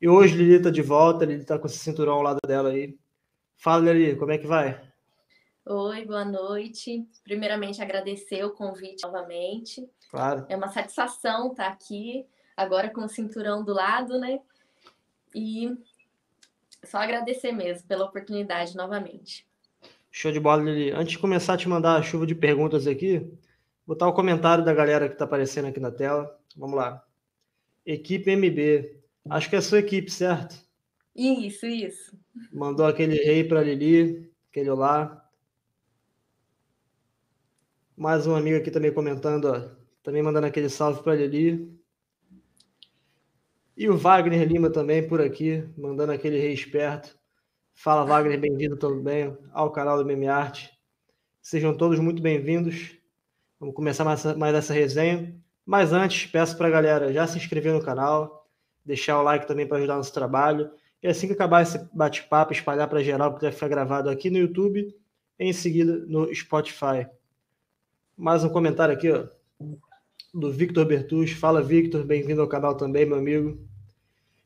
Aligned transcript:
E 0.00 0.08
hoje 0.08 0.34
Lili 0.34 0.62
tá 0.62 0.70
de 0.70 0.80
volta, 0.80 1.26
Lili 1.26 1.44
tá 1.44 1.58
com 1.58 1.66
esse 1.66 1.76
cinturão 1.76 2.14
ao 2.14 2.22
lado 2.22 2.38
dela 2.46 2.70
aí. 2.70 2.98
Fala, 3.58 3.92
Lili, 3.92 4.16
como 4.16 4.32
é 4.32 4.38
que 4.38 4.46
vai? 4.46 4.80
Oi, 5.66 6.06
boa 6.06 6.24
noite. 6.24 7.06
Primeiramente, 7.22 7.82
agradecer 7.82 8.42
o 8.42 8.50
convite 8.50 9.02
novamente. 9.02 9.86
Claro. 10.10 10.46
É 10.48 10.56
uma 10.56 10.68
satisfação 10.68 11.50
estar 11.50 11.66
aqui, 11.66 12.24
agora 12.56 12.88
com 12.88 13.02
o 13.02 13.08
cinturão 13.10 13.62
do 13.62 13.74
lado, 13.74 14.18
né? 14.18 14.40
E 15.34 15.76
só 16.82 16.96
agradecer 16.96 17.52
mesmo 17.52 17.86
pela 17.86 18.06
oportunidade 18.06 18.74
novamente. 18.74 19.46
Show 20.10 20.32
de 20.32 20.40
bola, 20.40 20.62
Lili. 20.62 20.92
Antes 20.92 21.12
de 21.12 21.18
começar 21.18 21.52
a 21.52 21.58
te 21.58 21.68
mandar 21.68 21.96
a 21.96 22.02
chuva 22.02 22.26
de 22.26 22.34
perguntas 22.34 22.86
aqui, 22.86 23.30
botar 23.86 24.08
o 24.08 24.14
comentário 24.14 24.64
da 24.64 24.72
galera 24.72 25.08
que 25.08 25.14
está 25.14 25.26
aparecendo 25.26 25.68
aqui 25.68 25.78
na 25.78 25.90
tela. 25.90 26.40
Vamos 26.56 26.76
lá. 26.76 27.04
Equipe 27.84 28.34
MB. 28.34 28.99
Acho 29.28 29.50
que 29.50 29.56
é 29.56 29.58
a 29.58 29.62
sua 29.62 29.80
equipe, 29.80 30.10
certo? 30.10 30.56
Isso, 31.14 31.66
isso. 31.66 32.18
Mandou 32.52 32.86
aquele 32.86 33.16
rei 33.16 33.44
para 33.44 33.62
Lili, 33.62 34.32
aquele 34.48 34.70
olá. 34.70 35.28
Mais 37.96 38.26
um 38.26 38.34
amigo 38.34 38.56
aqui 38.56 38.70
também 38.70 38.92
comentando, 38.92 39.44
ó, 39.46 39.76
também 40.02 40.22
mandando 40.22 40.46
aquele 40.46 40.70
salve 40.70 41.02
para 41.02 41.14
Lili. 41.14 41.78
E 43.76 43.88
o 43.88 43.96
Wagner 43.96 44.46
Lima 44.46 44.70
também 44.70 45.06
por 45.06 45.20
aqui, 45.20 45.68
mandando 45.76 46.12
aquele 46.12 46.38
rei 46.38 46.52
esperto. 46.52 47.18
Fala 47.74 48.04
Wagner, 48.04 48.38
bem-vindo 48.38 48.76
também 48.76 49.36
ao 49.52 49.72
canal 49.72 49.98
do 49.98 50.04
Meme 50.04 50.28
Arte. 50.28 50.70
Sejam 51.40 51.76
todos 51.76 51.98
muito 51.98 52.22
bem-vindos. 52.22 52.96
Vamos 53.58 53.74
começar 53.74 54.04
mais, 54.04 54.24
mais 54.36 54.54
essa 54.54 54.72
resenha. 54.72 55.34
Mas 55.64 55.92
antes, 55.92 56.30
peço 56.30 56.56
para 56.56 56.68
a 56.68 56.70
galera 56.70 57.12
já 57.12 57.26
se 57.26 57.38
inscrever 57.38 57.72
no 57.72 57.82
canal, 57.82 58.39
deixar 58.84 59.18
o 59.18 59.22
like 59.22 59.46
também 59.46 59.66
para 59.66 59.78
ajudar 59.78 59.96
nosso 59.96 60.12
trabalho. 60.12 60.70
E 61.02 61.08
assim 61.08 61.26
que 61.26 61.32
acabar 61.32 61.62
esse 61.62 61.78
bate-papo, 61.94 62.52
espalhar 62.52 62.88
para 62.88 63.02
geral, 63.02 63.30
porque 63.30 63.46
vai 63.46 63.52
ficar 63.52 63.68
gravado 63.68 64.10
aqui 64.10 64.28
no 64.30 64.38
YouTube 64.38 64.94
em 65.38 65.52
seguida 65.52 65.96
no 66.06 66.32
Spotify. 66.34 67.06
Mais 68.16 68.44
um 68.44 68.50
comentário 68.50 68.94
aqui, 68.94 69.10
ó, 69.10 69.26
do 70.34 70.52
Victor 70.52 70.84
Bertus. 70.84 71.32
Fala, 71.32 71.62
Victor, 71.62 72.04
bem-vindo 72.04 72.42
ao 72.42 72.48
canal 72.48 72.76
também, 72.76 73.06
meu 73.06 73.16
amigo. 73.16 73.58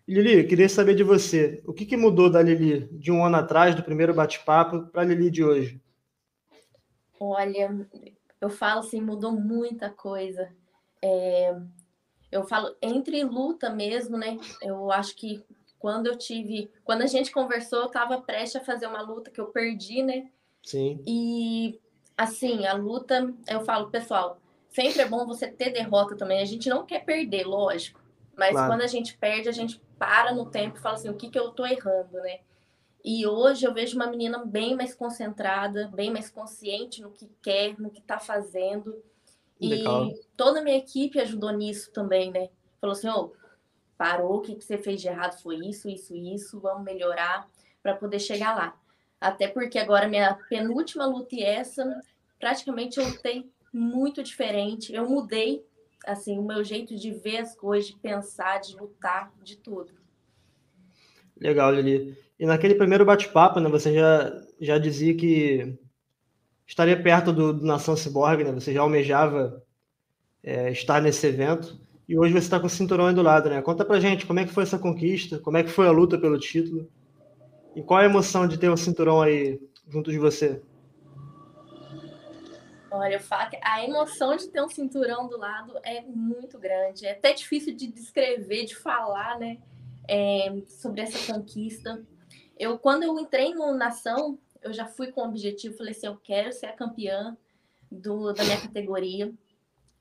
Lili, 0.07 0.45
queria 0.45 0.69
saber 0.69 0.95
de 0.95 1.03
você, 1.03 1.63
o 1.67 1.73
que, 1.73 1.87
que 1.87 1.97
mudou 1.97 2.31
da 2.31 2.43
Lili 2.43 2.87
de 2.93 3.11
um 3.11 3.25
ano 3.25 3.37
atrás, 3.37 3.75
do 3.75 3.83
primeiro 3.83 4.13
bate-papo, 4.13 4.87
para 4.87 5.03
a 5.03 5.05
Lili 5.05 5.31
de 5.31 5.43
hoje? 5.43 5.81
Olha, 7.19 7.89
eu 8.41 8.51
falo 8.51 8.81
assim, 8.81 9.01
mudou 9.01 9.33
muita 9.33 9.89
coisa. 9.89 10.53
É, 11.03 11.59
eu 12.35 12.43
falo 12.43 12.75
entre 12.83 13.23
luta 13.23 13.71
mesmo, 13.71 14.19
né? 14.19 14.37
Eu 14.61 14.91
acho 14.91 15.15
que 15.15 15.41
quando 15.79 16.09
eu 16.09 16.19
tive, 16.19 16.69
quando 16.83 17.03
a 17.03 17.07
gente 17.07 17.31
conversou, 17.31 17.83
eu 17.83 17.87
estava 17.87 18.21
prestes 18.21 18.61
a 18.61 18.65
fazer 18.65 18.89
uma 18.89 19.01
luta 19.01 19.31
que 19.31 19.41
eu 19.41 19.47
perdi, 19.47 20.03
né? 20.03 20.29
Sim. 20.61 21.01
E 21.07 21.81
assim, 22.17 22.67
a 22.67 22.73
luta, 22.73 23.33
eu 23.49 23.61
falo, 23.61 23.89
pessoal, 23.89 24.41
sempre 24.69 25.03
é 25.03 25.09
bom 25.09 25.25
você 25.25 25.47
ter 25.47 25.71
derrota 25.71 26.17
também. 26.17 26.43
A 26.43 26.45
gente 26.45 26.69
não 26.69 26.85
quer 26.85 27.05
perder, 27.05 27.47
lógico. 27.47 28.03
Mas 28.37 28.51
claro. 28.51 28.73
quando 28.73 28.83
a 28.83 28.89
gente 28.89 29.17
perde, 29.17 29.49
a 29.49 29.53
gente 29.53 29.81
para 29.97 30.35
no 30.35 30.51
tempo 30.51 30.77
e 30.77 30.81
fala 30.81 30.97
assim, 30.97 31.11
o 31.11 31.15
que, 31.15 31.31
que 31.31 31.39
eu 31.39 31.53
tô 31.53 31.65
errando, 31.65 32.15
né? 32.15 32.41
E 33.05 33.25
hoje 33.29 33.65
eu 33.65 33.73
vejo 33.73 33.95
uma 33.95 34.09
menina 34.09 34.45
bem 34.45 34.75
mais 34.75 34.93
concentrada, 34.93 35.89
bem 35.95 36.11
mais 36.11 36.31
consciente 36.31 37.01
no 37.01 37.13
que 37.13 37.31
quer, 37.41 37.79
no 37.79 37.91
que 37.91 38.01
tá 38.01 38.19
fazendo. 38.19 39.01
Legal. 39.61 40.07
E 40.09 40.21
toda 40.37 40.61
a 40.61 40.63
minha 40.63 40.77
equipe 40.77 41.21
ajudou 41.21 41.51
nisso 41.51 41.93
também, 41.93 42.31
né? 42.31 42.49
Falou 42.81 42.95
assim, 42.95 43.09
ô, 43.09 43.21
oh, 43.21 43.33
parou, 43.97 44.37
o 44.37 44.41
que, 44.41 44.55
que 44.55 44.65
você 44.65 44.77
fez 44.77 45.01
de 45.01 45.09
errado 45.09 45.41
foi 45.41 45.57
isso, 45.57 45.89
isso, 45.89 46.15
isso, 46.15 46.61
vamos 46.61 46.85
melhorar 46.85 47.49
para 47.83 47.95
poder 47.95 48.19
chegar 48.19 48.55
lá. 48.55 48.77
Até 49.21 49.49
porque 49.49 49.79
agora 49.79 50.09
minha 50.09 50.35
penúltima 50.49 51.07
luta 51.07 51.35
e 51.35 51.43
essa, 51.43 52.03
praticamente 52.39 52.99
eu 52.99 53.09
lutei 53.09 53.51
muito 53.73 54.23
diferente. 54.23 54.93
Eu 54.93 55.09
mudei 55.09 55.65
assim, 56.07 56.39
o 56.39 56.43
meu 56.43 56.63
jeito 56.63 56.95
de 56.95 57.11
ver 57.11 57.39
as 57.39 57.57
coisas, 57.57 57.91
de 57.91 57.97
pensar, 57.97 58.61
de 58.61 58.77
lutar, 58.77 59.33
de 59.43 59.57
tudo. 59.57 59.93
Legal, 61.41 61.73
Lili. 61.75 62.17
E 62.39 62.47
naquele 62.47 62.75
primeiro 62.75 63.05
bate-papo, 63.05 63.61
né, 63.61 63.69
você 63.69 63.95
já, 63.95 64.43
já 64.61 64.79
dizia 64.79 65.17
que 65.17 65.79
estaria 66.67 67.01
perto 67.01 67.33
do, 67.33 67.53
do 67.53 67.67
Nação 67.67 67.97
Cyborg, 67.97 68.45
né? 68.45 68.53
Você 68.53 68.73
já 68.73 68.81
almejava 68.81 69.63
é, 70.43 70.71
estar 70.71 71.01
nesse 71.01 71.27
evento. 71.27 71.79
E 72.09 72.19
hoje 72.19 72.33
você 72.33 72.41
está 72.41 72.61
com 72.61 72.67
o 72.67 72.71
cinturão 72.71 73.07
aí 73.07 73.15
do 73.15 73.23
lado, 73.23 73.49
né? 73.49 73.63
Conta 73.63 73.85
pra 73.85 74.01
gente 74.01 74.27
como 74.27 74.41
é 74.41 74.45
que 74.45 74.53
foi 74.53 74.63
essa 74.63 74.79
conquista, 74.79 75.39
como 75.39 75.57
é 75.57 75.63
que 75.63 75.71
foi 75.71 75.87
a 75.87 75.93
luta 75.93 76.19
pelo 76.19 76.39
título. 76.39 76.89
E 77.75 77.83
qual 77.83 78.01
a 78.01 78.05
emoção 78.05 78.47
de 78.47 78.59
ter 78.59 78.69
o 78.69 78.77
cinturão 78.77 79.23
aí 79.23 79.61
junto 79.89 80.11
de 80.11 80.19
você? 80.19 80.63
Olha, 82.91 83.21
a 83.63 83.85
emoção 83.85 84.37
de 84.37 84.49
ter 84.49 84.63
um 84.63 84.69
cinturão 84.69 85.27
do 85.27 85.37
lado 85.37 85.73
é 85.83 86.03
muito 86.03 86.59
grande. 86.59 87.07
É 87.07 87.13
até 87.13 87.33
difícil 87.33 87.75
de 87.75 87.89
descrever, 87.89 88.67
de 88.67 88.77
falar, 88.77 89.39
né? 89.39 89.59
É, 90.07 90.55
sobre 90.69 91.01
essa 91.01 91.33
conquista. 91.33 92.05
Eu, 92.57 92.79
quando 92.79 93.03
eu 93.03 93.19
entrei 93.19 93.53
no 93.53 93.75
Nação, 93.75 94.39
eu 94.65 94.73
já 94.73 94.87
fui 94.87 95.13
com 95.13 95.21
o 95.21 95.29
objetivo, 95.29 95.77
falei 95.77 95.93
assim, 95.93 96.07
eu 96.07 96.17
quero 96.17 96.53
ser 96.53 96.67
a 96.67 96.73
campeã 96.73 97.37
do, 97.91 98.33
da 98.33 98.43
minha 98.43 98.61
categoria. 98.61 99.33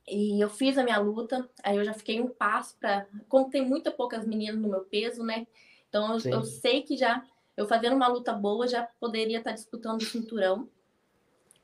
E 0.08 0.44
eu 0.44 0.50
fiz 0.50 0.78
a 0.78 0.84
minha 0.84 0.98
luta, 0.98 1.48
aí 1.64 1.78
eu 1.78 1.86
já 1.86 1.94
fiquei 1.94 2.20
um 2.20 2.28
passo 2.28 2.76
para. 2.80 3.08
Como 3.30 3.50
tem 3.50 3.66
muito 3.66 3.92
poucas 3.92 4.26
meninas 4.26 4.60
no 4.60 4.68
meu 4.68 4.82
peso, 4.82 5.24
né? 5.24 5.48
Então 5.88 6.18
eu, 6.18 6.32
eu, 6.32 6.44
sei 6.44 6.82
que 6.82 6.98
já, 6.98 7.24
eu 7.56 7.68
fazendo 7.68 7.96
uma 7.96 8.08
luta 8.08 8.34
boa, 8.34 8.68
já 8.68 8.84
poderia 9.00 9.38
estar 9.38 9.52
disputando 9.52 10.02
o 10.02 10.06
cinturão. 10.06 10.68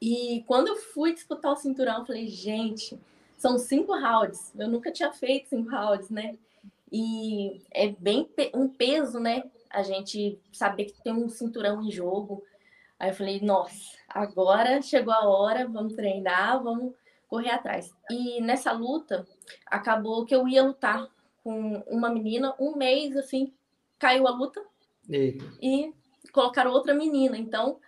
E 0.01 0.43
quando 0.47 0.67
eu 0.67 0.77
fui 0.77 1.13
disputar 1.13 1.51
o 1.51 1.57
cinturão, 1.57 1.99
eu 1.99 2.05
falei, 2.05 2.27
gente, 2.27 2.97
são 3.37 3.57
cinco 3.57 3.93
rounds. 3.93 4.53
Eu 4.57 4.69
nunca 4.69 4.91
tinha 4.91 5.11
feito 5.11 5.49
cinco 5.49 5.69
rounds, 5.69 6.09
né? 6.09 6.37
E 6.91 7.61
é 7.71 7.89
bem 7.89 8.29
um 8.53 8.67
peso, 8.67 9.19
né? 9.19 9.43
A 9.69 9.83
gente 9.83 10.39
saber 10.51 10.85
que 10.85 11.01
tem 11.03 11.13
um 11.13 11.27
cinturão 11.29 11.83
em 11.83 11.91
jogo. 11.91 12.43
Aí 12.99 13.09
eu 13.09 13.15
falei, 13.15 13.39
nossa, 13.41 13.97
agora 14.07 14.81
chegou 14.81 15.13
a 15.13 15.27
hora, 15.27 15.67
vamos 15.67 15.93
treinar, 15.93 16.61
vamos 16.61 16.93
correr 17.27 17.51
atrás. 17.51 17.91
E 18.09 18.41
nessa 18.41 18.71
luta, 18.71 19.25
acabou 19.65 20.25
que 20.25 20.35
eu 20.35 20.47
ia 20.47 20.63
lutar 20.63 21.07
com 21.43 21.83
uma 21.87 22.09
menina, 22.09 22.53
um 22.59 22.75
mês 22.75 23.15
assim, 23.15 23.53
caiu 23.97 24.27
a 24.27 24.31
luta 24.31 24.61
Eita. 25.09 25.45
e 25.61 25.93
colocaram 26.33 26.71
outra 26.71 26.93
menina. 26.93 27.37
Então, 27.37 27.79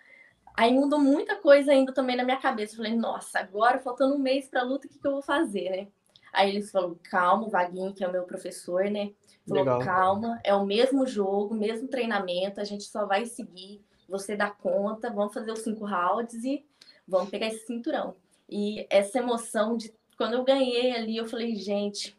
Aí 0.54 0.72
mudou 0.72 0.98
muita 0.98 1.36
coisa 1.36 1.72
ainda 1.72 1.92
também 1.92 2.16
na 2.16 2.24
minha 2.24 2.36
cabeça. 2.36 2.74
Eu 2.74 2.76
falei, 2.76 2.94
nossa, 2.94 3.38
agora 3.38 3.78
faltando 3.78 4.14
um 4.14 4.18
mês 4.18 4.48
para 4.48 4.60
a 4.60 4.64
luta, 4.64 4.86
o 4.86 4.90
que, 4.90 4.98
que 4.98 5.06
eu 5.06 5.12
vou 5.12 5.22
fazer, 5.22 5.70
né? 5.70 5.88
Aí 6.32 6.50
eles 6.50 6.70
falaram, 6.70 6.98
calma, 7.02 7.46
o 7.46 7.50
Vaguinho, 7.50 7.92
que 7.92 8.04
é 8.04 8.08
o 8.08 8.12
meu 8.12 8.24
professor, 8.24 8.84
né? 8.84 9.12
Falou, 9.46 9.64
Legal. 9.64 9.80
calma, 9.80 10.40
é 10.44 10.54
o 10.54 10.64
mesmo 10.64 11.06
jogo, 11.06 11.54
mesmo 11.54 11.88
treinamento, 11.88 12.60
a 12.60 12.64
gente 12.64 12.84
só 12.84 13.06
vai 13.06 13.26
seguir, 13.26 13.82
você 14.12 14.36
dá 14.36 14.50
conta, 14.50 15.10
vamos 15.10 15.32
fazer 15.32 15.50
os 15.50 15.60
cinco 15.60 15.86
rounds 15.86 16.44
e 16.44 16.62
vamos 17.08 17.30
pegar 17.30 17.46
esse 17.46 17.66
cinturão. 17.66 18.14
E 18.46 18.86
essa 18.90 19.18
emoção 19.18 19.74
de 19.74 19.90
quando 20.18 20.34
eu 20.34 20.44
ganhei 20.44 20.92
ali, 20.92 21.16
eu 21.16 21.26
falei, 21.26 21.56
gente, 21.56 22.14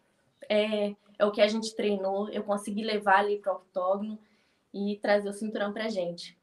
é, 0.49 0.95
é 1.19 1.25
o 1.25 1.31
que 1.31 1.39
a 1.39 1.47
gente 1.47 1.75
treinou, 1.75 2.27
eu 2.29 2.43
consegui 2.43 2.83
levar 2.83 3.19
ali 3.19 3.37
para 3.37 3.53
o 3.53 3.57
octógono 3.57 4.17
e 4.73 4.97
trazer 5.03 5.29
o 5.29 5.33
cinturão 5.33 5.71
para 5.71 5.87
gente. 5.87 6.35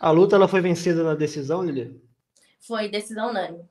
A 0.00 0.10
luta 0.10 0.34
ela 0.34 0.48
foi 0.48 0.62
vencida 0.62 1.04
na 1.04 1.14
decisão, 1.14 1.62
Lili? 1.62 2.02
Foi 2.58 2.88
decisão 2.88 3.28
unânime. 3.28 3.68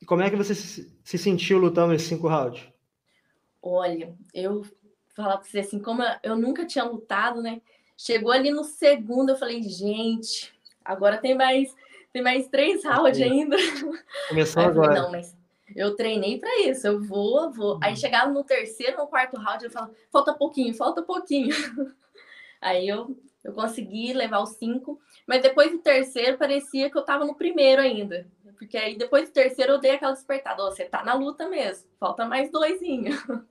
E 0.00 0.06
como 0.06 0.22
é 0.22 0.30
que 0.30 0.36
você 0.36 0.54
se, 0.54 0.96
se 1.02 1.18
sentiu 1.18 1.58
lutando 1.58 1.92
esses 1.92 2.06
cinco 2.06 2.28
rounds? 2.28 2.64
Olha, 3.60 4.14
eu 4.32 4.64
falar 5.16 5.38
pra 5.38 5.48
você 5.48 5.58
assim, 5.58 5.80
como 5.80 6.00
eu 6.22 6.36
nunca 6.36 6.64
tinha 6.64 6.84
lutado, 6.84 7.42
né? 7.42 7.60
Chegou 8.00 8.30
ali 8.30 8.52
no 8.52 8.62
segundo, 8.62 9.30
eu 9.30 9.36
falei, 9.36 9.60
gente, 9.64 10.54
agora 10.84 11.18
tem 11.18 11.34
mais, 11.34 11.74
tem 12.12 12.22
mais 12.22 12.46
três 12.46 12.84
rounds 12.84 13.20
ainda. 13.20 13.56
Começou 14.28 14.62
Aí 14.62 14.68
agora. 14.68 14.86
Falei, 14.86 15.02
não, 15.02 15.10
mas 15.10 15.36
eu 15.74 15.96
treinei 15.96 16.38
para 16.38 16.60
isso, 16.60 16.86
eu 16.86 17.02
vou, 17.02 17.50
vou. 17.50 17.74
Uhum. 17.74 17.80
Aí 17.82 17.96
chegava 17.96 18.30
no 18.30 18.44
terceiro, 18.44 18.98
no 18.98 19.08
quarto 19.08 19.36
round, 19.36 19.64
eu 19.64 19.70
falava, 19.72 19.92
falta 20.12 20.32
pouquinho, 20.32 20.72
falta 20.74 21.02
pouquinho. 21.02 21.52
Aí 22.62 22.88
eu, 22.88 23.16
eu 23.42 23.52
consegui 23.52 24.12
levar 24.12 24.42
os 24.42 24.50
cinco. 24.50 25.00
Mas 25.26 25.42
depois 25.42 25.72
do 25.72 25.78
terceiro, 25.78 26.38
parecia 26.38 26.88
que 26.88 26.96
eu 26.96 27.04
tava 27.04 27.24
no 27.24 27.34
primeiro 27.34 27.82
ainda. 27.82 28.28
Porque 28.56 28.76
aí 28.76 28.98
depois 28.98 29.28
do 29.28 29.32
terceiro 29.32 29.74
eu 29.74 29.78
dei 29.78 29.92
aquela 29.92 30.12
despertada. 30.12 30.64
Oh, 30.64 30.70
você 30.70 30.84
tá 30.84 31.04
na 31.04 31.14
luta 31.14 31.48
mesmo. 31.48 31.88
Falta 32.00 32.24
mais 32.24 32.50
doisinho. 32.50 33.12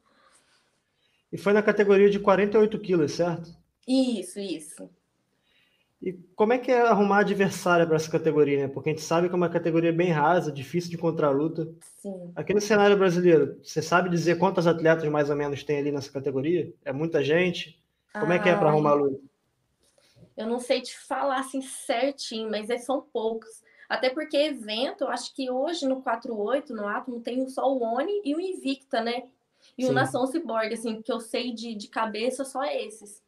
E 1.30 1.38
foi 1.38 1.52
na 1.52 1.62
categoria 1.62 2.10
de 2.10 2.22
48 2.22 2.80
quilos, 2.80 3.12
certo? 3.12 3.54
Isso, 3.88 4.40
isso. 4.40 4.90
E 6.02 6.14
como 6.36 6.54
é 6.54 6.60
que 6.60 6.72
é 6.72 6.82
arrumar 6.82 7.20
adversária 7.20 7.86
para 7.86 7.96
essa 7.96 8.12
categoria, 8.12 8.60
né? 8.60 8.68
Porque 8.68 8.90
a 8.90 8.94
gente 8.94 9.02
sabe 9.02 9.28
que 9.28 9.34
é 9.34 9.38
uma 9.38 9.50
categoria 9.50 9.92
bem 9.92 10.12
rasa, 10.12 10.52
difícil 10.52 10.92
de 10.92 10.96
encontrar 10.96 11.32
luta. 11.32 11.68
Sim. 11.98 12.32
Aqui 12.36 12.54
no 12.54 12.62
cenário 12.62 12.96
brasileiro, 12.98 13.60
você 13.64 13.82
sabe 13.82 14.10
dizer 14.10 14.38
quantas 14.38 14.68
atletas 14.68 15.10
mais 15.10 15.30
ou 15.30 15.36
menos 15.36 15.64
tem 15.64 15.80
ali 15.80 15.92
nessa 15.92 16.12
categoria? 16.12 16.72
É 16.86 16.94
muita 16.94 17.24
gente? 17.24 17.82
Como 18.14 18.32
é 18.32 18.40
que 18.40 18.50
é 18.50 18.56
para 18.56 18.70
arrumar 18.70 18.94
luta? 18.94 19.20
Eu 20.36 20.46
não 20.46 20.60
sei 20.60 20.82
te 20.82 20.96
falar 20.96 21.40
assim 21.40 21.62
certinho, 21.62 22.50
mas 22.50 22.70
é, 22.70 22.78
são 22.78 23.02
poucos. 23.02 23.50
Até 23.90 24.10
porque 24.10 24.38
evento, 24.38 25.06
eu 25.06 25.10
acho 25.10 25.34
que 25.34 25.50
hoje 25.50 25.88
no 25.88 26.02
48, 26.02 26.76
no 26.76 26.88
Atom, 26.88 27.20
tem 27.22 27.48
só 27.50 27.74
o 27.74 27.82
ONI 27.82 28.22
e 28.24 28.36
o 28.36 28.40
Invicta, 28.40 29.02
né? 29.02 29.24
E 29.76 29.84
Sim. 29.84 29.90
o 29.90 29.94
Nação 29.94 30.28
Cyborg, 30.28 30.72
assim, 30.74 31.02
que 31.02 31.12
eu 31.12 31.20
sei 31.20 31.54
de, 31.54 31.74
de 31.74 31.88
cabeça 31.88 32.46
só 32.46 32.64
esses. 32.66 33.24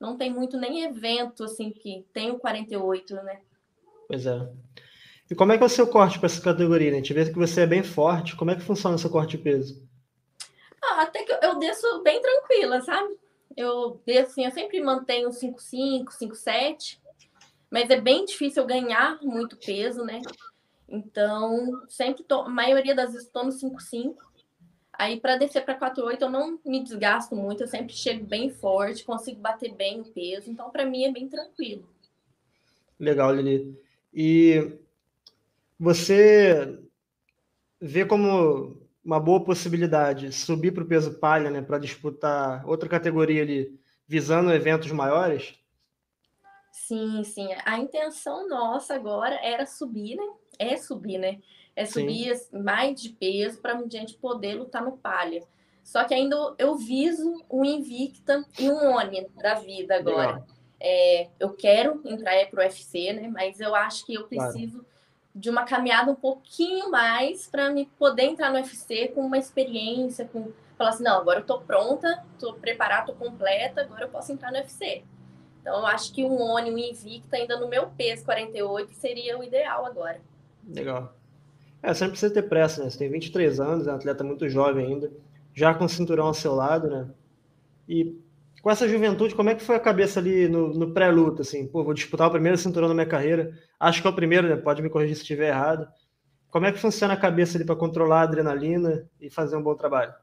Não 0.00 0.16
tem 0.16 0.32
muito 0.32 0.58
nem 0.58 0.84
evento, 0.84 1.44
assim, 1.44 1.70
que 1.70 2.04
tem 2.12 2.30
o 2.30 2.38
48, 2.38 3.14
né? 3.16 3.40
Pois 4.08 4.26
é. 4.26 4.48
E 5.30 5.34
como 5.34 5.52
é 5.52 5.56
que 5.56 5.62
é 5.62 5.66
o 5.66 5.70
seu 5.70 5.86
corte 5.86 6.18
para 6.18 6.26
essa 6.26 6.40
categoria? 6.40 6.90
Né? 6.90 6.96
A 6.96 7.00
gente 7.00 7.14
vê 7.14 7.24
que 7.24 7.38
você 7.38 7.62
é 7.62 7.66
bem 7.66 7.82
forte. 7.82 8.36
Como 8.36 8.50
é 8.50 8.54
que 8.54 8.62
funciona 8.62 8.96
o 8.96 8.98
seu 8.98 9.10
corte 9.10 9.36
de 9.36 9.42
peso? 9.42 9.82
Ah, 10.82 11.02
até 11.02 11.22
que 11.22 11.32
eu 11.32 11.58
desço 11.58 12.02
bem 12.02 12.20
tranquila, 12.20 12.82
sabe? 12.82 13.16
Eu 13.56 14.00
desço, 14.04 14.32
assim, 14.32 14.44
eu 14.44 14.50
sempre 14.50 14.82
mantenho 14.82 15.30
5,5, 15.30 16.08
5,7. 16.10 16.98
Mas 17.70 17.88
é 17.88 18.00
bem 18.00 18.24
difícil 18.24 18.62
eu 18.62 18.66
ganhar 18.66 19.18
muito 19.22 19.56
peso, 19.56 20.04
né? 20.04 20.20
Então, 20.88 21.82
sempre 21.88 22.22
tô, 22.22 22.42
a 22.42 22.48
maioria 22.48 22.94
das 22.94 23.12
vezes 23.12 23.26
estou 23.26 23.44
no 23.44 23.50
5,5. 23.50 24.14
Aí, 24.98 25.20
para 25.20 25.36
descer 25.36 25.64
para 25.64 25.78
4,8, 25.78 26.22
eu 26.22 26.30
não 26.30 26.58
me 26.64 26.82
desgasto 26.82 27.34
muito, 27.34 27.62
eu 27.62 27.66
sempre 27.66 27.92
chego 27.92 28.24
bem 28.24 28.50
forte, 28.50 29.04
consigo 29.04 29.40
bater 29.40 29.74
bem 29.74 30.00
o 30.00 30.04
peso. 30.04 30.50
Então, 30.50 30.70
para 30.70 30.86
mim, 30.86 31.04
é 31.04 31.12
bem 31.12 31.28
tranquilo. 31.28 31.88
Legal, 32.98 33.34
Lili. 33.34 33.78
E 34.12 34.78
você 35.78 36.78
vê 37.80 38.04
como 38.04 38.80
uma 39.04 39.20
boa 39.20 39.44
possibilidade 39.44 40.32
subir 40.32 40.72
para 40.72 40.84
o 40.84 40.86
peso 40.86 41.18
palha, 41.18 41.50
né, 41.50 41.60
para 41.60 41.78
disputar 41.78 42.66
outra 42.66 42.88
categoria 42.88 43.42
ali, 43.42 43.78
visando 44.06 44.52
eventos 44.52 44.90
maiores? 44.92 45.58
Sim, 46.72 47.22
sim. 47.24 47.48
A 47.64 47.78
intenção 47.78 48.48
nossa 48.48 48.94
agora 48.94 49.34
era 49.36 49.66
subir, 49.66 50.16
né? 50.16 50.24
É 50.58 50.76
subir, 50.76 51.18
né? 51.18 51.40
É 51.76 51.84
subir 51.84 52.36
sim. 52.36 52.58
mais 52.58 53.00
de 53.00 53.10
peso 53.10 53.60
para 53.60 53.76
a 53.76 53.88
gente 53.88 54.14
poder 54.14 54.54
lutar 54.54 54.82
no 54.82 54.96
palha. 54.96 55.42
Só 55.82 56.04
que 56.04 56.14
ainda 56.14 56.54
eu 56.56 56.76
viso 56.76 57.44
um 57.50 57.64
Invicta 57.64 58.44
e 58.58 58.70
um 58.70 58.94
Oni 58.94 59.26
da 59.36 59.54
vida 59.54 59.96
agora. 59.96 60.44
É, 60.80 61.28
eu 61.38 61.50
quero 61.50 62.00
entrar 62.04 62.46
para 62.46 62.60
o 62.60 62.62
UFC, 62.62 63.12
né? 63.12 63.28
Mas 63.28 63.60
eu 63.60 63.74
acho 63.74 64.06
que 64.06 64.14
eu 64.14 64.26
preciso 64.26 64.78
claro 64.78 64.94
de 65.34 65.50
uma 65.50 65.64
caminhada 65.64 66.12
um 66.12 66.14
pouquinho 66.14 66.90
mais 66.90 67.48
para 67.48 67.68
me 67.70 67.86
poder 67.98 68.22
entrar 68.22 68.50
no 68.50 68.56
UFC 68.56 69.08
com 69.08 69.22
uma 69.22 69.36
experiência, 69.36 70.26
com 70.26 70.52
falar 70.78 70.90
assim, 70.90 71.02
não, 71.02 71.18
agora 71.18 71.40
eu 71.40 71.46
tô 71.46 71.60
pronta, 71.60 72.24
tô 72.38 72.54
preparada, 72.54 73.06
tô 73.06 73.14
completa, 73.14 73.80
agora 73.80 74.04
eu 74.04 74.08
posso 74.08 74.32
entrar 74.32 74.52
no 74.52 74.58
UFC. 74.58 75.02
Então 75.60 75.78
eu 75.78 75.86
acho 75.86 76.12
que 76.12 76.24
um 76.24 76.40
Oni, 76.40 76.70
um 76.70 76.78
Invicta 76.78 77.36
ainda 77.36 77.58
no 77.58 77.68
meu 77.68 77.88
peso 77.90 78.24
48 78.24 78.92
seria 78.92 79.38
o 79.38 79.42
ideal 79.42 79.84
agora. 79.84 80.20
Legal. 80.68 81.12
É, 81.84 81.92
sempre 81.92 82.12
precisa 82.12 82.32
ter 82.32 82.48
pressa, 82.48 82.82
né? 82.82 82.88
Você 82.88 82.96
tem 82.96 83.10
23 83.10 83.60
anos, 83.60 83.86
é 83.86 83.92
um 83.92 83.96
atleta 83.96 84.24
muito 84.24 84.48
jovem 84.48 84.86
ainda, 84.86 85.12
já 85.52 85.74
com 85.74 85.84
o 85.84 85.88
cinturão 85.88 86.28
ao 86.28 86.32
seu 86.32 86.54
lado, 86.54 86.88
né? 86.88 87.10
E 87.86 88.18
com 88.62 88.70
essa 88.70 88.88
juventude, 88.88 89.34
como 89.34 89.50
é 89.50 89.54
que 89.54 89.62
foi 89.62 89.76
a 89.76 89.80
cabeça 89.80 90.18
ali 90.18 90.48
no, 90.48 90.72
no 90.72 90.94
pré-luta, 90.94 91.42
assim? 91.42 91.66
Pô, 91.66 91.84
vou 91.84 91.92
disputar 91.92 92.28
o 92.28 92.30
primeiro 92.30 92.56
cinturão 92.56 92.88
da 92.88 92.94
minha 92.94 93.06
carreira. 93.06 93.52
Acho 93.78 94.00
que 94.00 94.06
é 94.06 94.10
o 94.10 94.14
primeiro, 94.14 94.48
né? 94.48 94.56
Pode 94.56 94.80
me 94.80 94.88
corrigir 94.88 95.14
se 95.14 95.20
estiver 95.20 95.48
errado. 95.48 95.86
Como 96.50 96.64
é 96.64 96.72
que 96.72 96.78
funciona 96.78 97.12
a 97.12 97.18
cabeça 97.18 97.58
ali 97.58 97.66
para 97.66 97.76
controlar 97.76 98.20
a 98.20 98.22
adrenalina 98.22 99.06
e 99.20 99.28
fazer 99.28 99.54
um 99.54 99.62
bom 99.62 99.74
trabalho? 99.74 100.14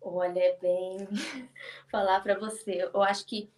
Olha, 0.00 0.40
é 0.40 0.56
bem 0.56 1.06
falar 1.92 2.20
para 2.20 2.38
você. 2.38 2.88
Eu 2.94 3.02
acho 3.02 3.26
que 3.26 3.50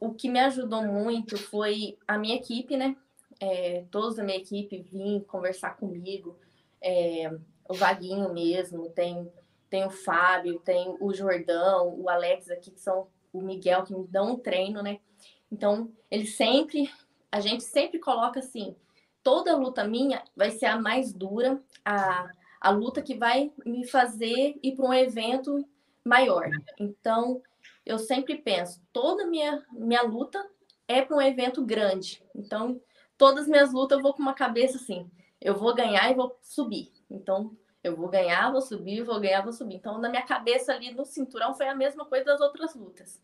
o 0.00 0.14
que 0.14 0.30
me 0.30 0.40
ajudou 0.40 0.82
muito 0.82 1.36
foi 1.36 1.98
a 2.08 2.16
minha 2.16 2.36
equipe, 2.36 2.74
né? 2.74 2.96
É, 3.44 3.84
todos 3.90 4.14
da 4.14 4.22
minha 4.22 4.38
equipe 4.38 4.80
vim 4.82 5.18
conversar 5.20 5.76
comigo. 5.76 6.38
É, 6.80 7.28
o 7.68 7.74
Vaguinho 7.74 8.32
mesmo, 8.32 8.88
tem 8.90 9.28
tem 9.68 9.86
o 9.86 9.90
Fábio, 9.90 10.60
tem 10.60 10.94
o 11.00 11.14
Jordão, 11.14 11.98
o 11.98 12.06
Alex 12.10 12.50
aqui, 12.50 12.70
que 12.70 12.78
são 12.78 13.08
o 13.32 13.40
Miguel, 13.40 13.84
que 13.84 13.94
me 13.94 14.06
dão 14.06 14.32
um 14.32 14.36
treino, 14.36 14.82
né? 14.82 15.00
Então, 15.50 15.90
ele 16.10 16.26
sempre, 16.26 16.90
a 17.30 17.40
gente 17.40 17.64
sempre 17.64 17.98
coloca 17.98 18.38
assim, 18.38 18.76
toda 19.22 19.56
luta 19.56 19.82
minha 19.82 20.22
vai 20.36 20.50
ser 20.50 20.66
a 20.66 20.78
mais 20.78 21.10
dura, 21.14 21.58
a, 21.82 22.30
a 22.60 22.68
luta 22.68 23.00
que 23.00 23.14
vai 23.14 23.50
me 23.64 23.86
fazer 23.86 24.58
ir 24.62 24.76
para 24.76 24.84
um 24.84 24.92
evento 24.92 25.66
maior. 26.04 26.50
Então, 26.78 27.40
eu 27.86 27.98
sempre 27.98 28.36
penso, 28.36 28.78
toda 28.92 29.26
minha, 29.26 29.64
minha 29.72 30.02
luta 30.02 30.46
é 30.86 31.00
para 31.00 31.16
um 31.16 31.22
evento 31.22 31.64
grande. 31.64 32.22
Então, 32.36 32.78
todas 33.22 33.44
as 33.44 33.48
minhas 33.48 33.72
lutas 33.72 33.98
eu 33.98 34.02
vou 34.02 34.12
com 34.12 34.20
uma 34.20 34.34
cabeça 34.34 34.78
assim, 34.78 35.08
eu 35.40 35.56
vou 35.56 35.72
ganhar 35.72 36.10
e 36.10 36.14
vou 36.14 36.36
subir. 36.42 36.90
Então, 37.08 37.56
eu 37.80 37.94
vou 37.94 38.08
ganhar, 38.08 38.50
vou 38.50 38.60
subir, 38.60 39.04
vou 39.04 39.20
ganhar, 39.20 39.42
vou 39.42 39.52
subir. 39.52 39.76
Então, 39.76 39.96
na 40.00 40.08
minha 40.08 40.26
cabeça 40.26 40.72
ali 40.72 40.92
no 40.92 41.04
cinturão 41.04 41.54
foi 41.54 41.68
a 41.68 41.74
mesma 41.74 42.04
coisa 42.04 42.24
das 42.24 42.40
outras 42.40 42.74
lutas. 42.74 43.22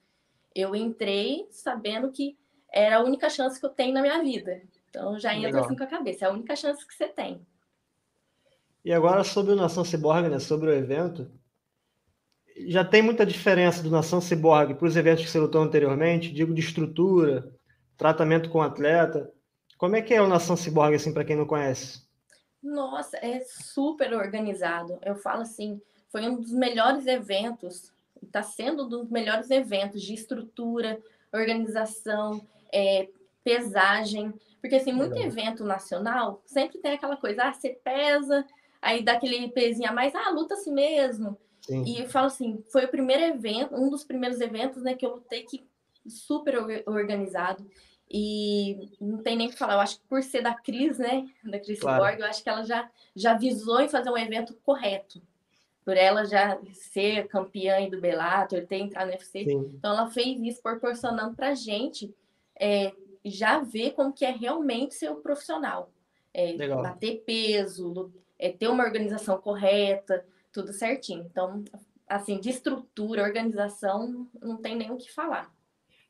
Eu 0.55 0.77
entrei 0.77 1.49
sabendo 1.51 2.13
que 2.13 2.39
era 2.73 2.99
a 2.99 3.03
única 3.03 3.29
chance 3.29 3.59
que 3.59 3.67
eu 3.67 3.71
tenho 3.71 3.93
na 3.93 4.01
minha 4.01 4.23
vida. 4.23 4.63
Então, 4.89 5.19
já 5.19 5.35
entra 5.35 5.63
assim 5.63 5.75
com 5.75 5.83
a 5.83 5.89
cabeça. 5.89 6.27
É 6.27 6.29
a 6.29 6.33
única 6.33 6.55
chance 6.55 6.87
que 6.87 6.95
você 6.95 7.09
tem. 7.09 7.45
E 8.85 8.93
agora 8.93 9.25
sobre 9.25 9.53
o 9.53 9.57
Nação 9.57 9.85
Cyborg, 9.85 10.29
né? 10.29 10.39
Sobre 10.39 10.71
o 10.71 10.73
evento. 10.73 11.29
Já 12.69 12.85
tem 12.85 13.03
muita 13.03 13.27
diferença 13.27 13.83
do 13.83 13.91
Nação 13.91 14.21
Cyborg 14.21 14.75
para 14.75 14.87
os 14.87 14.97
eventos 14.97 15.25
que 15.25 15.31
você 15.31 15.41
lutou 15.41 15.61
anteriormente? 15.61 16.33
Digo 16.33 16.55
de 16.55 16.61
estrutura, 16.61 17.53
tratamento 17.97 18.49
com 18.49 18.59
o 18.59 18.63
atleta. 18.63 19.33
Como 19.79 19.95
é 19.95 20.03
que 20.03 20.13
é 20.13 20.21
o 20.21 20.27
Nação 20.27 20.57
Cyborg, 20.57 20.97
assim, 20.97 21.15
para 21.15 21.25
quem 21.25 21.37
não 21.37 21.47
conhece? 21.47 22.03
Nossa, 22.61 23.17
é 23.19 23.41
super 23.41 24.13
organizado. 24.13 24.99
Eu 25.03 25.15
falo 25.15 25.43
assim, 25.43 25.81
foi 26.11 26.29
um 26.29 26.41
dos 26.41 26.53
melhores 26.53 27.07
eventos, 27.07 27.93
está 28.21 28.43
sendo 28.43 28.85
um 28.85 28.89
dos 28.89 29.09
melhores 29.09 29.51
eventos 29.51 30.03
de 30.03 30.15
estrutura, 30.15 31.01
organização, 31.33 32.45
é, 32.73 33.09
pesagem. 33.45 34.35
Porque 34.61 34.75
assim, 34.75 34.93
muito 34.93 35.15
Legal. 35.15 35.29
evento 35.29 35.65
nacional 35.65 36.43
sempre 36.45 36.79
tem 36.79 36.95
aquela 36.95 37.17
coisa, 37.17 37.45
ah, 37.45 37.53
você 37.53 37.71
pesa, 37.71 38.45
aí 38.83 39.05
dá 39.05 39.13
aquele 39.13 39.49
pezinho 39.49 39.89
a 39.89 39.93
mais, 39.93 40.13
ah, 40.15 40.31
luta 40.31 40.55
assim 40.55 40.73
mesmo. 40.73 41.39
Sim. 41.63 41.85
E 41.85 42.01
eu 42.01 42.09
falo 42.09 42.27
assim, 42.27 42.65
foi 42.73 42.85
o 42.85 42.91
primeiro 42.91 43.23
evento, 43.23 43.77
um 43.77 43.89
dos 43.89 44.03
primeiros 44.03 44.41
eventos, 44.41 44.83
né, 44.83 44.95
que 44.95 45.07
eu 45.07 45.15
lutei 45.15 45.45
que 45.45 45.65
super 46.09 46.83
organizado. 46.87 47.65
E 48.11 48.91
não 49.01 49.19
tem 49.19 49.37
nem 49.37 49.49
o 49.49 49.51
que 49.51 49.59
falar, 49.59 49.75
eu 49.75 49.81
acho 49.81 49.99
que 50.01 50.07
por 50.09 50.23
ser 50.23 50.43
da 50.43 50.55
Cris, 50.55 50.99
né? 50.99 51.29
Da 51.45 51.59
Cris 51.61 51.81
claro. 51.81 52.03
Borg, 52.03 52.21
eu 52.21 52.27
acho 52.27 52.43
que 52.43 52.49
ela 52.49 52.63
já, 52.65 52.91
já 53.15 53.35
visou 53.35 53.81
em 53.81 53.89
fazer 53.89 54.11
um 54.11 54.17
evento 54.17 54.55
correto. 54.65 55.21
Por 55.85 55.97
ela 55.97 56.25
já 56.25 56.59
ser 56.73 57.29
campeã 57.29 57.89
do 57.89 58.01
Bellator, 58.01 58.67
ter 58.67 58.77
entrado 58.77 59.09
no 59.09 59.13
UFC. 59.13 59.45
Sim. 59.45 59.73
Então 59.75 59.93
ela 59.93 60.11
fez 60.11 60.41
isso 60.41 60.63
proporcionando 60.63 61.35
pra 61.35 61.55
gente 61.55 62.15
é, 62.59 62.93
já 63.25 63.61
ver 63.61 63.93
como 63.93 64.13
que 64.13 64.25
é 64.25 64.31
realmente 64.31 64.95
ser 64.95 65.11
um 65.11 65.21
profissional. 65.21 65.91
É, 66.33 66.57
bater 66.57 67.23
peso, 67.27 68.13
é, 68.39 68.51
ter 68.51 68.69
uma 68.69 68.85
organização 68.85 69.39
correta, 69.39 70.25
tudo 70.53 70.73
certinho. 70.73 71.27
Então, 71.31 71.65
assim, 72.07 72.39
de 72.39 72.51
estrutura, 72.51 73.23
organização, 73.23 74.27
não 74.41 74.57
tem 74.57 74.77
nem 74.77 74.91
o 74.91 74.97
que 74.97 75.13
falar. 75.13 75.53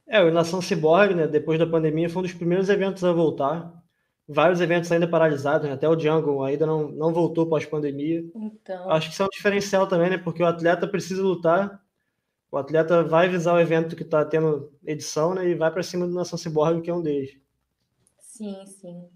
É, 0.09 0.23
o 0.23 0.33
Nação 0.33 0.63
Cyborg, 0.63 1.15
né, 1.15 1.27
depois 1.27 1.59
da 1.59 1.67
pandemia, 1.67 2.09
foi 2.09 2.21
um 2.21 2.25
dos 2.25 2.33
primeiros 2.33 2.71
eventos 2.71 3.05
a 3.05 3.13
voltar. 3.13 3.71
Vários 4.27 4.61
eventos 4.61 4.91
ainda 4.91 5.07
paralisados, 5.07 5.67
né? 5.67 5.75
até 5.75 5.89
o 5.89 5.99
Jungle 5.99 6.43
ainda 6.45 6.67
não, 6.67 6.89
não 6.89 7.13
voltou 7.13 7.47
pós-pandemia. 7.47 8.25
Então... 8.35 8.91
Acho 8.91 9.09
que 9.09 9.15
isso 9.15 9.23
é 9.23 9.27
um 9.27 9.31
diferencial 9.31 9.87
também, 9.87 10.11
né? 10.11 10.19
Porque 10.19 10.43
o 10.43 10.47
atleta 10.47 10.87
precisa 10.87 11.23
lutar, 11.23 11.83
o 12.51 12.57
atleta 12.57 13.03
vai 13.03 13.29
visar 13.29 13.55
o 13.55 13.61
evento 13.61 13.97
que 13.97 14.03
está 14.03 14.25
tendo 14.25 14.71
edição 14.85 15.35
né? 15.35 15.49
e 15.49 15.55
vai 15.55 15.71
para 15.71 15.83
cima 15.83 16.07
do 16.07 16.13
Nação 16.13 16.39
Cyborg, 16.39 16.83
que 16.83 16.91
é 16.91 16.95
um 16.95 17.03
deles. 17.03 17.39
Sim, 18.19 18.65
sim. 18.67 19.09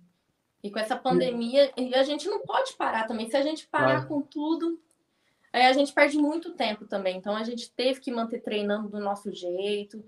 E 0.63 0.71
com 0.71 0.79
essa 0.79 0.97
pandemia, 0.97 1.71
e 1.77 1.95
a 1.95 2.03
gente 2.05 2.29
não 2.29 2.41
pode 2.41 2.73
parar 2.75 3.07
também. 3.07 3.29
Se 3.29 3.37
a 3.37 3.43
gente 3.43 3.67
parar 3.67 4.07
claro. 4.07 4.09
com 4.09 4.23
tudo, 4.23 4.81
aí 5.53 5.67
a 5.67 5.73
gente 5.73 5.93
perde 5.93 6.17
muito 6.17 6.53
tempo 6.53 6.87
também. 6.87 7.17
Então 7.17 7.35
a 7.35 7.43
gente 7.43 7.71
teve 7.71 8.01
que 8.01 8.11
manter 8.11 8.41
treinando 8.41 8.89
do 8.89 9.01
nosso 9.01 9.31
jeito 9.33 10.03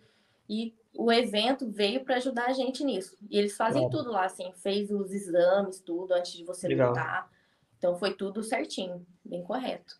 e 0.48 0.74
o 0.96 1.10
evento 1.10 1.68
veio 1.70 2.04
para 2.04 2.16
ajudar 2.16 2.46
a 2.46 2.52
gente 2.52 2.84
nisso. 2.84 3.16
E 3.28 3.38
eles 3.38 3.56
fazem 3.56 3.88
tudo 3.90 4.10
lá, 4.10 4.26
assim, 4.26 4.52
fez 4.54 4.90
os 4.90 5.12
exames, 5.12 5.80
tudo, 5.80 6.14
antes 6.14 6.32
de 6.32 6.44
você 6.44 6.68
Legal. 6.68 6.90
lutar. 6.90 7.30
Então 7.76 7.96
foi 7.96 8.14
tudo 8.14 8.42
certinho, 8.42 9.04
bem 9.24 9.42
correto. 9.42 9.96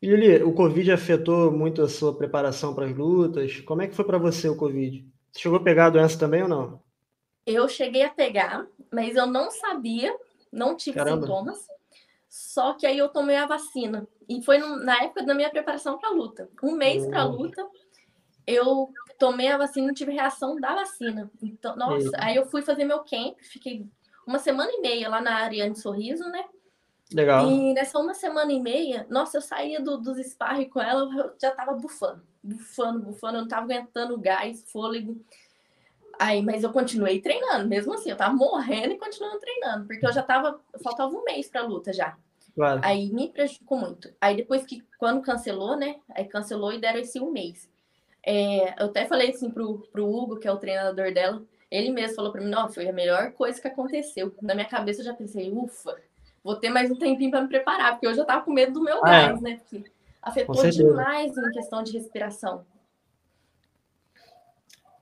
E 0.00 0.06
Lili, 0.06 0.42
o 0.42 0.54
Covid 0.54 0.90
afetou 0.92 1.52
muito 1.52 1.82
a 1.82 1.88
sua 1.88 2.16
preparação 2.16 2.74
para 2.74 2.86
as 2.86 2.96
lutas? 2.96 3.60
Como 3.60 3.82
é 3.82 3.86
que 3.86 3.94
foi 3.94 4.04
para 4.04 4.16
você 4.16 4.48
o 4.48 4.56
Covid? 4.56 5.06
Você 5.30 5.40
chegou 5.40 5.58
a 5.58 5.62
pegar 5.62 5.86
a 5.86 5.90
doença 5.90 6.18
também 6.18 6.42
ou 6.42 6.48
não? 6.48 6.82
Eu 7.44 7.68
cheguei 7.68 8.02
a 8.02 8.08
pegar, 8.08 8.66
mas 8.90 9.14
eu 9.14 9.26
não 9.26 9.50
sabia, 9.50 10.16
não 10.50 10.74
tive 10.74 10.96
Caramba. 10.96 11.26
sintomas. 11.26 11.66
Só 12.28 12.72
que 12.74 12.86
aí 12.86 12.96
eu 12.96 13.08
tomei 13.08 13.36
a 13.36 13.46
vacina. 13.46 14.08
E 14.28 14.40
foi 14.42 14.58
na 14.58 15.02
época 15.02 15.22
da 15.22 15.34
minha 15.34 15.50
preparação 15.50 15.98
para 15.98 16.08
a 16.08 16.12
luta. 16.12 16.48
Um 16.62 16.72
mês 16.72 17.06
para 17.06 17.22
a 17.22 17.24
luta, 17.24 17.68
eu 18.46 18.88
tomei 19.20 19.48
a 19.48 19.58
vacina 19.58 19.84
e 19.84 19.86
não 19.88 19.94
tive 19.94 20.12
reação 20.12 20.56
da 20.56 20.74
vacina. 20.74 21.30
Então, 21.42 21.76
nossa, 21.76 22.10
aí 22.14 22.36
eu 22.36 22.46
fui 22.46 22.62
fazer 22.62 22.84
meu 22.84 23.00
camp, 23.00 23.36
fiquei 23.42 23.86
uma 24.26 24.38
semana 24.38 24.72
e 24.72 24.80
meia 24.80 25.10
lá 25.10 25.20
na 25.20 25.36
Ariane 25.36 25.76
Sorriso, 25.76 26.24
né? 26.30 26.42
Legal. 27.12 27.46
E 27.46 27.74
nessa 27.74 27.98
uma 27.98 28.14
semana 28.14 28.50
e 28.50 28.60
meia, 28.60 29.06
nossa, 29.10 29.36
eu 29.36 29.42
saía 29.42 29.78
do, 29.78 29.98
dos 29.98 30.16
sparring 30.18 30.70
com 30.70 30.80
ela, 30.80 31.02
eu 31.14 31.34
já 31.40 31.50
tava 31.50 31.74
bufando, 31.74 32.22
bufando, 32.42 33.00
bufando, 33.00 33.36
eu 33.36 33.40
não 33.42 33.48
tava 33.48 33.64
aguentando 33.64 34.18
gás, 34.18 34.64
fôlego. 34.72 35.20
Aí, 36.18 36.40
mas 36.40 36.62
eu 36.62 36.72
continuei 36.72 37.20
treinando, 37.20 37.68
mesmo 37.68 37.92
assim, 37.92 38.10
eu 38.10 38.16
tava 38.16 38.34
morrendo 38.34 38.94
e 38.94 38.98
continuando 38.98 39.38
treinando, 39.38 39.86
porque 39.86 40.06
eu 40.06 40.12
já 40.12 40.22
tava, 40.22 40.60
faltava 40.82 41.14
um 41.14 41.24
mês 41.24 41.48
pra 41.50 41.62
luta 41.62 41.92
já. 41.92 42.16
Claro. 42.54 42.80
Aí 42.82 43.12
me 43.12 43.28
prejudicou 43.28 43.78
muito. 43.78 44.12
Aí 44.20 44.36
depois 44.36 44.64
que, 44.64 44.82
quando 44.98 45.22
cancelou, 45.22 45.76
né? 45.76 45.96
Aí 46.10 46.24
cancelou 46.24 46.72
e 46.72 46.80
deram 46.80 47.00
esse 47.00 47.20
um 47.20 47.30
mês. 47.30 47.69
É, 48.24 48.82
eu 48.82 48.86
até 48.86 49.06
falei 49.06 49.30
assim 49.30 49.50
pro, 49.50 49.78
pro 49.92 50.08
Hugo, 50.08 50.38
que 50.38 50.46
é 50.46 50.52
o 50.52 50.58
treinador 50.58 51.12
dela, 51.12 51.42
ele 51.70 51.90
mesmo 51.90 52.16
falou 52.16 52.32
para 52.32 52.40
mim, 52.40 52.50
não, 52.50 52.68
foi 52.68 52.88
a 52.88 52.92
melhor 52.92 53.32
coisa 53.32 53.60
que 53.60 53.68
aconteceu. 53.68 54.34
Na 54.42 54.54
minha 54.54 54.66
cabeça 54.66 55.00
eu 55.00 55.04
já 55.04 55.14
pensei, 55.14 55.50
ufa, 55.50 55.96
vou 56.42 56.56
ter 56.56 56.68
mais 56.68 56.90
um 56.90 56.96
tempinho 56.96 57.30
para 57.30 57.42
me 57.42 57.48
preparar, 57.48 57.92
porque 57.92 58.06
eu 58.06 58.14
já 58.14 58.24
tava 58.24 58.44
com 58.44 58.52
medo 58.52 58.72
do 58.72 58.82
meu 58.82 59.04
ah, 59.04 59.14
é. 59.14 59.28
gás, 59.28 59.40
né? 59.40 59.60
Porque 59.60 59.90
afetou 60.20 60.68
demais 60.68 61.36
em 61.36 61.50
questão 61.52 61.82
de 61.82 61.92
respiração. 61.92 62.64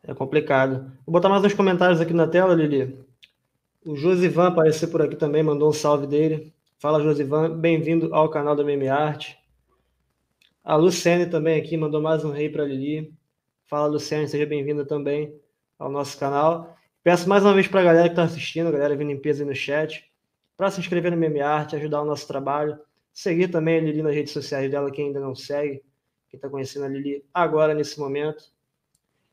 É 0.03 0.15
complicado. 0.15 0.93
Vou 1.05 1.13
botar 1.13 1.29
mais 1.29 1.45
uns 1.45 1.55
comentários 1.55 2.01
aqui 2.01 2.13
na 2.13 2.27
tela, 2.27 2.55
Lili. 2.55 2.99
O 3.85 3.97
Josivan 3.97 4.49
apareceu 4.49 4.91
por 4.91 5.03
aqui 5.03 5.17
também, 5.17 5.43
mandou 5.43 5.71
um 5.71 5.73
salve 5.73 6.07
dele. 6.07 6.53
Fala, 6.79 7.03
Josivan, 7.03 7.59
bem-vindo 7.59 8.15
ao 8.15 8.29
canal 8.29 8.55
da 8.55 8.63
Meme 8.63 8.89
Arte. 8.89 9.39
A 10.65 10.77
Luciane 10.77 11.27
também 11.27 11.61
aqui 11.61 11.77
mandou 11.77 12.01
mais 12.01 12.25
um 12.25 12.31
rei 12.31 12.49
para 12.49 12.65
Lili. 12.65 13.15
Fala, 13.67 13.87
Luciane, 13.87 14.29
seja 14.29 14.45
bem-vinda 14.45 14.85
também 14.85 15.35
ao 15.79 15.91
nosso 15.91 16.19
canal. 16.19 16.77
Peço 17.03 17.29
mais 17.29 17.43
uma 17.43 17.55
vez 17.55 17.67
para 17.69 17.81
a 17.81 17.85
galera 17.85 18.09
que 18.09 18.13
está 18.13 18.25
assistindo, 18.25 18.69
a 18.69 18.73
galera 18.73 18.97
vindo 18.97 19.11
em 19.11 19.19
peso 19.19 19.43
aí 19.43 19.49
no 19.49 19.55
chat, 19.55 20.05
para 20.57 20.71
se 20.71 20.81
inscrever 20.81 21.11
no 21.11 21.17
Meme 21.17 21.41
Arte, 21.41 21.77
ajudar 21.77 22.03
o 22.03 22.05
nosso 22.05 22.27
trabalho. 22.27 22.79
Seguir 23.13 23.49
também 23.49 23.79
a 23.79 23.81
Lili 23.83 24.03
nas 24.03 24.15
redes 24.15 24.33
sociais 24.33 24.71
dela, 24.71 24.91
quem 24.91 25.07
ainda 25.07 25.21
não 25.21 25.35
segue, 25.35 25.83
quem 26.29 26.37
está 26.37 26.49
conhecendo 26.49 26.85
a 26.85 26.89
Lili 26.89 27.25
agora, 27.33 27.73
nesse 27.73 27.99
momento. 27.99 28.45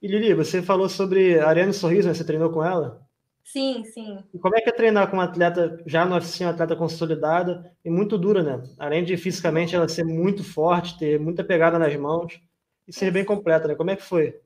E 0.01 0.07
Lili, 0.07 0.33
você 0.33 0.61
falou 0.61 0.87
sobre 0.87 1.39
a 1.39 1.49
Ariane 1.49 1.73
Sorriso, 1.73 2.07
né? 2.07 2.13
Você 2.13 2.23
treinou 2.23 2.51
com 2.51 2.63
ela? 2.63 3.04
Sim, 3.45 3.83
sim. 3.85 4.23
E 4.33 4.39
como 4.39 4.57
é 4.57 4.61
que 4.61 4.69
é 4.69 4.73
treinar 4.73 5.07
com 5.07 5.17
uma 5.17 5.25
atleta 5.25 5.79
já 5.85 6.03
no 6.03 6.15
UFC, 6.15 6.43
uma 6.43 6.51
atleta 6.51 6.75
consolidada 6.75 7.71
e 7.85 7.91
muito 7.91 8.17
dura, 8.17 8.41
né? 8.41 8.63
Além 8.77 9.03
de 9.03 9.15
fisicamente 9.15 9.75
ela 9.75 9.87
ser 9.87 10.03
muito 10.03 10.43
forte, 10.43 10.97
ter 10.97 11.19
muita 11.19 11.43
pegada 11.43 11.77
nas 11.77 11.95
mãos 11.95 12.41
e 12.87 12.91
ser 12.91 13.11
bem 13.11 13.23
completa, 13.23 13.67
né? 13.67 13.75
Como 13.75 13.91
é 13.91 13.95
que 13.95 14.01
foi? 14.01 14.41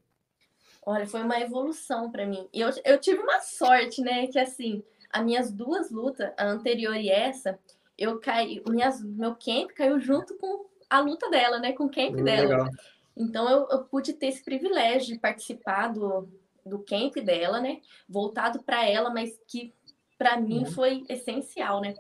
Olha, 0.86 1.08
foi 1.08 1.22
uma 1.22 1.40
evolução 1.40 2.12
para 2.12 2.26
mim. 2.26 2.48
E 2.54 2.60
eu, 2.60 2.70
eu 2.84 3.00
tive 3.00 3.20
uma 3.22 3.40
sorte, 3.40 4.02
né? 4.02 4.28
Que 4.28 4.38
assim, 4.38 4.84
as 5.10 5.24
minhas 5.24 5.50
duas 5.50 5.90
lutas, 5.90 6.32
a 6.38 6.46
anterior 6.46 6.96
e 6.96 7.10
essa, 7.10 7.58
eu 7.98 8.20
caí, 8.20 8.62
minhas, 8.68 9.02
meu 9.02 9.32
camp 9.34 9.72
caiu 9.72 9.98
junto 10.00 10.36
com 10.36 10.66
a 10.90 11.00
luta 11.00 11.30
dela, 11.30 11.58
né? 11.58 11.72
Com 11.72 11.86
o 11.86 11.92
camp 11.92 12.16
hum, 12.16 12.24
dela. 12.24 12.50
Legal. 12.50 12.68
Então 13.16 13.50
eu, 13.50 13.68
eu, 13.72 13.84
pude 13.86 14.14
ter 14.14 14.28
esse 14.28 14.44
privilégio 14.44 15.14
de 15.14 15.20
participar 15.20 15.88
do, 15.88 16.28
do 16.70 16.80
camp 16.80 17.16
dela, 17.18 17.60
né? 17.60 17.82
Voltado 18.08 18.62
para 18.64 18.88
ela, 18.88 19.10
mas 19.10 19.38
que 19.48 19.74
para 20.18 20.40
mim 20.40 20.60
uhum. 20.60 20.72
foi 20.72 21.06
essencial, 21.10 21.82
né? 21.82 21.96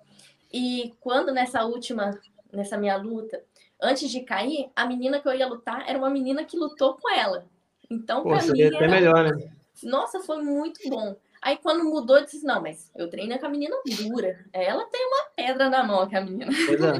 E 0.51 0.93
quando 0.99 1.31
nessa 1.31 1.63
última, 1.63 2.19
nessa 2.51 2.77
minha 2.77 2.97
luta, 2.97 3.41
antes 3.81 4.09
de 4.09 4.21
cair, 4.21 4.69
a 4.75 4.85
menina 4.85 5.19
que 5.19 5.27
eu 5.27 5.33
ia 5.33 5.47
lutar 5.47 5.87
era 5.87 5.97
uma 5.97 6.09
menina 6.09 6.43
que 6.43 6.57
lutou 6.57 6.95
com 6.95 7.09
ela. 7.13 7.45
Então, 7.89 8.23
para 8.23 8.41
mim. 8.43 8.61
Era... 8.61 8.87
melhor, 8.87 9.23
né? 9.23 9.51
Nossa, 9.83 10.19
foi 10.19 10.41
muito 10.41 10.87
bom. 10.89 11.15
Aí 11.41 11.57
quando 11.57 11.85
mudou, 11.85 12.17
eu 12.17 12.25
disse, 12.25 12.45
não, 12.45 12.61
mas 12.61 12.91
eu 12.95 13.09
treino 13.09 13.37
com 13.39 13.45
a 13.45 13.49
menina 13.49 13.75
dura. 13.97 14.45
Ela 14.51 14.85
tem 14.85 15.05
uma 15.05 15.23
pedra 15.35 15.69
na 15.69 15.83
mão, 15.83 16.07
que 16.07 16.15
a 16.15 16.21
menina. 16.21 16.51
É. 16.51 16.99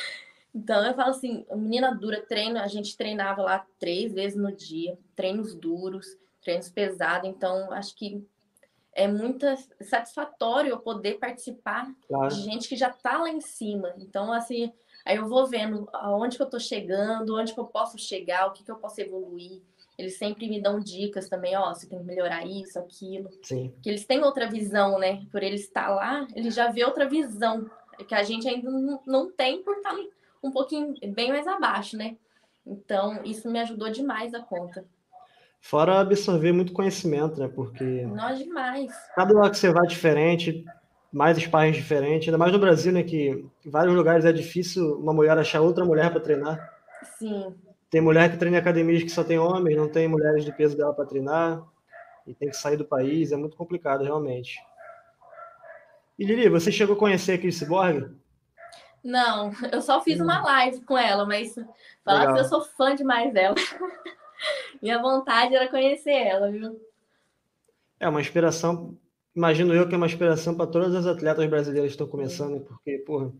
então 0.54 0.84
eu 0.84 0.94
falo 0.94 1.10
assim, 1.10 1.44
menina 1.54 1.94
dura, 1.94 2.24
treino, 2.26 2.58
a 2.58 2.66
gente 2.66 2.96
treinava 2.96 3.42
lá 3.42 3.66
três 3.78 4.12
vezes 4.14 4.38
no 4.38 4.50
dia, 4.50 4.98
treinos 5.14 5.54
duros, 5.54 6.16
treinos 6.44 6.68
pesados, 6.68 7.28
então 7.28 7.72
acho 7.72 7.96
que 7.96 8.24
é 8.94 9.08
muito 9.08 9.44
satisfatório 9.80 10.70
eu 10.70 10.78
poder 10.78 11.18
participar 11.18 11.92
claro. 12.06 12.28
de 12.28 12.42
gente 12.42 12.68
que 12.68 12.76
já 12.76 12.90
tá 12.90 13.18
lá 13.18 13.28
em 13.28 13.40
cima. 13.40 13.92
Então, 13.98 14.32
assim, 14.32 14.72
aí 15.04 15.16
eu 15.16 15.28
vou 15.28 15.46
vendo 15.46 15.88
aonde 15.92 16.36
que 16.36 16.42
eu 16.42 16.48
tô 16.48 16.60
chegando, 16.60 17.36
onde 17.36 17.52
que 17.52 17.58
eu 17.58 17.66
posso 17.66 17.98
chegar, 17.98 18.46
o 18.46 18.52
que 18.52 18.62
que 18.62 18.70
eu 18.70 18.76
posso 18.76 19.00
evoluir. 19.00 19.62
Eles 19.98 20.16
sempre 20.16 20.48
me 20.48 20.60
dão 20.60 20.80
dicas 20.80 21.28
também, 21.28 21.56
ó, 21.56 21.72
você 21.72 21.88
tem 21.88 21.98
que 21.98 22.04
melhorar 22.04 22.46
isso, 22.46 22.78
aquilo. 22.78 23.30
Sim. 23.42 23.72
Que 23.82 23.88
eles 23.88 24.06
têm 24.06 24.22
outra 24.22 24.48
visão, 24.48 24.98
né? 24.98 25.24
Por 25.30 25.42
ele 25.42 25.56
estar 25.56 25.88
lá, 25.88 26.26
ele 26.34 26.50
já 26.50 26.70
vê 26.70 26.84
outra 26.84 27.08
visão 27.08 27.68
que 28.08 28.14
a 28.14 28.22
gente 28.22 28.48
ainda 28.48 28.70
não 29.06 29.30
tem 29.30 29.62
por 29.62 29.76
estar 29.76 29.94
um 30.42 30.50
pouquinho 30.50 30.94
bem 31.12 31.30
mais 31.30 31.46
abaixo, 31.46 31.96
né? 31.96 32.16
Então, 32.66 33.22
isso 33.24 33.48
me 33.50 33.60
ajudou 33.60 33.90
demais 33.90 34.34
a 34.34 34.40
conta. 34.40 34.84
Fora 35.64 35.98
absorver 35.98 36.52
muito 36.52 36.74
conhecimento, 36.74 37.40
né? 37.40 37.48
Porque. 37.48 38.02
Nós 38.02 38.38
demais. 38.38 38.92
Cada 39.16 39.32
lugar 39.32 39.50
que 39.50 39.56
você 39.56 39.72
vai 39.72 39.86
diferente, 39.86 40.62
mais 41.10 41.38
sparring 41.38 41.72
diferente, 41.72 42.28
ainda 42.28 42.36
mais 42.36 42.52
no 42.52 42.58
Brasil, 42.58 42.92
né? 42.92 43.02
Que 43.02 43.30
em 43.64 43.70
vários 43.70 43.94
lugares 43.94 44.26
é 44.26 44.32
difícil 44.32 44.98
uma 44.98 45.14
mulher 45.14 45.38
achar 45.38 45.62
outra 45.62 45.82
mulher 45.82 46.10
para 46.10 46.20
treinar. 46.20 46.70
Sim. 47.18 47.54
Tem 47.88 48.02
mulher 48.02 48.30
que 48.30 48.36
treina 48.36 48.58
em 48.58 48.60
academias 48.60 49.02
que 49.02 49.08
só 49.08 49.24
tem 49.24 49.38
homens, 49.38 49.74
não 49.74 49.88
tem 49.88 50.06
mulheres 50.06 50.44
de 50.44 50.52
peso 50.52 50.76
dela 50.76 50.92
para 50.92 51.06
treinar, 51.06 51.64
e 52.26 52.34
tem 52.34 52.50
que 52.50 52.58
sair 52.58 52.76
do 52.76 52.84
país, 52.84 53.32
é 53.32 53.36
muito 53.36 53.56
complicado, 53.56 54.04
realmente. 54.04 54.60
E 56.18 56.26
Lili, 56.26 56.46
você 56.50 56.70
chegou 56.70 56.94
a 56.94 56.98
conhecer 56.98 57.32
a 57.32 57.38
Cris 57.38 57.62
Borg? 57.62 58.14
Não, 59.02 59.50
eu 59.72 59.80
só 59.80 60.02
fiz 60.02 60.20
uma 60.20 60.42
hum. 60.42 60.44
live 60.44 60.82
com 60.82 60.98
ela, 60.98 61.24
mas 61.24 61.54
falar 62.04 62.18
Legal. 62.18 62.34
que 62.34 62.40
eu 62.40 62.44
sou 62.44 62.60
fã 62.62 62.94
demais 62.94 63.32
dela. 63.32 63.54
Minha 64.82 65.00
vontade 65.00 65.54
era 65.54 65.68
conhecer 65.68 66.12
ela, 66.12 66.50
viu? 66.50 66.80
É 67.98 68.08
uma 68.08 68.20
inspiração, 68.20 68.96
imagino 69.34 69.72
eu 69.72 69.88
que 69.88 69.94
é 69.94 69.96
uma 69.96 70.06
inspiração 70.06 70.54
para 70.54 70.66
todas 70.66 70.94
as 70.94 71.06
atletas 71.06 71.48
brasileiras 71.48 71.90
que 71.90 71.94
estão 71.94 72.06
começando, 72.06 72.60
porque, 72.60 72.98
porra, 72.98 73.32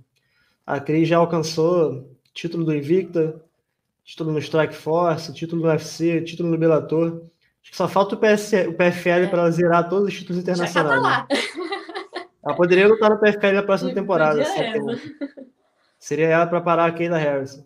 a 0.66 0.80
Cris 0.80 1.08
já 1.08 1.18
alcançou 1.18 2.10
título 2.32 2.64
do 2.64 2.74
Invicta, 2.74 3.40
título 4.04 4.32
no 4.32 4.38
Strike 4.38 4.74
Force, 4.74 5.32
título 5.32 5.62
no 5.62 5.68
UFC, 5.68 6.22
título 6.22 6.50
no 6.50 6.58
Bellator. 6.58 7.22
Acho 7.62 7.70
que 7.70 7.76
só 7.76 7.88
falta 7.88 8.14
o, 8.14 8.18
PS, 8.18 8.52
o 8.68 8.74
PFL 8.74 9.08
é. 9.08 9.26
para 9.26 9.40
ela 9.40 9.50
zerar 9.50 9.88
todos 9.88 10.08
os 10.08 10.14
títulos 10.14 10.42
internacionais. 10.42 11.02
Tá 11.02 11.26
né? 11.30 11.38
Ela 12.44 12.54
poderia 12.54 12.86
lutar 12.86 13.10
no 13.10 13.18
PFL 13.18 13.52
na 13.54 13.62
próxima 13.62 13.92
temporada. 13.94 14.44
Seria 15.98 16.26
ela 16.26 16.46
para 16.46 16.60
parar 16.60 16.86
a 16.86 16.92
Keila 16.92 17.16
Harrison. 17.16 17.64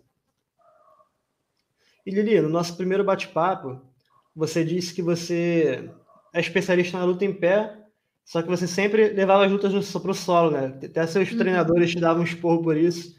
E 2.09 2.11
Lili, 2.11 2.41
no 2.41 2.49
nosso 2.49 2.75
primeiro 2.75 3.03
bate-papo, 3.03 3.79
você 4.35 4.63
disse 4.63 4.95
que 4.95 5.01
você 5.03 5.91
é 6.33 6.39
especialista 6.39 6.97
na 6.97 7.05
luta 7.05 7.23
em 7.23 7.31
pé, 7.31 7.85
só 8.25 8.41
que 8.41 8.47
você 8.47 8.65
sempre 8.65 9.09
levava 9.09 9.45
as 9.45 9.51
lutas 9.51 9.91
para 9.91 10.09
o 10.09 10.15
solo, 10.15 10.49
né? 10.49 10.75
Até 10.83 11.05
seus 11.05 11.31
uhum. 11.31 11.37
treinadores 11.37 11.91
te 11.91 11.99
davam 11.99 12.23
um 12.23 12.25
esporro 12.25 12.63
por 12.63 12.75
isso. 12.75 13.15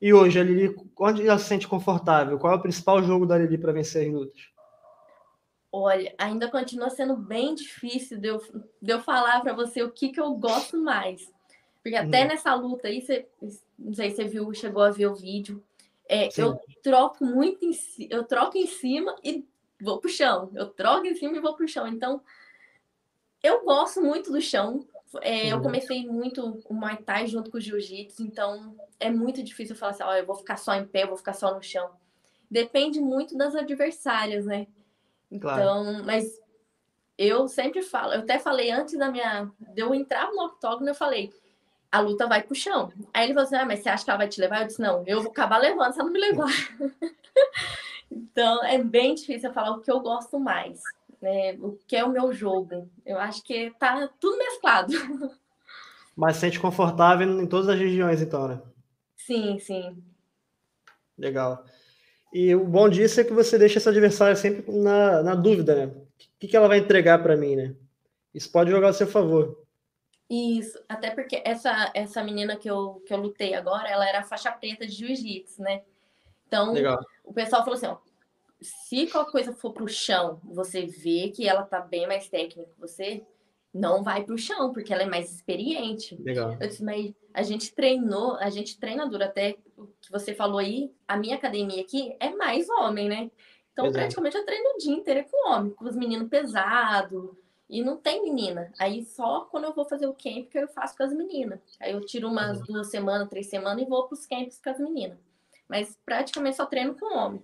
E 0.00 0.14
hoje, 0.14 0.40
a 0.40 0.42
Lili, 0.42 0.74
onde 0.98 1.28
ela 1.28 1.38
se 1.38 1.44
sente 1.44 1.68
confortável? 1.68 2.38
Qual 2.38 2.54
é 2.54 2.56
o 2.56 2.62
principal 2.62 3.02
jogo 3.02 3.26
da 3.26 3.36
Lili 3.36 3.58
para 3.58 3.70
vencer 3.70 4.06
as 4.06 4.14
lutas? 4.14 4.40
Olha, 5.70 6.14
ainda 6.16 6.50
continua 6.50 6.88
sendo 6.88 7.14
bem 7.14 7.54
difícil 7.54 8.18
de 8.18 8.28
eu, 8.28 8.42
de 8.80 8.92
eu 8.94 9.00
falar 9.02 9.42
para 9.42 9.52
você 9.52 9.82
o 9.82 9.90
que, 9.90 10.08
que 10.08 10.20
eu 10.20 10.32
gosto 10.32 10.78
mais. 10.78 11.30
Porque 11.82 11.96
até 11.96 12.24
hum. 12.24 12.28
nessa 12.28 12.54
luta 12.54 12.88
aí, 12.88 13.02
você, 13.02 13.26
não 13.78 13.92
sei 13.92 14.08
se 14.08 14.16
você 14.16 14.24
viu, 14.24 14.54
chegou 14.54 14.82
a 14.82 14.90
ver 14.90 15.08
o 15.08 15.14
vídeo. 15.14 15.62
É, 16.08 16.28
eu 16.36 16.58
troco 16.82 17.24
muito 17.24 17.64
em, 17.64 17.72
eu 18.10 18.24
troco 18.24 18.56
em 18.56 18.66
cima 18.66 19.14
e 19.22 19.46
vou 19.80 19.98
pro 19.98 20.10
chão. 20.10 20.50
Eu 20.54 20.68
troco 20.68 21.06
em 21.06 21.14
cima 21.14 21.36
e 21.36 21.40
vou 21.40 21.54
pro 21.54 21.68
chão. 21.68 21.86
Então, 21.86 22.22
eu 23.42 23.64
gosto 23.64 24.00
muito 24.00 24.30
do 24.30 24.40
chão. 24.40 24.86
É, 25.20 25.52
eu 25.52 25.56
uhum. 25.56 25.62
comecei 25.62 26.06
muito 26.06 26.62
o 26.68 26.74
Muay 26.74 26.96
Thai 26.98 27.26
junto 27.26 27.50
com 27.50 27.58
o 27.58 27.60
Jiu-Jitsu, 27.60 28.22
então 28.22 28.74
é 28.98 29.10
muito 29.10 29.42
difícil 29.42 29.76
falar 29.76 29.92
assim, 29.92 30.02
ó, 30.04 30.14
eu 30.14 30.24
vou 30.24 30.36
ficar 30.36 30.56
só 30.56 30.74
em 30.74 30.86
pé, 30.86 31.02
eu 31.02 31.08
vou 31.08 31.18
ficar 31.18 31.34
só 31.34 31.54
no 31.54 31.62
chão. 31.62 31.90
Depende 32.50 32.98
muito 32.98 33.36
das 33.36 33.54
adversárias, 33.54 34.46
né? 34.46 34.66
Então, 35.30 35.84
claro. 35.84 36.04
mas 36.04 36.40
eu 37.18 37.46
sempre 37.46 37.82
falo, 37.82 38.14
eu 38.14 38.20
até 38.20 38.38
falei 38.38 38.70
antes 38.70 38.98
da 38.98 39.10
minha. 39.10 39.50
De 39.60 39.82
eu 39.82 39.94
entrar 39.94 40.30
no 40.30 40.44
octógono, 40.46 40.88
eu 40.88 40.94
falei, 40.94 41.32
a 41.92 42.00
luta 42.00 42.26
vai 42.26 42.42
pro 42.42 42.54
chão. 42.54 42.90
Aí 43.14 43.26
ele 43.26 43.34
falou 43.34 43.46
assim: 43.46 43.56
ah, 43.56 43.66
mas 43.66 43.80
você 43.80 43.88
acha 43.88 44.04
que 44.04 44.10
ela 44.10 44.18
vai 44.18 44.28
te 44.28 44.40
levar? 44.40 44.62
Eu 44.62 44.66
disse, 44.66 44.80
não, 44.80 45.04
eu 45.06 45.22
vou 45.22 45.30
acabar 45.30 45.58
levando 45.58 45.92
se 45.92 46.00
ela 46.00 46.08
não 46.08 46.12
me 46.12 46.18
levar. 46.18 46.50
então 48.10 48.64
é 48.64 48.82
bem 48.82 49.14
difícil 49.14 49.50
eu 49.50 49.54
falar 49.54 49.70
o 49.70 49.80
que 49.80 49.90
eu 49.90 50.00
gosto 50.00 50.40
mais 50.40 50.80
né, 51.22 51.56
o 51.60 51.78
que 51.86 51.94
é 51.96 52.04
o 52.04 52.10
meu 52.10 52.32
jogo. 52.32 52.90
Eu 53.06 53.18
acho 53.18 53.42
que 53.44 53.70
tá 53.78 54.10
tudo 54.20 54.36
mesclado. 54.36 54.92
Mas 56.16 56.36
sente 56.36 56.60
confortável 56.60 57.40
em 57.40 57.46
todas 57.46 57.68
as 57.68 57.78
regiões, 57.78 58.20
então, 58.20 58.48
né? 58.48 58.60
Sim, 59.16 59.58
sim. 59.58 59.96
Legal. 61.16 61.64
E 62.34 62.54
o 62.54 62.64
bom 62.64 62.88
disso 62.88 63.20
é 63.20 63.24
que 63.24 63.32
você 63.32 63.56
deixa 63.56 63.78
essa 63.78 63.90
adversária 63.90 64.34
sempre 64.36 64.70
na, 64.72 65.22
na 65.22 65.34
dúvida, 65.34 65.74
né? 65.74 65.86
O 65.86 66.06
que, 66.38 66.48
que 66.48 66.56
ela 66.56 66.68
vai 66.68 66.78
entregar 66.78 67.22
para 67.22 67.36
mim, 67.36 67.56
né? 67.56 67.74
Isso 68.34 68.50
pode 68.50 68.70
jogar 68.70 68.88
a 68.88 68.92
seu 68.92 69.06
favor. 69.06 69.61
Isso, 70.34 70.82
até 70.88 71.10
porque 71.10 71.42
essa, 71.44 71.90
essa 71.92 72.24
menina 72.24 72.56
que 72.56 72.68
eu, 72.68 73.02
que 73.06 73.12
eu 73.12 73.18
lutei 73.18 73.52
agora, 73.52 73.86
ela 73.86 74.08
era 74.08 74.22
faixa 74.22 74.50
preta 74.50 74.86
de 74.86 74.94
jiu-jitsu, 74.94 75.60
né? 75.60 75.82
Então, 76.46 76.72
Legal. 76.72 77.04
o 77.22 77.34
pessoal 77.34 77.62
falou 77.62 77.76
assim, 77.76 77.86
ó, 77.86 77.98
se 78.58 79.06
qualquer 79.08 79.30
coisa 79.30 79.52
for 79.52 79.74
pro 79.74 79.86
chão, 79.86 80.40
você 80.42 80.86
vê 80.86 81.28
que 81.28 81.46
ela 81.46 81.64
tá 81.64 81.80
bem 81.80 82.06
mais 82.06 82.30
técnica 82.30 82.70
que 82.72 82.80
você, 82.80 83.22
não 83.74 84.02
vai 84.02 84.24
pro 84.24 84.38
chão, 84.38 84.72
porque 84.72 84.92
ela 84.92 85.02
é 85.02 85.06
mais 85.06 85.30
experiente. 85.30 86.16
Legal. 86.22 86.56
Eu 86.58 86.66
disse, 86.66 86.82
mas 86.82 87.12
a 87.34 87.42
gente 87.42 87.74
treinou, 87.74 88.36
a 88.36 88.48
gente 88.48 88.78
treinadora, 88.78 89.26
até 89.26 89.56
o 89.76 89.86
que 89.86 90.10
você 90.10 90.34
falou 90.34 90.58
aí, 90.58 90.90
a 91.06 91.16
minha 91.16 91.36
academia 91.36 91.82
aqui 91.82 92.16
é 92.18 92.30
mais 92.30 92.68
homem, 92.70 93.06
né? 93.06 93.30
Então, 93.72 93.86
Exato. 93.86 93.98
praticamente 93.98 94.36
eu 94.36 94.44
treino 94.46 94.74
o 94.74 94.78
dia 94.78 94.94
inteiro 94.94 95.26
com 95.30 95.50
homem, 95.50 95.72
com 95.72 95.84
os 95.86 95.96
meninos 95.96 96.28
pesados, 96.28 97.30
e 97.72 97.82
não 97.82 97.96
tem 97.96 98.22
menina. 98.22 98.70
Aí 98.78 99.02
só 99.02 99.46
quando 99.50 99.64
eu 99.64 99.72
vou 99.72 99.86
fazer 99.86 100.06
o 100.06 100.12
camp 100.12 100.50
que 100.50 100.58
eu 100.58 100.68
faço 100.68 100.94
com 100.94 101.04
as 101.04 101.12
meninas. 101.14 101.58
Aí 101.80 101.92
eu 101.92 102.04
tiro 102.04 102.28
umas 102.28 102.60
uhum. 102.60 102.66
duas 102.66 102.90
semanas, 102.90 103.30
três 103.30 103.46
semanas 103.46 103.82
e 103.82 103.88
vou 103.88 104.06
para 104.06 104.14
os 104.14 104.26
camps 104.26 104.60
com 104.62 104.68
as 104.68 104.78
meninas. 104.78 105.16
Mas 105.66 105.98
praticamente 106.04 106.58
só 106.58 106.66
treino 106.66 106.94
com 106.94 107.16
homem. 107.16 107.42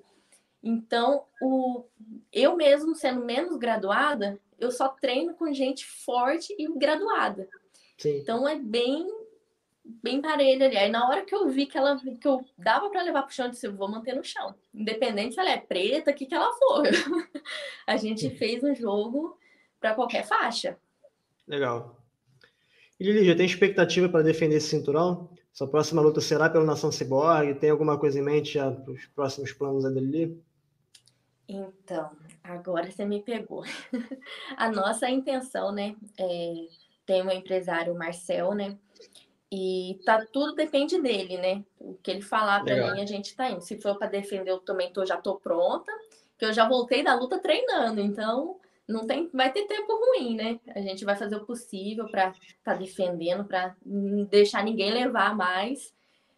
Então, 0.62 1.24
o, 1.40 1.82
eu 2.30 2.56
mesmo 2.56 2.94
sendo 2.94 3.24
menos 3.24 3.56
graduada, 3.56 4.38
eu 4.58 4.70
só 4.70 4.88
treino 4.88 5.32
com 5.32 5.50
gente 5.50 5.86
forte 5.86 6.54
e 6.58 6.70
graduada. 6.76 7.48
Sim. 7.96 8.18
Então 8.18 8.46
é 8.46 8.54
bem 8.54 9.08
bem 9.82 10.20
parelho 10.20 10.66
ali. 10.66 10.76
Aí 10.76 10.90
na 10.90 11.08
hora 11.08 11.24
que 11.24 11.34
eu 11.34 11.48
vi 11.48 11.64
que 11.64 11.78
ela 11.78 11.96
que 11.96 12.28
eu 12.28 12.44
dava 12.58 12.90
para 12.90 13.00
levar 13.00 13.22
pro 13.22 13.34
chão, 13.34 13.46
eu 13.46 13.50
disse, 13.50 13.66
eu 13.66 13.74
vou 13.74 13.88
manter 13.88 14.14
no 14.14 14.22
chão. 14.22 14.54
Independente 14.74 15.32
se 15.32 15.40
ela 15.40 15.52
é 15.52 15.56
preta, 15.56 16.10
o 16.10 16.14
que 16.14 16.26
que 16.26 16.34
ela 16.34 16.52
for. 16.52 16.82
a 17.86 17.96
gente 17.96 18.28
fez 18.28 18.62
um 18.62 18.74
jogo 18.74 19.38
para 19.80 19.94
qualquer 19.94 20.26
faixa. 20.26 20.76
Legal. 21.46 21.96
E 22.98 23.04
Lili, 23.04 23.24
já 23.24 23.36
tem 23.36 23.46
expectativa 23.46 24.08
para 24.08 24.24
defender 24.24 24.56
esse 24.56 24.68
cinturão? 24.68 25.30
Sua 25.52 25.68
próxima 25.68 26.02
luta 26.02 26.20
será 26.20 26.48
pela 26.48 26.64
Nação 26.64 26.90
Cyborg? 26.90 27.54
Tem 27.54 27.70
alguma 27.70 27.98
coisa 27.98 28.18
em 28.18 28.22
mente 28.22 28.54
já 28.54 28.70
para 28.70 28.92
os 28.92 29.06
próximos 29.06 29.52
planos 29.52 29.84
da 29.84 29.90
Lili? 29.90 30.42
Então, 31.48 32.10
agora 32.44 32.90
você 32.90 33.04
me 33.04 33.22
pegou. 33.22 33.64
a 34.56 34.70
nossa 34.70 35.08
intenção, 35.08 35.72
né? 35.72 35.96
É, 36.18 36.54
tem 37.06 37.22
um 37.22 37.30
empresário, 37.30 37.94
Marcel, 37.94 38.52
né? 38.52 38.76
E 39.50 39.98
tá 40.04 40.26
tudo 40.30 40.54
depende 40.54 41.00
dele, 41.00 41.38
né? 41.38 41.64
O 41.80 41.94
que 41.94 42.10
ele 42.10 42.20
falar 42.20 42.62
para 42.64 42.92
mim, 42.92 43.00
a 43.00 43.06
gente 43.06 43.34
tá 43.34 43.50
indo. 43.50 43.62
Se 43.62 43.80
for 43.80 43.96
para 43.96 44.08
defender, 44.08 44.50
eu 44.50 44.58
também 44.58 44.92
tô, 44.92 45.06
já 45.06 45.16
tô 45.16 45.36
pronta, 45.36 45.90
que 46.36 46.44
eu 46.44 46.52
já 46.52 46.68
voltei 46.68 47.02
da 47.02 47.14
luta 47.14 47.38
treinando, 47.38 48.00
então 48.00 48.60
não 48.88 49.06
tem, 49.06 49.28
vai 49.32 49.52
ter 49.52 49.66
tempo 49.66 49.92
ruim, 49.92 50.34
né? 50.34 50.58
A 50.74 50.80
gente 50.80 51.04
vai 51.04 51.14
fazer 51.14 51.36
o 51.36 51.44
possível 51.44 52.08
para 52.08 52.30
estar 52.30 52.72
tá 52.72 52.74
defendendo, 52.74 53.44
para 53.44 53.76
não 53.84 54.24
deixar 54.24 54.64
ninguém 54.64 54.90
levar 54.90 55.36
mais. 55.36 55.92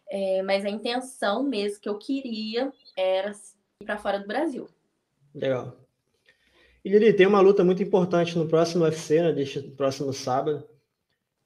É, 0.09 0.43
mas 0.43 0.65
a 0.65 0.69
intenção 0.69 1.43
mesmo 1.43 1.79
que 1.79 1.87
eu 1.87 1.97
queria 1.97 2.73
era 2.97 3.31
ir 3.79 3.85
para 3.85 3.97
fora 3.97 4.19
do 4.19 4.27
Brasil. 4.27 4.67
Legal. 5.33 5.77
E 6.83 6.89
Lili, 6.89 7.13
tem 7.13 7.25
uma 7.25 7.39
luta 7.39 7.63
muito 7.63 7.81
importante 7.81 8.37
no 8.37 8.47
próximo 8.47 8.83
UFC, 8.83 9.21
né, 9.21 9.31
deste 9.31 9.61
próximo 9.61 10.11
sábado, 10.11 10.67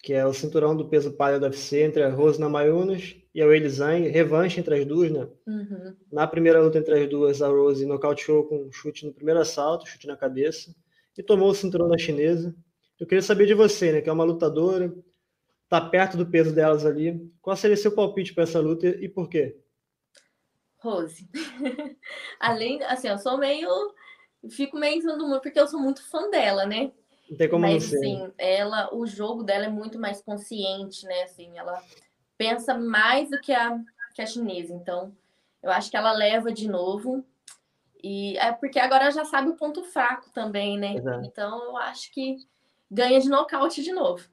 que 0.01 0.13
é 0.13 0.25
o 0.25 0.33
cinturão 0.33 0.75
do 0.75 0.88
peso 0.88 1.12
palha 1.12 1.39
do 1.39 1.45
UFC 1.45 1.83
entre 1.83 2.01
a 2.01 2.09
Rose 2.09 2.39
Namajunas 2.39 3.15
e 3.35 3.41
a 3.41 3.45
Weili 3.45 3.69
Zhang, 3.69 4.07
revanche 4.07 4.59
entre 4.59 4.79
as 4.79 4.85
duas, 4.85 5.12
né? 5.12 5.27
Uhum. 5.45 5.95
Na 6.12 6.25
primeira 6.25 6.59
luta 6.59 6.79
entre 6.79 7.03
as 7.03 7.07
duas, 7.07 7.41
a 7.43 7.47
Rose 7.50 7.85
nocauteou 7.85 8.45
com 8.45 8.63
um 8.63 8.71
chute 8.71 9.05
no 9.05 9.13
primeiro 9.13 9.41
assalto, 9.41 9.88
chute 9.88 10.07
na 10.07 10.17
cabeça 10.17 10.74
e 11.17 11.24
tomou 11.24 11.50
o 11.50 11.55
cinturão 11.55 11.88
da 11.88 11.98
chinesa. 11.98 12.55
Eu 13.00 13.07
queria 13.07 13.22
saber 13.22 13.45
de 13.45 13.53
você, 13.53 13.91
né, 13.91 14.01
que 14.01 14.10
é 14.10 14.13
uma 14.13 14.24
lutadora, 14.24 14.93
tá 15.67 15.82
perto 15.82 16.17
do 16.17 16.25
peso 16.25 16.54
delas 16.54 16.86
ali. 16.86 17.32
Qual 17.41 17.56
seria 17.56 17.78
seu 17.78 17.93
palpite 17.93 18.34
para 18.34 18.43
essa 18.43 18.60
luta 18.60 18.88
e 18.88 19.10
por 19.10 19.30
quê? 19.30 19.58
Rose. 20.78 21.28
Além, 22.39 22.82
assim, 22.84 23.08
eu 23.08 23.17
sou 23.17 23.38
meio 23.38 23.67
fico 24.49 24.78
meio 24.78 24.97
em 24.97 25.01
cima 25.01 25.17
do 25.17 25.28
muro 25.28 25.41
porque 25.41 25.60
eu 25.60 25.67
sou 25.67 25.80
muito 25.80 26.08
fã 26.10 26.30
dela, 26.30 26.65
né? 26.65 26.91
Não 27.30 27.38
tem 27.38 27.49
como 27.49 27.63
Mas, 27.63 27.84
não 27.84 27.89
ser. 27.89 27.97
Assim, 27.97 28.34
ela, 28.38 28.93
o 28.93 29.06
jogo 29.08 29.43
dela 29.43 29.65
é 29.65 29.69
muito 29.69 29.99
mais 29.99 30.21
consciente, 30.21 31.06
né? 31.06 31.23
Assim, 31.23 31.58
ela 31.58 31.82
pensa 32.38 32.78
mais 32.78 33.30
do 33.30 33.39
que 33.39 33.51
a, 33.51 33.80
que 34.13 34.21
a 34.21 34.25
chinesa. 34.25 34.73
Então, 34.73 35.15
eu 35.63 35.71
acho 35.71 35.89
que 35.89 35.97
ela 35.97 36.12
leva 36.12 36.51
de 36.51 36.67
novo. 36.67 37.25
E 38.08 38.38
é 38.38 38.52
porque 38.52 38.78
agora 38.78 39.10
já 39.10 39.26
sabe 39.26 39.50
o 39.50 39.56
ponto 39.56 39.84
fraco 39.84 40.30
também, 40.32 40.78
né? 40.78 40.96
Exato. 40.96 41.26
Então 41.26 41.63
eu 41.63 41.78
acho 41.78 42.13
que 42.13 42.38
ganha 42.89 43.20
de 43.20 43.28
nocaute 43.28 43.82
de 43.82 43.91
novo. 43.91 44.24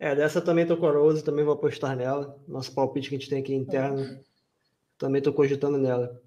É, 0.00 0.16
dessa 0.16 0.40
também 0.40 0.66
tô 0.66 0.76
com 0.76 0.88
a 0.88 0.90
Rose, 0.90 1.22
também 1.22 1.44
vou 1.44 1.54
apostar 1.54 1.94
nela. 1.94 2.36
Nosso 2.48 2.74
palpite 2.74 3.08
que 3.08 3.14
a 3.14 3.18
gente 3.20 3.30
tem 3.30 3.38
aqui 3.38 3.54
interno, 3.54 4.00
uhum. 4.00 4.20
também 4.98 5.22
tô 5.22 5.32
cogitando 5.32 5.78
nela. 5.78 6.20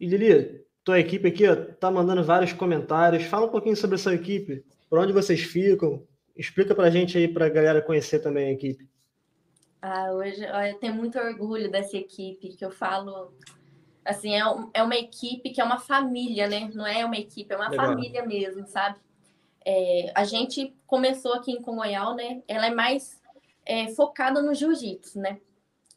E 0.00 0.06
Lili, 0.06 0.64
tua 0.82 0.98
equipe 0.98 1.28
aqui 1.28 1.46
ó, 1.46 1.54
tá 1.54 1.90
mandando 1.90 2.24
vários 2.24 2.54
comentários. 2.54 3.24
Fala 3.24 3.44
um 3.44 3.50
pouquinho 3.50 3.76
sobre 3.76 3.96
a 3.96 3.98
sua 3.98 4.14
equipe, 4.14 4.64
por 4.88 4.98
onde 4.98 5.12
vocês 5.12 5.42
ficam. 5.42 6.02
Explica 6.34 6.74
pra 6.74 6.88
gente 6.88 7.18
aí, 7.18 7.28
pra 7.28 7.50
galera 7.50 7.82
conhecer 7.82 8.20
também 8.20 8.48
a 8.48 8.52
equipe. 8.52 8.88
Ah, 9.82 10.10
hoje 10.10 10.42
eu 10.42 10.78
tenho 10.78 10.94
muito 10.94 11.18
orgulho 11.18 11.70
dessa 11.70 11.98
equipe, 11.98 12.56
que 12.56 12.64
eu 12.64 12.70
falo 12.70 13.34
Assim, 14.04 14.34
é, 14.34 14.42
é 14.74 14.82
uma 14.82 14.96
equipe 14.96 15.50
que 15.50 15.60
é 15.60 15.64
uma 15.64 15.78
família, 15.78 16.48
né? 16.48 16.70
Não 16.74 16.86
é 16.86 17.04
uma 17.04 17.16
equipe, 17.16 17.52
é 17.52 17.56
uma 17.56 17.68
Legal. 17.68 17.86
família 17.86 18.26
mesmo, 18.26 18.66
sabe? 18.66 18.98
É, 19.64 20.10
a 20.14 20.24
gente 20.24 20.74
começou 20.86 21.34
aqui 21.34 21.52
em 21.52 21.62
Congonhal, 21.62 22.14
né? 22.14 22.42
Ela 22.48 22.66
é 22.66 22.70
mais 22.70 23.20
é, 23.64 23.88
focada 23.88 24.42
no 24.42 24.54
jiu-jitsu, 24.54 25.20
né? 25.20 25.40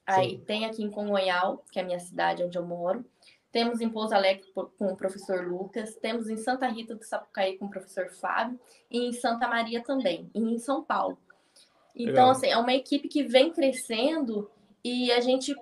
Aí 0.05 0.31
Sim. 0.31 0.43
tem 0.45 0.65
aqui 0.65 0.83
em 0.83 0.91
Congonhal, 0.91 1.63
que 1.71 1.79
é 1.79 1.81
a 1.81 1.85
minha 1.85 1.99
cidade 1.99 2.43
onde 2.43 2.57
eu 2.57 2.65
moro. 2.65 3.03
Temos 3.51 3.81
em 3.81 3.89
Pouso 3.89 4.13
Alegre 4.13 4.45
com 4.53 4.85
o 4.85 4.95
professor 4.97 5.47
Lucas. 5.47 5.95
Temos 5.95 6.29
em 6.29 6.37
Santa 6.37 6.67
Rita 6.67 6.93
do 6.93 7.03
Sapucaí 7.03 7.57
com 7.57 7.65
o 7.65 7.69
professor 7.69 8.09
Fábio. 8.09 8.59
E 8.91 8.99
em 9.07 9.13
Santa 9.13 9.47
Maria 9.47 9.81
também. 9.81 10.29
E 10.35 10.39
em 10.39 10.59
São 10.59 10.83
Paulo. 10.83 11.17
Então, 11.95 12.13
Legal. 12.13 12.29
assim, 12.31 12.47
é 12.47 12.57
uma 12.57 12.73
equipe 12.73 13.07
que 13.07 13.23
vem 13.23 13.51
crescendo 13.51 14.51
e 14.83 15.11
a 15.11 15.21
gente 15.21 15.55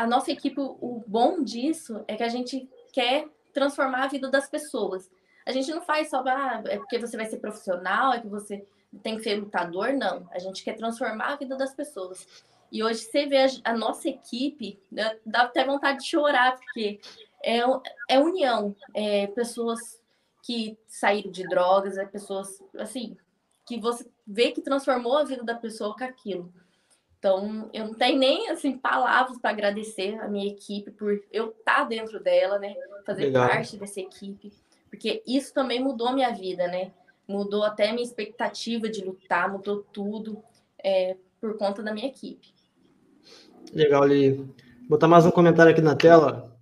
a 0.00 0.06
nossa 0.06 0.32
equipe, 0.32 0.58
o 0.58 1.04
bom 1.06 1.42
disso 1.42 2.02
é 2.08 2.16
que 2.16 2.22
a 2.22 2.28
gente 2.28 2.66
quer 2.90 3.28
transformar 3.52 4.04
a 4.04 4.08
vida 4.08 4.30
das 4.30 4.48
pessoas. 4.48 5.10
A 5.44 5.52
gente 5.52 5.70
não 5.70 5.82
faz 5.82 6.08
só, 6.08 6.24
ah, 6.26 6.62
é 6.64 6.78
porque 6.78 6.98
você 6.98 7.18
vai 7.18 7.26
ser 7.26 7.36
profissional, 7.36 8.14
é 8.14 8.20
que 8.20 8.26
você 8.26 8.66
tem 9.02 9.18
que 9.18 9.22
ser 9.22 9.38
lutador, 9.38 9.92
não. 9.92 10.26
A 10.32 10.38
gente 10.38 10.64
quer 10.64 10.74
transformar 10.74 11.34
a 11.34 11.36
vida 11.36 11.54
das 11.54 11.74
pessoas. 11.74 12.26
E 12.72 12.82
hoje 12.82 13.00
você 13.00 13.26
vê 13.26 13.46
a, 13.62 13.76
nossa 13.76 14.08
equipe, 14.08 14.80
dá, 14.90 15.14
dá 15.26 15.42
até 15.42 15.66
vontade 15.66 15.98
de 15.98 16.06
chorar, 16.06 16.56
porque 16.56 16.98
é, 17.44 17.58
é 18.08 18.18
união. 18.18 18.74
É 18.94 19.26
pessoas 19.26 20.00
que 20.42 20.78
saíram 20.86 21.30
de 21.30 21.46
drogas, 21.46 21.98
é 21.98 22.06
pessoas, 22.06 22.58
assim, 22.78 23.18
que 23.66 23.78
você 23.78 24.08
vê 24.26 24.50
que 24.50 24.62
transformou 24.62 25.18
a 25.18 25.24
vida 25.24 25.44
da 25.44 25.54
pessoa 25.54 25.94
com 25.94 26.04
aquilo. 26.04 26.50
Então, 27.20 27.68
eu 27.74 27.84
não 27.84 27.94
tenho 27.94 28.18
nem 28.18 28.48
assim 28.48 28.78
palavras 28.78 29.38
para 29.38 29.50
agradecer 29.50 30.18
a 30.20 30.26
minha 30.26 30.50
equipe 30.50 30.90
por 30.90 31.22
eu 31.30 31.50
estar 31.50 31.80
tá 31.80 31.84
dentro 31.84 32.18
dela, 32.18 32.58
né? 32.58 32.74
Fazer 33.04 33.26
Legal. 33.26 33.46
parte 33.46 33.76
dessa 33.76 34.00
equipe, 34.00 34.50
porque 34.88 35.22
isso 35.26 35.52
também 35.52 35.84
mudou 35.84 36.08
a 36.08 36.14
minha 36.14 36.30
vida, 36.30 36.66
né? 36.66 36.92
Mudou 37.28 37.62
até 37.62 37.90
a 37.90 37.92
minha 37.92 38.06
expectativa 38.06 38.88
de 38.88 39.04
lutar, 39.04 39.52
mudou 39.52 39.84
tudo 39.92 40.42
é, 40.82 41.14
por 41.38 41.58
conta 41.58 41.82
da 41.82 41.92
minha 41.92 42.08
equipe. 42.08 42.54
Legal, 43.70 44.06
Lili. 44.06 44.36
Vou 44.36 44.88
botar 44.88 45.06
mais 45.06 45.26
um 45.26 45.30
comentário 45.30 45.72
aqui 45.72 45.82
na 45.82 45.94
tela. 45.94 46.58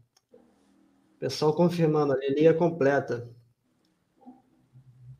Pessoal 1.20 1.54
confirmando, 1.54 2.14
a 2.14 2.16
Lili 2.16 2.48
é 2.48 2.52
completa. 2.52 3.30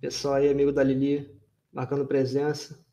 Pessoal 0.00 0.34
aí, 0.34 0.50
amigo 0.50 0.72
da 0.72 0.82
Lili, 0.82 1.30
marcando 1.72 2.04
presença. 2.04 2.87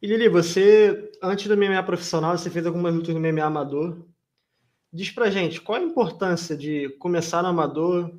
E 0.00 0.06
Lili, 0.06 0.28
você, 0.28 1.12
antes 1.20 1.48
do 1.48 1.56
MMA 1.56 1.82
profissional, 1.82 2.38
você 2.38 2.48
fez 2.48 2.64
algumas 2.66 2.94
lutas 2.94 3.14
no 3.14 3.20
MMA 3.20 3.44
amador. 3.44 4.06
Diz 4.92 5.10
pra 5.10 5.28
gente, 5.28 5.60
qual 5.60 5.78
a 5.78 5.84
importância 5.84 6.56
de 6.56 6.88
começar 7.00 7.42
no 7.42 7.48
amador, 7.48 8.14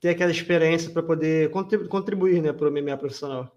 ter 0.00 0.10
aquela 0.10 0.30
experiência 0.30 0.90
para 0.90 1.02
poder 1.02 1.50
contribuir 1.88 2.40
né, 2.40 2.52
para 2.52 2.68
o 2.68 2.70
MMA 2.70 2.96
profissional? 2.96 3.50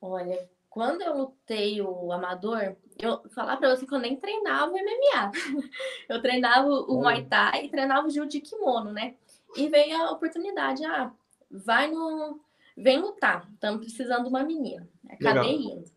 Olha, 0.00 0.38
quando 0.68 1.00
eu 1.00 1.16
lutei 1.16 1.80
o 1.80 2.12
amador, 2.12 2.76
eu 2.98 3.22
falar 3.30 3.56
para 3.56 3.74
você 3.74 3.86
que 3.86 3.94
eu 3.94 3.98
nem 3.98 4.16
treinava 4.16 4.72
o 4.72 4.76
MMA. 4.76 5.32
Eu 6.08 6.20
treinava 6.20 6.68
o 6.68 7.00
Muay 7.00 7.24
Thai 7.24 7.64
e 7.64 7.68
treinava 7.68 8.06
o 8.06 8.10
Jiu 8.10 8.26
de 8.26 8.40
kimono, 8.40 8.92
né? 8.92 9.16
E 9.56 9.68
veio 9.68 9.96
a 9.96 10.12
oportunidade, 10.12 10.84
ah, 10.84 11.10
vai 11.50 11.90
no 11.90 12.40
vem 12.76 12.98
lutar, 12.98 13.48
estamos 13.54 13.80
precisando 13.80 14.24
de 14.24 14.28
uma 14.28 14.42
menina. 14.42 14.88
Acabei 15.08 15.56
Legal. 15.56 15.78
indo. 15.78 15.96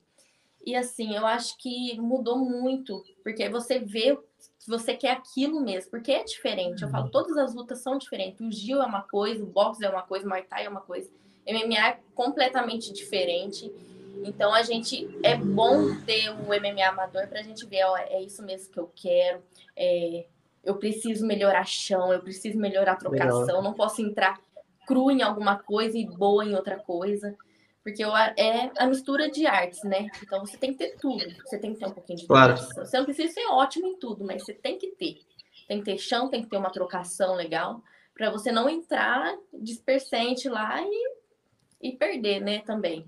E 0.65 0.75
assim, 0.75 1.15
eu 1.15 1.25
acho 1.25 1.57
que 1.57 1.99
mudou 1.99 2.37
muito, 2.37 3.03
porque 3.23 3.49
você 3.49 3.79
vê 3.79 4.17
que 4.59 4.67
você 4.67 4.93
quer 4.93 5.11
aquilo 5.11 5.61
mesmo, 5.61 5.89
porque 5.89 6.11
é 6.11 6.23
diferente. 6.23 6.83
Eu 6.83 6.89
falo, 6.89 7.05
uhum. 7.05 7.11
todas 7.11 7.37
as 7.37 7.53
lutas 7.53 7.79
são 7.79 7.97
diferentes. 7.97 8.39
O 8.39 8.51
Gil 8.51 8.81
é 8.81 8.85
uma 8.85 9.01
coisa, 9.01 9.43
o 9.43 9.47
boxe 9.47 9.83
é 9.83 9.89
uma 9.89 10.03
coisa, 10.03 10.25
o 10.25 10.29
Muay 10.29 10.43
Thai 10.43 10.65
é 10.65 10.69
uma 10.69 10.81
coisa. 10.81 11.09
MMA 11.47 11.89
é 11.89 11.99
completamente 12.13 12.93
diferente. 12.93 13.71
Então 14.23 14.53
a 14.53 14.61
gente 14.61 15.09
é 15.23 15.35
bom 15.35 15.95
ter 16.05 16.29
o 16.29 16.47
MMA 16.47 16.87
amador 16.87 17.27
para 17.27 17.39
a 17.39 17.43
gente 17.43 17.65
ver, 17.65 17.83
ó, 17.85 17.97
é 17.97 18.21
isso 18.21 18.43
mesmo 18.43 18.71
que 18.71 18.79
eu 18.79 18.91
quero. 18.93 19.41
É, 19.75 20.25
eu 20.63 20.75
preciso 20.75 21.25
melhorar 21.25 21.65
chão, 21.65 22.11
eu 22.11 22.19
preciso 22.21 22.57
melhorar 22.57 22.93
a 22.93 22.97
trocação, 22.97 23.39
Legal. 23.39 23.63
não 23.63 23.73
posso 23.73 24.01
entrar 24.01 24.39
cru 24.89 25.11
em 25.11 25.21
alguma 25.21 25.59
coisa 25.59 25.95
e 25.95 26.07
boa 26.07 26.43
em 26.43 26.55
outra 26.55 26.79
coisa. 26.79 27.37
Porque 27.83 28.03
é 28.03 28.71
a 28.75 28.87
mistura 28.87 29.29
de 29.29 29.45
artes, 29.45 29.83
né? 29.83 30.07
Então 30.23 30.43
você 30.43 30.57
tem 30.57 30.71
que 30.71 30.79
ter 30.79 30.97
tudo. 30.97 31.23
Você 31.45 31.59
tem 31.59 31.73
que 31.73 31.79
ter 31.79 31.85
um 31.85 31.91
pouquinho 31.91 32.17
de 32.17 32.25
claro. 32.25 32.55
trocação. 32.55 32.85
Você 32.85 32.97
não 32.97 33.05
precisa 33.05 33.31
ser 33.31 33.45
ótimo 33.51 33.87
em 33.87 33.99
tudo, 33.99 34.25
mas 34.25 34.43
você 34.43 34.53
tem 34.53 34.79
que 34.79 34.87
ter. 34.87 35.19
Tem 35.67 35.77
que 35.77 35.85
ter 35.85 35.97
chão, 35.99 36.27
tem 36.27 36.41
que 36.41 36.49
ter 36.49 36.57
uma 36.57 36.71
trocação 36.71 37.35
legal, 37.35 37.83
para 38.15 38.31
você 38.31 38.51
não 38.51 38.67
entrar 38.67 39.37
dispersente 39.53 40.49
lá 40.49 40.81
e, 40.81 41.15
e 41.79 41.91
perder, 41.91 42.41
né? 42.41 42.59
Também. 42.59 43.05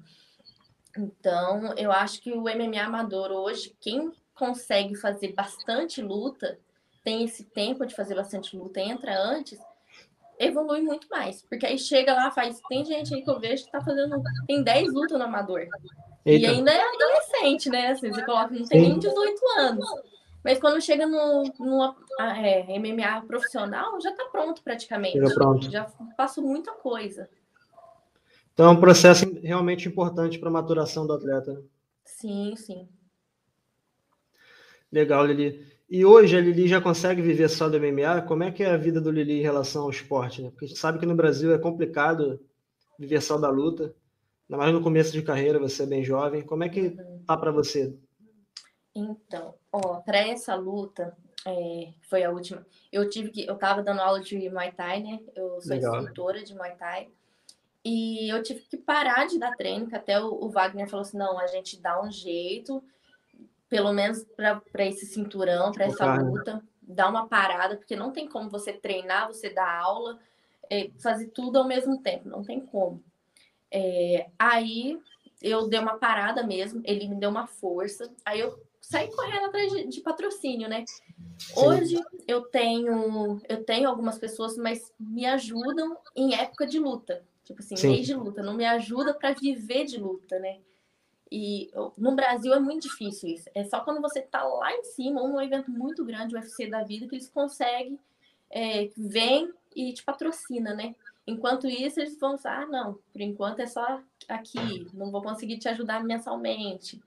Então, 0.96 1.74
eu 1.76 1.92
acho 1.92 2.22
que 2.22 2.32
o 2.32 2.44
MMA 2.44 2.84
amador 2.84 3.32
hoje, 3.32 3.76
quem 3.80 4.12
consegue 4.36 4.96
fazer 4.96 5.34
bastante 5.34 6.02
luta, 6.02 6.60
tem 7.04 7.24
esse 7.24 7.44
tempo 7.44 7.86
de 7.86 7.96
fazer 7.96 8.14
bastante 8.14 8.56
luta, 8.56 8.80
entra 8.80 9.20
antes, 9.20 9.60
evolui 10.42 10.82
muito 10.82 11.08
mais. 11.10 11.42
Porque 11.44 11.66
aí 11.66 11.78
chega 11.78 12.14
lá, 12.14 12.32
faz. 12.32 12.60
Tem 12.68 12.84
gente 12.84 13.14
aí 13.14 13.22
que 13.22 13.30
eu 13.30 13.40
vejo 13.40 13.66
que 13.66 13.72
tá 13.72 13.82
fazendo. 13.82 14.22
Tem 14.48 14.64
10 14.64 14.94
lutas 14.94 15.18
no 15.18 15.26
amador. 15.26 15.68
Eita. 16.26 16.46
E 16.46 16.50
ainda 16.50 16.72
é 16.72 16.82
adolescente, 16.82 17.70
né? 17.70 17.88
Assim, 17.88 18.12
você 18.12 18.24
coloca, 18.24 18.54
não 18.54 18.66
tem 18.66 18.82
Sim. 18.82 18.90
nem 18.90 19.00
18 19.00 19.42
anos. 19.60 19.86
Mas 20.44 20.60
quando 20.60 20.82
chega 20.82 21.06
no, 21.06 21.44
no 21.60 21.96
é, 22.20 22.80
MMA 22.80 23.22
profissional, 23.28 24.00
já 24.02 24.12
tá 24.12 24.26
pronto 24.32 24.64
praticamente. 24.64 25.20
Já, 25.20 25.34
pronto. 25.34 25.72
já 25.72 25.84
passou 26.18 26.44
muita 26.44 26.72
coisa. 26.72 27.30
Então 28.54 28.68
é 28.68 28.70
um 28.70 28.80
processo 28.80 29.26
realmente 29.42 29.88
importante 29.88 30.40
para 30.40 30.50
a 30.50 30.52
maturação 30.52 31.06
do 31.06 31.14
atleta. 31.14 31.54
Né? 31.54 31.62
Sim, 32.04 32.56
sim. 32.56 32.90
Legal, 34.92 35.26
Lili. 35.26 35.72
E 35.92 36.06
hoje 36.06 36.38
a 36.38 36.40
Lili 36.40 36.70
já 36.70 36.80
consegue 36.80 37.22
viver 37.22 37.50
só 37.50 37.68
do 37.68 37.78
MMA? 37.78 38.22
Como 38.22 38.44
é 38.44 38.50
que 38.50 38.64
é 38.64 38.72
a 38.72 38.78
vida 38.78 39.02
do 39.02 39.12
Lili 39.12 39.40
em 39.40 39.42
relação 39.42 39.84
ao 39.84 39.90
esporte? 39.90 40.42
Né? 40.42 40.50
Porque 40.50 40.64
a 40.64 40.68
gente 40.70 40.80
sabe 40.80 40.98
que 40.98 41.06
no 41.06 41.18
Brasil 41.18 41.54
é 41.54 41.58
complicado 41.58 42.40
viver 42.98 43.22
só 43.22 43.38
da 43.38 43.50
luta. 43.50 43.94
Ainda 44.50 44.58
mais 44.58 44.74
no 44.74 44.82
começo 44.82 45.12
de 45.12 45.22
carreira, 45.22 45.60
você 45.60 45.84
é 45.84 45.86
bem 45.86 46.02
jovem. 46.02 46.44
Como 46.44 46.64
é 46.64 46.70
que 46.70 46.96
tá 47.28 47.36
para 47.36 47.52
você? 47.52 47.94
Então, 48.96 49.54
ó, 49.70 50.00
para 50.00 50.20
essa 50.20 50.56
luta, 50.56 51.14
é, 51.46 51.90
foi 52.04 52.24
a 52.24 52.32
última. 52.32 52.66
Eu 52.90 53.10
tive 53.10 53.30
que, 53.30 53.46
eu 53.46 53.58
tava 53.58 53.84
dando 53.84 54.00
aula 54.00 54.22
de 54.22 54.50
Muay 54.50 54.72
Thai, 54.72 55.04
né? 55.04 55.20
Eu 55.36 55.60
sou 55.60 55.76
Legal. 55.76 55.98
instrutora 55.98 56.42
de 56.42 56.56
Muay 56.56 56.74
Thai. 56.76 57.10
E 57.84 58.32
eu 58.32 58.42
tive 58.42 58.62
que 58.62 58.78
parar 58.78 59.28
de 59.28 59.38
dar 59.38 59.58
treino, 59.58 59.88
que 59.88 59.96
até 59.96 60.24
o, 60.24 60.36
o 60.36 60.50
Wagner 60.50 60.88
falou 60.88 61.02
assim: 61.02 61.18
não, 61.18 61.38
a 61.38 61.48
gente 61.48 61.82
dá 61.82 62.02
um 62.02 62.10
jeito, 62.10 62.82
pelo 63.72 63.94
menos 63.94 64.26
para 64.36 64.86
esse 64.86 65.06
cinturão, 65.06 65.72
para 65.72 65.86
essa 65.86 66.14
luta, 66.16 66.62
dá 66.82 67.08
uma 67.08 67.30
parada, 67.30 67.78
porque 67.78 67.96
não 67.96 68.12
tem 68.12 68.28
como 68.28 68.50
você 68.50 68.74
treinar, 68.74 69.28
você 69.28 69.50
dar 69.50 69.80
aula, 69.80 70.20
é, 70.70 70.92
fazer 71.02 71.28
tudo 71.28 71.58
ao 71.58 71.66
mesmo 71.66 72.02
tempo, 72.02 72.28
não 72.28 72.44
tem 72.44 72.60
como. 72.60 73.02
É, 73.72 74.28
aí 74.38 75.00
eu 75.42 75.70
dei 75.70 75.80
uma 75.80 75.98
parada 75.98 76.44
mesmo, 76.44 76.82
ele 76.84 77.08
me 77.08 77.16
deu 77.16 77.30
uma 77.30 77.48
força, 77.48 78.12
aí 78.26 78.42
eu 78.42 78.62
saí 78.82 79.10
correndo 79.10 79.46
atrás 79.46 79.72
de, 79.72 79.88
de 79.88 80.02
patrocínio, 80.02 80.68
né? 80.68 80.84
Sim. 81.40 81.66
Hoje 81.66 82.00
eu 82.28 82.42
tenho 82.42 83.42
eu 83.48 83.64
tenho 83.64 83.88
algumas 83.88 84.20
pessoas, 84.20 84.58
mas 84.58 84.92
me 85.00 85.26
ajudam 85.26 85.98
em 86.14 86.36
época 86.36 86.68
de 86.68 86.78
luta. 86.78 87.24
Tipo 87.46 87.62
assim, 87.62 87.78
Sim. 87.78 87.92
mês 87.92 88.06
de 88.06 88.14
luta, 88.14 88.44
não 88.44 88.54
me 88.54 88.66
ajuda 88.66 89.14
para 89.14 89.32
viver 89.32 89.86
de 89.86 89.98
luta, 89.98 90.38
né? 90.40 90.60
E 91.32 91.72
no 91.98 92.14
Brasil 92.14 92.54
é 92.54 92.60
muito 92.60 92.84
difícil 92.84 93.30
isso. 93.30 93.50
É 93.56 93.64
só 93.64 93.80
quando 93.80 94.02
você 94.02 94.22
tá 94.22 94.44
lá 94.44 94.74
em 94.74 94.84
cima, 94.84 95.22
num 95.22 95.40
evento 95.40 95.72
muito 95.72 96.04
grande, 96.04 96.36
o 96.36 96.38
UFC 96.38 96.68
da 96.68 96.84
vida, 96.84 97.08
que 97.08 97.16
eles 97.16 97.30
conseguem, 97.30 97.98
é, 98.50 98.90
vem 98.98 99.54
e 99.74 99.94
te 99.94 100.04
patrocina, 100.04 100.74
né? 100.74 100.94
Enquanto 101.26 101.68
isso, 101.68 102.02
eles 102.02 102.20
vão 102.20 102.36
ah, 102.44 102.66
não, 102.66 103.00
por 103.14 103.22
enquanto 103.22 103.62
é 103.62 103.68
só 103.68 104.02
aqui, 104.28 104.88
não 104.94 105.10
vou 105.10 105.22
conseguir 105.22 105.58
te 105.58 105.70
ajudar 105.70 106.04
mensalmente. 106.04 107.02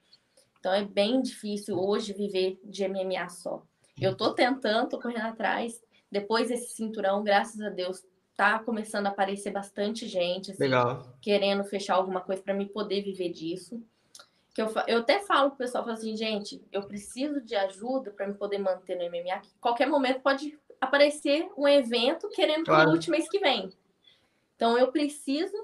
Então 0.59 0.73
é 0.73 0.83
bem 0.83 1.21
difícil 1.21 1.79
hoje 1.79 2.15
viver 2.15 2.59
de 2.65 2.89
MMA 2.89 3.29
só. 3.29 3.63
Eu 4.01 4.17
tô 4.17 4.33
tentando, 4.33 4.89
tô 4.89 5.01
correndo 5.01 5.27
atrás. 5.27 5.83
Depois 6.11 6.49
desse 6.49 6.75
cinturão, 6.75 7.23
graças 7.23 7.61
a 7.61 7.69
Deus, 7.69 8.03
tá 8.35 8.59
começando 8.59 9.07
a 9.07 9.11
aparecer 9.11 9.51
bastante 9.51 10.07
gente 10.09 10.53
assim, 10.53 10.65
querendo 11.21 11.65
fechar 11.65 11.97
alguma 11.97 12.21
coisa 12.21 12.43
para 12.43 12.55
me 12.55 12.67
poder 12.67 13.03
viver 13.03 13.31
disso. 13.31 13.83
Que 14.55 14.63
eu, 14.63 14.73
eu 14.87 15.01
até 15.01 15.19
falo 15.21 15.51
pro 15.51 15.59
pessoal 15.59 15.89
assim, 15.91 16.17
gente, 16.17 16.65
eu 16.71 16.83
preciso 16.85 17.41
de 17.41 17.57
ajuda 17.57 18.13
para 18.13 18.29
me 18.29 18.35
poder 18.35 18.59
manter 18.59 18.97
no 18.97 19.05
MMA. 19.05 19.41
Que 19.41 19.51
qualquer 19.61 19.89
momento 19.89 20.21
pode 20.21 20.57
aparecer 20.81 21.51
um 21.59 21.67
evento 21.67 22.29
querendo 22.31 22.65
claro. 22.65 22.83
que 22.83 22.89
eu 22.89 22.93
lute 22.95 23.11
mês 23.11 23.29
que 23.29 23.41
vem. 23.41 23.71
Então 24.55 24.79
eu 24.79 24.93
preciso 24.93 25.57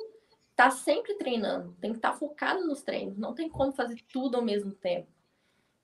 estar 0.50 0.64
tá 0.64 0.70
sempre 0.70 1.14
treinando, 1.14 1.74
tem 1.80 1.92
que 1.92 1.98
estar 1.98 2.12
tá 2.12 2.16
focado 2.18 2.66
nos 2.66 2.82
treinos, 2.82 3.16
não 3.16 3.34
tem 3.34 3.48
como 3.48 3.72
fazer 3.72 3.96
tudo 4.12 4.36
ao 4.36 4.42
mesmo 4.42 4.72
tempo. 4.72 5.08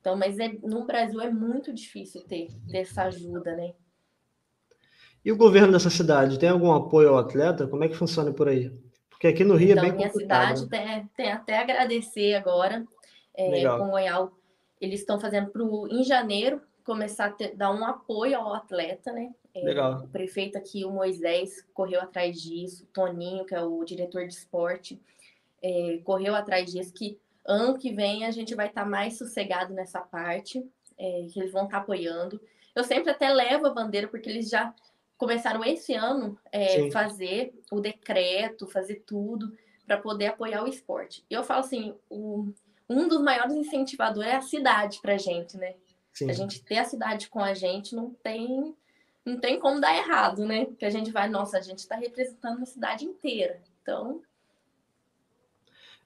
Então, 0.01 0.16
mas 0.16 0.38
é, 0.38 0.49
no 0.62 0.85
Brasil 0.85 1.21
é 1.21 1.31
muito 1.31 1.73
difícil 1.73 2.23
ter, 2.23 2.49
ter 2.69 2.79
essa 2.79 3.05
ajuda, 3.05 3.57
né? 3.57 3.73
E 5.25 5.33
o 5.33 5.37
governo 5.37 5.73
dessa 5.73 5.90
cidade 5.90 6.38
tem 6.38 6.49
algum 6.49 6.73
apoio 6.73 7.09
ao 7.09 7.19
atleta? 7.19 7.66
Como 7.66 7.83
é 7.83 7.88
que 7.88 7.97
funciona 7.97 8.33
por 8.33 8.49
aí? 8.49 8.71
Porque 9.11 9.27
aqui 9.27 9.42
no 9.42 9.57
Rio 9.57 9.73
então, 9.73 9.83
é 9.83 9.87
bem 9.88 9.97
minha 9.97 10.09
complicado. 10.09 10.59
cidade 10.59 10.69
tem, 10.69 11.07
tem 11.16 11.33
até 11.33 11.59
agradecer 11.59 12.35
agora 12.35 12.87
é, 13.37 13.64
com 13.64 13.88
o 13.88 13.90
Goial. 13.90 14.33
Eles 14.81 15.01
estão 15.01 15.20
fazendo 15.20 15.51
para 15.51 15.62
em 15.62 16.05
janeiro 16.05 16.61
começar 16.85 17.27
a 17.27 17.31
ter, 17.31 17.55
dar 17.55 17.72
um 17.72 17.85
apoio 17.85 18.38
ao 18.38 18.55
atleta, 18.55 19.12
né? 19.12 19.35
É, 19.53 19.61
Legal. 19.61 20.05
O 20.05 20.09
prefeito 20.09 20.57
aqui, 20.57 20.85
o 20.85 20.90
Moisés, 20.90 21.66
correu 21.75 22.01
atrás 22.01 22.40
disso. 22.40 22.85
O 22.85 22.87
Toninho, 22.87 23.44
que 23.44 23.55
é 23.55 23.62
o 23.62 23.85
diretor 23.85 24.27
de 24.27 24.35
esporte, 24.35 25.01
é, 25.62 26.01
correu 26.05 26.35
atrás 26.35 26.70
disso. 26.70 26.92
Que 26.92 27.18
ano 27.44 27.79
que 27.79 27.92
vem 27.92 28.25
a 28.25 28.31
gente 28.31 28.55
vai 28.55 28.68
estar 28.68 28.85
tá 28.85 28.88
mais 28.88 29.18
sossegado 29.18 29.75
nessa 29.75 30.01
parte, 30.01 30.64
é, 30.99 31.27
que 31.33 31.40
eles 31.40 31.53
vão 31.53 31.64
estar 31.64 31.79
tá 31.79 31.83
apoiando. 31.83 32.40
Eu 32.75 32.85
sempre 32.85 33.11
até 33.11 33.33
levo 33.33 33.66
a 33.66 33.75
bandeira, 33.75 34.07
porque 34.07 34.29
eles 34.29 34.49
já 34.49 34.75
começaram 35.16 35.64
esse 35.64 35.94
ano 35.94 36.38
é, 36.53 36.90
fazer 36.90 37.55
o 37.72 37.81
decreto, 37.81 38.66
fazer 38.66 39.03
tudo 39.07 39.57
para 39.87 39.96
poder 39.96 40.27
apoiar 40.27 40.62
o 40.62 40.68
esporte. 40.68 41.25
E 41.31 41.35
eu 41.35 41.42
falo 41.42 41.61
assim, 41.61 41.94
o, 42.11 42.53
um 42.88 43.09
dos 43.09 43.20
maiores 43.20 43.55
incentivadores 43.55 44.31
é 44.31 44.37
a 44.37 44.42
cidade 44.42 45.01
para 45.01 45.16
gente, 45.16 45.57
né? 45.57 45.75
Sim. 46.12 46.31
A 46.31 46.33
gente 46.33 46.62
ter 46.62 46.79
a 46.79 46.85
cidade 46.85 47.29
com 47.29 47.40
a 47.40 47.53
gente 47.53 47.94
não 47.94 48.11
tem 48.22 48.75
não 49.25 49.40
tem 49.40 49.59
como 49.59 49.81
dar 49.81 49.96
errado, 49.96 50.46
né? 50.46 50.66
Porque 50.66 50.85
a 50.85 50.90
gente 50.90 51.11
vai, 51.11 51.29
nossa, 51.29 51.59
a 51.59 51.61
gente 51.61 51.81
está 51.81 51.96
representando 51.96 52.62
a 52.62 52.66
cidade 52.66 53.05
inteira. 53.05 53.61
Então. 53.83 54.22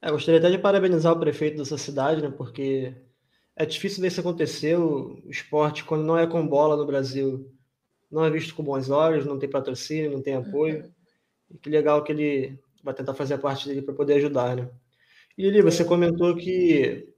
É, 0.00 0.10
gostaria 0.10 0.40
até 0.40 0.50
de 0.50 0.58
parabenizar 0.58 1.12
o 1.12 1.20
prefeito 1.20 1.58
dessa 1.58 1.76
cidade, 1.76 2.22
né? 2.22 2.32
Porque 2.34 2.94
é 3.54 3.66
difícil 3.66 4.00
ver 4.00 4.08
isso 4.08 4.20
acontecer. 4.20 4.78
O 4.78 5.22
esporte, 5.26 5.84
quando 5.84 6.02
não 6.02 6.16
é 6.16 6.26
com 6.26 6.46
bola 6.48 6.78
no 6.78 6.86
Brasil, 6.86 7.52
não 8.10 8.24
é 8.24 8.30
visto 8.30 8.54
com 8.54 8.64
bons 8.64 8.88
olhos, 8.88 9.26
não 9.26 9.38
tem 9.38 9.50
patrocínio, 9.50 10.10
não 10.10 10.22
tem 10.22 10.34
apoio. 10.34 10.84
Uhum. 10.84 10.90
E 11.50 11.58
que 11.58 11.68
legal 11.68 12.02
que 12.02 12.12
ele 12.12 12.58
vai 12.82 12.94
tentar 12.94 13.12
fazer 13.12 13.34
a 13.34 13.38
parte 13.38 13.68
dele 13.68 13.82
para 13.82 13.94
poder 13.94 14.14
ajudar, 14.14 14.56
né? 14.56 14.70
E 15.36 15.42
Lili, 15.42 15.62
você 15.62 15.84
comentou 15.84 16.36
que 16.36 17.08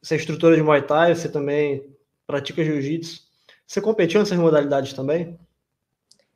você 0.00 0.14
é 0.14 0.16
instrutora 0.16 0.56
de 0.56 0.62
Muay 0.62 0.82
Thai, 0.82 1.14
você 1.14 1.28
também 1.28 1.94
pratica 2.26 2.64
Jiu-Jitsu. 2.64 3.28
Você 3.66 3.80
competiu 3.80 4.20
nessas 4.20 4.38
modalidades 4.38 4.92
também? 4.92 5.38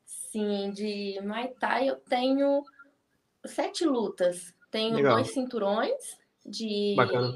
Sim, 0.04 0.70
de 0.72 1.18
Muay 1.22 1.48
Thai 1.58 1.88
eu 1.88 1.96
tenho 1.96 2.64
sete 3.46 3.84
lutas. 3.84 4.54
Tenho 4.70 4.96
legal. 4.96 5.14
dois 5.14 5.30
cinturões 5.32 6.18
de, 6.44 6.94
Bacana. 6.96 7.34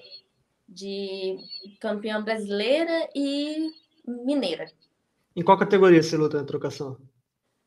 de 0.69 1.39
campeã 1.81 2.23
brasileira 2.23 3.09
e 3.15 3.71
mineira. 4.07 4.71
Em 5.35 5.43
qual 5.43 5.57
categoria 5.57 6.03
você 6.03 6.17
luta 6.17 6.39
na 6.39 6.45
trocação? 6.45 6.99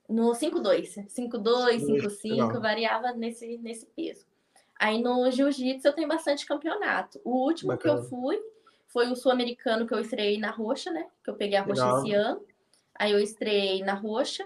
No 0.10 0.32
5-2. 0.32 1.08
5-2, 1.08 1.86
5-5, 1.86 2.60
variava 2.60 3.14
nesse, 3.14 3.58
nesse 3.60 3.86
peso. 3.86 4.26
Aí 4.82 5.00
no 5.00 5.30
jiu-jitsu 5.30 5.88
eu 5.88 5.94
tenho 5.94 6.08
bastante 6.08 6.44
campeonato. 6.44 7.22
O 7.24 7.46
último 7.46 7.68
Bacana. 7.68 8.00
que 8.00 8.04
eu 8.04 8.10
fui 8.10 8.42
foi 8.88 9.12
o 9.12 9.16
sul-americano 9.16 9.86
que 9.86 9.94
eu 9.94 10.00
estreiei 10.00 10.40
na 10.40 10.50
roxa, 10.50 10.90
né? 10.90 11.08
Que 11.24 11.30
eu 11.30 11.36
peguei 11.36 11.56
a 11.56 11.62
roxa 11.62 11.86
Legal. 11.86 12.00
esse 12.00 12.14
ano. 12.14 12.42
Aí 12.96 13.12
eu 13.12 13.20
estreiei 13.20 13.84
na 13.84 13.94
roxa, 13.94 14.44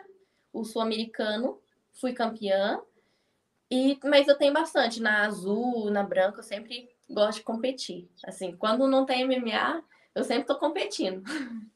o 0.52 0.66
sul-americano, 0.66 1.58
fui 1.94 2.12
campeã. 2.12 2.82
E, 3.72 3.98
mas 4.04 4.28
eu 4.28 4.38
tenho 4.38 4.52
bastante 4.52 5.02
na 5.02 5.26
azul, 5.26 5.90
na 5.90 6.04
branca, 6.04 6.40
eu 6.40 6.44
sempre 6.44 6.90
gosto 7.10 7.38
de 7.38 7.44
competir. 7.44 8.10
Assim, 8.26 8.58
quando 8.58 8.90
não 8.90 9.06
tem 9.06 9.24
MMA, 9.24 9.82
eu 10.14 10.26
sempre 10.26 10.42
estou 10.42 10.58
competindo. 10.58 11.24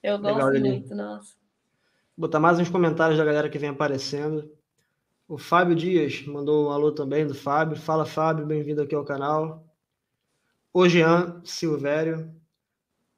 Eu 0.00 0.16
gosto 0.16 0.46
Legal, 0.46 0.70
muito, 0.70 0.94
nossa. 0.94 1.34
Vou 2.16 2.28
botar 2.28 2.38
mais 2.38 2.60
uns 2.60 2.70
comentários 2.70 3.18
da 3.18 3.24
galera 3.24 3.50
que 3.50 3.58
vem 3.58 3.70
aparecendo. 3.70 4.56
O 5.28 5.36
Fábio 5.36 5.76
Dias 5.76 6.24
mandou 6.26 6.66
um 6.66 6.70
alô 6.70 6.90
também 6.90 7.26
do 7.26 7.34
Fábio. 7.34 7.76
Fala, 7.76 8.06
Fábio, 8.06 8.46
bem-vindo 8.46 8.80
aqui 8.80 8.94
ao 8.94 9.04
canal. 9.04 9.62
O 10.72 10.88
Jean 10.88 11.42
Silvério 11.44 12.34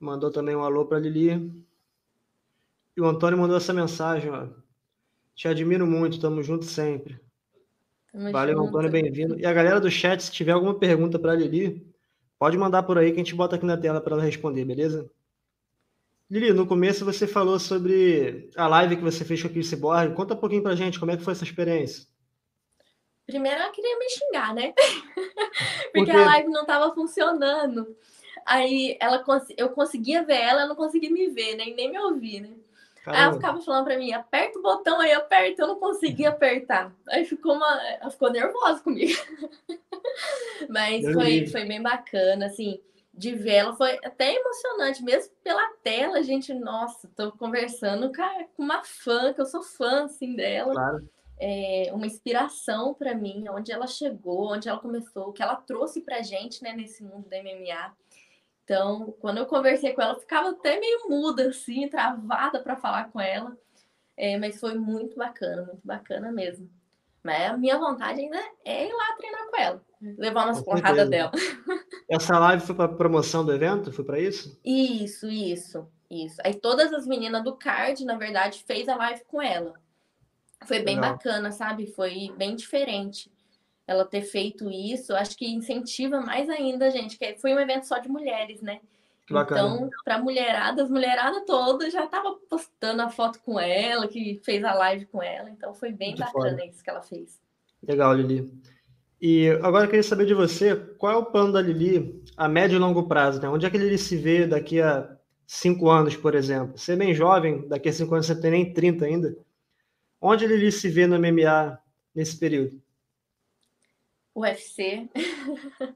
mandou 0.00 0.28
também 0.28 0.56
um 0.56 0.64
alô 0.64 0.84
para 0.84 0.98
Lili. 0.98 1.64
E 2.96 3.00
o 3.00 3.06
Antônio 3.06 3.38
mandou 3.38 3.56
essa 3.56 3.72
mensagem, 3.72 4.28
ó. 4.28 4.48
Te 5.36 5.46
admiro 5.46 5.86
muito, 5.86 6.20
tamo 6.20 6.42
junto 6.42 6.64
sempre. 6.64 7.20
Tamo 8.10 8.32
Valeu, 8.32 8.56
junto. 8.56 8.68
Antônio, 8.70 8.90
bem-vindo. 8.90 9.38
E 9.38 9.46
a 9.46 9.52
galera 9.52 9.80
do 9.80 9.88
chat, 9.88 10.20
se 10.20 10.32
tiver 10.32 10.50
alguma 10.50 10.74
pergunta 10.74 11.16
para 11.16 11.36
Lili, 11.36 11.86
pode 12.36 12.58
mandar 12.58 12.82
por 12.82 12.98
aí 12.98 13.12
que 13.12 13.20
a 13.20 13.22
gente 13.22 13.36
bota 13.36 13.54
aqui 13.54 13.64
na 13.64 13.76
tela 13.76 14.00
para 14.00 14.14
ela 14.14 14.24
responder, 14.24 14.64
beleza? 14.64 15.08
Lili, 16.30 16.52
no 16.52 16.64
começo 16.64 17.04
você 17.04 17.26
falou 17.26 17.58
sobre 17.58 18.48
a 18.56 18.68
live 18.68 18.96
que 18.96 19.02
você 19.02 19.24
fez 19.24 19.42
com 19.42 19.48
a 19.48 19.50
Chris 19.50 19.74
Borg. 19.74 20.14
Conta 20.14 20.34
um 20.34 20.36
pouquinho 20.36 20.62
pra 20.62 20.76
gente, 20.76 21.00
como 21.00 21.10
é 21.10 21.16
que 21.16 21.24
foi 21.24 21.32
essa 21.32 21.42
experiência? 21.42 22.06
Primeiro 23.26 23.60
ela 23.60 23.72
queria 23.72 23.98
me 23.98 24.08
xingar, 24.08 24.54
né? 24.54 24.72
Porque 25.92 26.10
a 26.12 26.24
live 26.24 26.48
não 26.48 26.60
estava 26.60 26.94
funcionando. 26.94 27.96
Aí 28.46 28.96
ela, 29.00 29.24
eu 29.56 29.70
conseguia 29.70 30.22
ver 30.22 30.36
ela, 30.36 30.60
ela 30.60 30.68
não 30.68 30.76
conseguia 30.76 31.10
me 31.10 31.28
ver, 31.30 31.56
né? 31.56 31.64
nem 31.76 31.90
me 31.90 31.98
ouvir, 31.98 32.42
né? 32.42 32.50
Caramba. 33.04 33.18
Aí 33.18 33.24
ela 33.24 33.32
ficava 33.34 33.60
falando 33.60 33.84
para 33.84 33.98
mim, 33.98 34.12
aperta 34.12 34.58
o 34.58 34.62
botão 34.62 35.00
aí, 35.00 35.12
aperta, 35.12 35.62
eu 35.62 35.68
não 35.68 35.80
conseguia 35.80 36.28
apertar. 36.28 36.94
Aí 37.08 37.24
ficou 37.24 37.54
uma. 37.56 37.82
Ela 38.00 38.10
ficou 38.10 38.30
nervosa 38.30 38.80
comigo. 38.80 39.18
Mas 40.68 41.04
foi, 41.12 41.46
foi 41.48 41.64
bem 41.64 41.82
bacana, 41.82 42.46
assim 42.46 42.80
de 43.20 43.34
ver 43.34 43.56
ela 43.56 43.76
foi 43.76 43.98
até 44.02 44.34
emocionante, 44.34 45.04
mesmo 45.04 45.30
pela 45.44 45.74
tela, 45.82 46.22
gente, 46.22 46.54
nossa, 46.54 47.06
tô 47.14 47.30
conversando 47.32 48.10
com 48.56 48.62
uma 48.62 48.82
fã, 48.82 49.34
que 49.34 49.42
eu 49.42 49.44
sou 49.44 49.62
fã, 49.62 50.06
assim, 50.06 50.34
dela. 50.34 50.72
Claro. 50.72 51.10
É 51.38 51.90
uma 51.92 52.06
inspiração 52.06 52.94
para 52.94 53.14
mim, 53.14 53.44
onde 53.50 53.72
ela 53.72 53.86
chegou, 53.86 54.54
onde 54.54 54.70
ela 54.70 54.78
começou, 54.78 55.28
o 55.28 55.32
que 55.34 55.42
ela 55.42 55.56
trouxe 55.56 56.00
pra 56.00 56.22
gente, 56.22 56.62
né, 56.62 56.72
nesse 56.72 57.04
mundo 57.04 57.28
da 57.28 57.36
MMA. 57.42 57.94
Então, 58.64 59.14
quando 59.20 59.36
eu 59.36 59.46
conversei 59.46 59.92
com 59.92 60.00
ela, 60.00 60.14
eu 60.14 60.20
ficava 60.20 60.50
até 60.50 60.80
meio 60.80 61.06
muda, 61.10 61.50
assim, 61.50 61.88
travada 61.88 62.60
para 62.62 62.76
falar 62.76 63.10
com 63.10 63.20
ela. 63.20 63.54
É, 64.16 64.38
mas 64.38 64.58
foi 64.58 64.74
muito 64.74 65.16
bacana, 65.16 65.64
muito 65.64 65.86
bacana 65.86 66.32
mesmo. 66.32 66.70
Mas 67.22 67.50
a 67.50 67.56
minha 67.56 67.78
vontade 67.78 68.20
ainda 68.20 68.38
é 68.64 68.88
ir 68.88 68.92
lá 68.92 69.16
treinar 69.16 69.46
com 69.50 69.60
ela, 69.60 69.84
levar 70.18 70.46
umas 70.46 70.62
porradas 70.62 71.08
dela. 71.08 71.30
Essa 72.08 72.38
live 72.38 72.62
foi 72.64 72.74
para 72.74 72.88
promoção 72.88 73.44
do 73.44 73.52
evento? 73.52 73.92
Foi 73.92 74.04
para 74.04 74.18
isso? 74.18 74.58
Isso, 74.64 75.28
isso, 75.28 75.86
isso. 76.10 76.36
Aí 76.42 76.54
todas 76.54 76.92
as 76.92 77.06
meninas 77.06 77.44
do 77.44 77.54
card, 77.56 78.04
na 78.04 78.16
verdade, 78.16 78.64
fez 78.66 78.88
a 78.88 78.96
live 78.96 79.22
com 79.26 79.40
ela. 79.40 79.74
Foi 80.64 80.80
bem 80.80 80.96
Legal. 80.96 81.12
bacana, 81.12 81.52
sabe? 81.52 81.86
Foi 81.86 82.32
bem 82.36 82.56
diferente 82.56 83.30
ela 83.86 84.04
ter 84.04 84.22
feito 84.22 84.70
isso. 84.70 85.14
Acho 85.14 85.36
que 85.36 85.48
incentiva 85.48 86.20
mais 86.20 86.48
ainda, 86.48 86.90
gente, 86.90 87.18
que 87.18 87.36
foi 87.38 87.52
um 87.52 87.58
evento 87.58 87.86
só 87.88 87.98
de 87.98 88.08
mulheres, 88.08 88.62
né? 88.62 88.80
Então, 89.30 89.88
para 90.04 90.18
mulherada, 90.18 90.82
as 90.82 90.90
mulheradas 90.90 91.44
todas 91.46 91.92
já 91.92 92.06
tava 92.06 92.36
postando 92.48 93.02
a 93.02 93.08
foto 93.08 93.38
com 93.40 93.58
ela, 93.60 94.08
que 94.08 94.40
fez 94.44 94.64
a 94.64 94.74
live 94.74 95.06
com 95.06 95.22
ela. 95.22 95.48
Então, 95.50 95.72
foi 95.72 95.92
bem 95.92 96.08
Muito 96.10 96.20
bacana 96.20 96.50
foda. 96.50 96.66
isso 96.66 96.82
que 96.82 96.90
ela 96.90 97.02
fez. 97.02 97.40
Legal, 97.82 98.12
Lili. 98.14 98.52
E 99.20 99.50
agora 99.62 99.84
eu 99.84 99.88
queria 99.88 100.02
saber 100.02 100.26
de 100.26 100.34
você, 100.34 100.74
qual 100.74 101.12
é 101.12 101.16
o 101.16 101.26
plano 101.26 101.52
da 101.52 101.60
Lili 101.60 102.22
a 102.36 102.48
médio 102.48 102.76
e 102.76 102.78
longo 102.78 103.06
prazo? 103.06 103.40
Né? 103.40 103.48
Onde 103.48 103.66
é 103.66 103.70
que 103.70 103.76
ele 103.76 103.98
se 103.98 104.16
vê 104.16 104.46
daqui 104.46 104.80
a 104.80 105.16
cinco 105.46 105.90
anos, 105.90 106.16
por 106.16 106.34
exemplo? 106.34 106.76
Você 106.76 106.94
é 106.94 106.96
bem 106.96 107.14
jovem, 107.14 107.68
daqui 107.68 107.88
a 107.88 107.92
cinco 107.92 108.14
anos 108.14 108.26
você 108.26 108.40
tem 108.40 108.50
nem 108.50 108.72
30 108.72 109.04
ainda. 109.04 109.36
Onde 110.20 110.44
ele 110.44 110.72
se 110.72 110.88
vê 110.88 111.06
no 111.06 111.18
MMA 111.18 111.78
nesse 112.14 112.38
período? 112.38 112.80
UFC. 114.34 115.08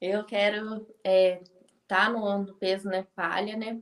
eu 0.00 0.24
quero 0.24 0.86
é, 1.02 1.40
tá 1.86 2.08
no, 2.08 2.38
no 2.38 2.54
peso, 2.54 2.88
né, 2.88 3.06
palha, 3.14 3.56
né? 3.56 3.80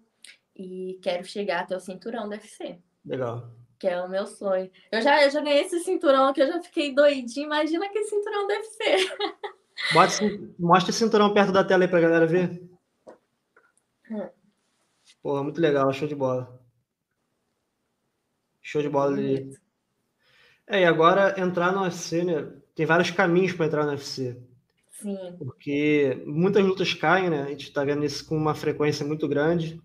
E 0.56 0.98
quero 1.02 1.24
chegar 1.24 1.60
até 1.60 1.76
o 1.76 1.80
cinturão 1.80 2.28
do 2.28 2.32
UFC. 2.32 2.78
Legal. 3.04 3.50
Que 3.78 3.88
é 3.88 4.00
o 4.00 4.08
meu 4.08 4.26
sonho. 4.26 4.70
Eu 4.90 5.02
já, 5.02 5.22
eu 5.22 5.30
já 5.30 5.40
ganhei 5.40 5.62
esse 5.62 5.80
cinturão 5.80 6.28
aqui, 6.28 6.40
eu 6.40 6.46
já 6.46 6.62
fiquei 6.62 6.94
doidinho. 6.94 7.46
Imagina 7.46 7.88
que 7.88 8.04
cinturão 8.04 8.46
deve 8.46 8.64
ser. 8.64 9.16
mostra 10.58 10.90
esse 10.90 10.98
cinturão 10.98 11.34
perto 11.34 11.52
da 11.52 11.64
tela 11.64 11.84
aí 11.84 11.88
pra 11.88 12.00
galera 12.00 12.26
ver. 12.26 12.62
Hum. 14.10 14.28
Porra, 15.22 15.42
muito 15.42 15.60
legal, 15.60 15.92
show 15.92 16.06
de 16.06 16.14
bola. 16.14 16.62
Show 18.62 18.80
de 18.80 18.88
bola 18.88 19.12
ali. 19.12 19.50
É, 20.66 20.80
e 20.80 20.84
agora 20.84 21.38
entrar 21.38 21.72
no 21.72 21.82
UFC, 21.82 22.24
né? 22.24 22.50
Tem 22.74 22.86
vários 22.86 23.10
caminhos 23.10 23.52
para 23.52 23.66
entrar 23.66 23.84
no 23.84 23.90
UFC. 23.90 24.40
Sim. 25.04 25.36
Porque 25.38 26.22
muitas 26.24 26.64
lutas 26.64 26.94
caem, 26.94 27.28
né? 27.28 27.42
A 27.42 27.48
gente 27.48 27.64
está 27.64 27.84
vendo 27.84 28.06
isso 28.06 28.26
com 28.26 28.34
uma 28.34 28.54
frequência 28.54 29.04
muito 29.04 29.28
grande. 29.28 29.78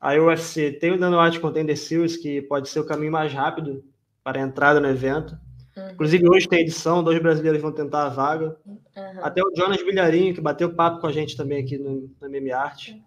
A 0.00 0.12
UFC 0.12 0.70
tem 0.70 0.92
o 0.92 0.98
Dana 0.98 1.20
White 1.20 1.40
Contender 1.40 1.76
Series, 1.76 2.16
que 2.16 2.40
pode 2.42 2.68
ser 2.68 2.78
o 2.78 2.86
caminho 2.86 3.10
mais 3.10 3.32
rápido 3.32 3.84
para 4.22 4.38
a 4.38 4.42
entrada 4.42 4.78
no 4.78 4.86
evento. 4.86 5.36
Uhum. 5.76 5.90
Inclusive, 5.90 6.28
hoje 6.28 6.48
tem 6.48 6.60
edição, 6.60 7.02
dois 7.02 7.20
brasileiros 7.20 7.60
vão 7.60 7.72
tentar 7.72 8.04
a 8.04 8.08
vaga. 8.08 8.56
Uhum. 8.64 8.78
Até 9.20 9.42
o 9.42 9.52
Jonas 9.56 9.82
Bilharinho, 9.82 10.32
que 10.32 10.40
bateu 10.40 10.72
papo 10.72 11.00
com 11.00 11.08
a 11.08 11.12
gente 11.12 11.36
também 11.36 11.60
aqui 11.60 11.76
no, 11.76 12.08
no 12.20 12.30
MMA 12.30 12.56
Art. 12.56 12.90
Uhum. 12.90 13.02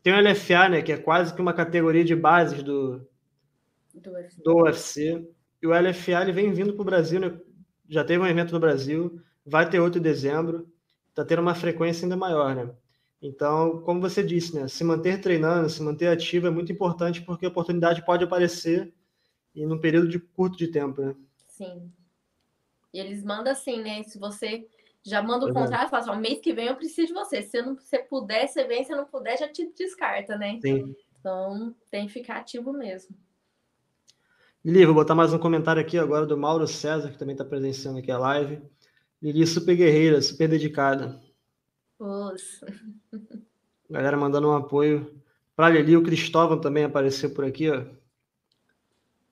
Tem 0.00 0.12
o 0.12 0.20
LFA, 0.20 0.68
né, 0.68 0.82
que 0.82 0.92
é 0.92 0.96
quase 0.96 1.34
que 1.34 1.42
uma 1.42 1.52
categoria 1.52 2.04
de 2.04 2.14
bases 2.14 2.62
do, 2.62 3.04
do 3.92 4.12
UFC. 4.12 4.42
Do 4.44 4.56
UFC. 4.62 5.28
E 5.60 5.66
o 5.66 5.70
LFA 5.70 6.22
ele 6.22 6.30
vem 6.30 6.52
vindo 6.52 6.72
para 6.72 6.82
o 6.82 6.84
Brasil, 6.84 7.18
né? 7.18 7.36
já 7.88 8.04
teve 8.04 8.22
um 8.22 8.26
evento 8.26 8.52
no 8.52 8.60
Brasil, 8.60 9.20
vai 9.46 9.68
ter 9.68 9.78
outro 9.78 10.00
em 10.00 10.02
dezembro, 10.02 10.68
está 11.10 11.24
tendo 11.24 11.40
uma 11.40 11.54
frequência 11.54 12.04
ainda 12.04 12.16
maior, 12.16 12.54
né? 12.54 12.70
Então, 13.22 13.80
como 13.82 14.00
você 14.00 14.22
disse, 14.22 14.54
né, 14.54 14.68
se 14.68 14.84
manter 14.84 15.20
treinando, 15.20 15.70
se 15.70 15.82
manter 15.82 16.08
ativo 16.08 16.46
é 16.46 16.50
muito 16.50 16.70
importante 16.70 17.22
porque 17.22 17.46
a 17.46 17.48
oportunidade 17.48 18.04
pode 18.04 18.24
aparecer 18.24 18.92
e 19.54 19.64
num 19.64 19.78
período 19.78 20.08
de 20.08 20.18
curto 20.18 20.58
de 20.58 20.68
tempo, 20.68 21.00
né? 21.00 21.14
Sim. 21.48 21.90
E 22.92 22.98
eles 22.98 23.24
mandam 23.24 23.52
assim, 23.52 23.82
né? 23.82 24.02
Se 24.02 24.18
você 24.18 24.66
já 25.02 25.22
manda 25.22 25.46
o 25.46 25.52
contrato, 25.52 25.88
fala 25.88 26.12
assim, 26.12 26.20
mês 26.20 26.40
que 26.40 26.52
vem 26.52 26.66
eu 26.66 26.76
preciso 26.76 27.08
de 27.08 27.14
você. 27.14 27.40
Se 27.40 27.62
não 27.62 27.74
você 27.76 27.98
puder, 28.00 28.46
você 28.46 28.64
vem, 28.64 28.84
se 28.84 28.92
não 28.92 29.06
puder, 29.06 29.38
já 29.38 29.48
te 29.48 29.72
descarta, 29.76 30.36
né? 30.36 30.58
Sim. 30.60 30.94
Então, 31.18 31.74
tem 31.90 32.06
que 32.06 32.12
ficar 32.12 32.38
ativo 32.38 32.72
mesmo. 32.72 33.16
Lili, 34.64 34.84
vou 34.84 34.94
botar 34.94 35.14
mais 35.14 35.32
um 35.32 35.38
comentário 35.38 35.80
aqui 35.80 35.96
agora 35.96 36.26
do 36.26 36.36
Mauro 36.36 36.66
César, 36.66 37.10
que 37.10 37.18
também 37.18 37.34
está 37.34 37.44
presenciando 37.44 37.98
aqui 37.98 38.10
a 38.10 38.18
live. 38.18 38.60
Lili, 39.22 39.46
super 39.46 39.74
guerreira, 39.74 40.20
super 40.20 40.48
dedicada. 40.48 41.20
Nossa. 41.98 42.66
Galera 43.88 44.16
mandando 44.16 44.48
um 44.48 44.54
apoio. 44.54 45.20
Para 45.54 45.70
Lili, 45.70 45.96
o 45.96 46.02
Cristóvão 46.02 46.60
também 46.60 46.84
apareceu 46.84 47.30
por 47.30 47.44
aqui, 47.44 47.70
ó. 47.70 47.84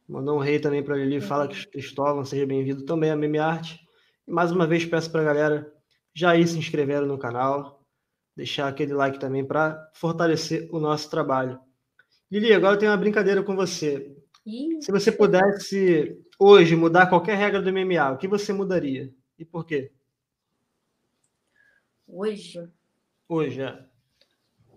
Mandou 0.09 0.37
um 0.37 0.41
rei 0.41 0.59
também 0.59 0.83
para 0.83 0.97
Lili. 0.97 1.21
Fala 1.21 1.49
que 1.49 1.67
Cristóvão, 1.67 2.25
seja 2.25 2.47
bem-vindo 2.47 2.85
também 2.85 3.11
a 3.11 3.17
Meme 3.17 3.39
Arte. 3.39 3.81
E 4.27 4.33
mais 4.33 4.51
uma 4.51 4.67
vez 4.67 4.85
peço 4.85 5.11
para 5.11 5.21
a 5.21 5.25
galera 5.25 5.73
já 6.15 6.37
ir 6.37 6.47
se 6.47 6.57
inscrevendo 6.57 7.07
no 7.07 7.19
canal, 7.19 7.83
deixar 8.37 8.69
aquele 8.69 8.95
like 8.95 9.19
também 9.19 9.45
para 9.45 9.91
fortalecer 9.93 10.69
o 10.73 10.79
nosso 10.79 11.11
trabalho. 11.11 11.59
Lili, 12.31 12.55
agora 12.55 12.75
eu 12.75 12.79
tenho 12.79 12.91
uma 12.91 12.99
brincadeira 12.99 13.43
com 13.43 13.55
você. 13.55 14.17
Se 14.81 14.93
você 14.93 15.11
pudesse 15.11 16.19
hoje 16.39 16.77
mudar 16.77 17.07
qualquer 17.07 17.37
regra 17.37 17.63
do 17.63 17.71
MMA, 17.71 18.13
o 18.13 18.19
que 18.19 18.29
você 18.29 18.53
mudaria? 18.53 19.13
E 19.39 19.45
por 19.45 19.65
quê? 19.65 19.93
Hoje? 22.07 22.71
Hoje, 23.29 23.63
é. 23.63 23.85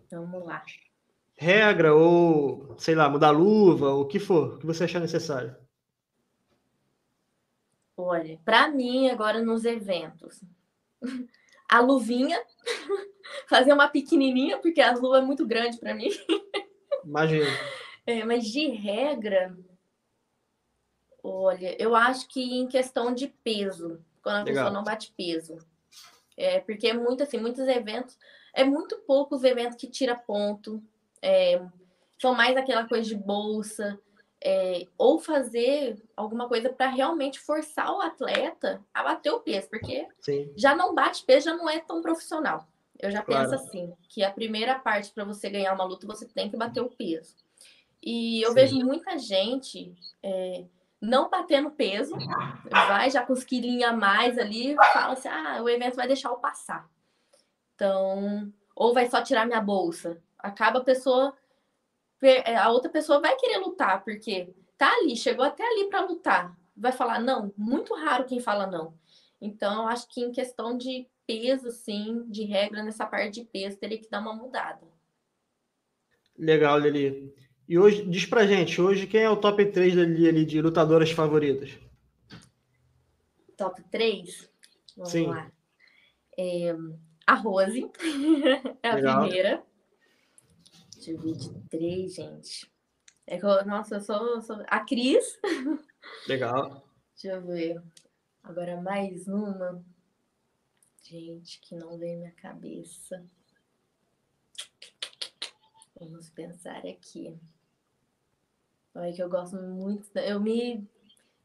Vamos 0.10 0.46
lá. 0.46 0.64
Regra 1.36 1.94
ou, 1.94 2.76
sei 2.80 2.96
lá, 2.96 3.10
mudar 3.10 3.30
luva, 3.30 3.92
o 3.92 4.06
que 4.06 4.20
for, 4.20 4.56
o 4.56 4.60
que 4.60 4.66
você 4.66 4.86
achar 4.86 5.00
necessário. 5.00 5.56
Olha, 7.96 8.40
para 8.46 8.70
mim, 8.70 9.10
agora 9.10 9.42
nos 9.42 9.66
eventos, 9.66 10.44
a 11.70 11.80
luvinha, 11.80 12.44
fazer 13.48 13.74
uma 13.74 13.88
pequenininha, 13.88 14.58
porque 14.60 14.82
a 14.82 14.94
luva 14.96 15.20
é 15.20 15.22
muito 15.22 15.46
grande 15.46 15.78
para 15.78 15.94
mim. 15.94 16.10
Imagina. 17.04 17.46
É, 18.06 18.24
mas 18.24 18.46
de 18.46 18.68
regra, 18.70 19.56
olha, 21.24 21.76
eu 21.82 21.96
acho 21.96 22.28
que 22.28 22.42
em 22.42 22.68
questão 22.68 23.14
de 23.14 23.28
peso, 23.28 24.04
quando 24.28 24.36
a 24.36 24.44
Legal. 24.44 24.66
pessoa 24.66 24.78
não 24.78 24.84
bate 24.84 25.14
peso. 25.16 25.58
É, 26.36 26.60
porque 26.60 26.90
é 26.90 26.94
muito 26.94 27.24
assim, 27.24 27.38
muitos 27.38 27.66
eventos, 27.66 28.18
é 28.54 28.66
muito 28.66 28.98
poucos 29.08 29.46
eventos 29.46 29.78
que 29.78 29.88
tira 29.88 30.16
ponto. 30.16 30.84
É, 31.22 31.62
são 32.22 32.36
mais 32.36 32.58
aquela 32.58 32.86
coisa 32.86 33.08
de 33.08 33.16
bolsa. 33.16 33.98
é, 34.44 34.86
ou 34.98 35.18
fazer 35.18 35.98
alguma 36.16 36.48
coisa 36.48 36.70
para 36.70 36.90
realmente 36.90 37.40
forçar 37.40 37.92
o 37.92 38.02
atleta 38.02 38.84
a 38.94 39.04
bater 39.04 39.32
o 39.32 39.40
peso, 39.40 39.68
porque 39.70 40.08
Sim. 40.20 40.52
já 40.56 40.76
não 40.76 40.94
bate 40.94 41.24
peso, 41.24 41.46
já 41.46 41.56
não 41.56 41.70
é 41.70 41.80
tão 41.80 42.02
profissional. 42.02 42.68
Eu 43.00 43.12
já 43.12 43.22
claro. 43.22 43.50
penso 43.50 43.64
assim, 43.64 43.94
que 44.10 44.24
a 44.24 44.32
primeira 44.32 44.78
parte 44.78 45.12
para 45.12 45.24
você 45.24 45.50
ganhar 45.50 45.74
uma 45.74 45.84
luta, 45.84 46.06
você 46.06 46.26
tem 46.26 46.50
que 46.50 46.58
bater 46.58 46.82
o 46.82 46.90
peso. 46.90 47.36
E 48.02 48.42
eu 48.42 48.50
Sim. 48.50 48.56
vejo 48.56 48.76
muita 48.78 49.18
gente 49.18 49.96
é, 50.22 50.66
não 51.02 51.30
batendo 51.30 51.72
peso, 51.72 52.16
vai 52.70 53.10
já 53.10 53.26
com 53.26 53.34
os 53.34 53.44
quilinhos 53.44 53.90
a 53.90 53.94
mais 53.94 54.38
ali, 54.38 54.76
fala 54.94 55.14
assim, 55.14 55.28
ah, 55.28 55.62
o 55.62 55.70
evento 55.70 55.96
vai 55.96 56.08
deixar 56.08 56.30
eu 56.30 56.38
passar. 56.38 56.90
Então, 57.76 58.52
ou 58.76 58.94
vai 58.94 59.10
só 59.10 59.22
tirar 59.22 59.46
minha 59.46 59.62
bolsa. 59.62 60.22
Acaba 60.40 60.80
a 60.80 60.84
pessoa 60.84 61.38
é, 62.22 62.56
a 62.56 62.70
outra 62.70 62.90
pessoa 62.90 63.20
vai 63.20 63.36
querer 63.36 63.58
lutar, 63.58 64.04
porque 64.04 64.54
tá 64.78 64.92
ali, 64.92 65.16
chegou 65.16 65.46
até 65.46 65.64
ali 65.64 65.90
para 65.90 66.06
lutar. 66.06 66.58
Vai 66.76 66.92
falar 66.92 67.20
não, 67.20 67.54
muito 67.58 67.94
raro 67.94 68.26
quem 68.26 68.40
fala 68.40 68.66
não. 68.66 68.98
Então, 69.40 69.84
eu 69.84 69.88
acho 69.88 70.08
que 70.08 70.22
em 70.22 70.32
questão 70.32 70.76
de 70.76 71.08
peso, 71.28 71.70
sim, 71.72 72.24
de 72.28 72.44
regra 72.44 72.82
nessa 72.82 73.06
parte 73.06 73.42
de 73.42 73.46
peso, 73.46 73.78
teria 73.78 74.00
que 74.00 74.10
dar 74.10 74.20
uma 74.20 74.34
mudada. 74.34 74.88
Legal, 76.38 76.80
Lili. 76.80 77.34
E 77.68 77.78
hoje, 77.78 78.06
diz 78.06 78.26
pra 78.26 78.48
gente, 78.48 78.80
hoje 78.80 79.08
quem 79.08 79.22
é 79.22 79.30
o 79.30 79.36
top 79.36 79.66
3 79.66 79.96
da 79.96 80.04
Lili 80.04 80.30
ali, 80.30 80.46
de 80.46 80.62
lutadoras 80.62 81.12
favoritas? 81.12 81.78
Top 83.58 83.84
3? 83.92 84.50
Vamos 84.96 85.12
sim. 85.12 85.28
lá. 85.28 85.52
É, 86.38 86.74
a 87.26 87.34
Rose 87.34 87.84
é 88.82 88.90
a 88.90 88.96
Legal. 88.96 89.22
primeira. 89.22 89.64
Deixa 90.96 91.12
eu 91.12 91.20
ver 91.20 91.34
de 91.34 91.60
três, 91.70 92.16
gente. 92.16 92.72
É 93.26 93.38
que 93.38 93.46
eu, 93.46 93.66
nossa, 93.66 93.96
eu 93.96 94.02
sou, 94.02 94.36
eu 94.36 94.42
sou. 94.42 94.64
A 94.68 94.80
Cris. 94.86 95.38
Legal. 96.28 96.88
Deixa 97.22 97.36
eu 97.36 97.46
ver. 97.46 97.84
Agora 98.44 98.80
mais 98.82 99.28
uma. 99.28 99.84
Gente, 101.04 101.60
que 101.60 101.76
não 101.76 101.98
vem 101.98 102.14
na 102.14 102.20
minha 102.20 102.32
cabeça. 102.32 103.26
Vamos 106.00 106.30
pensar 106.30 106.86
aqui. 106.86 107.38
Olha 108.98 109.14
que 109.14 109.22
eu 109.22 109.30
gosto 109.30 109.56
muito. 109.56 110.10
Eu 110.18 110.40
me 110.40 110.84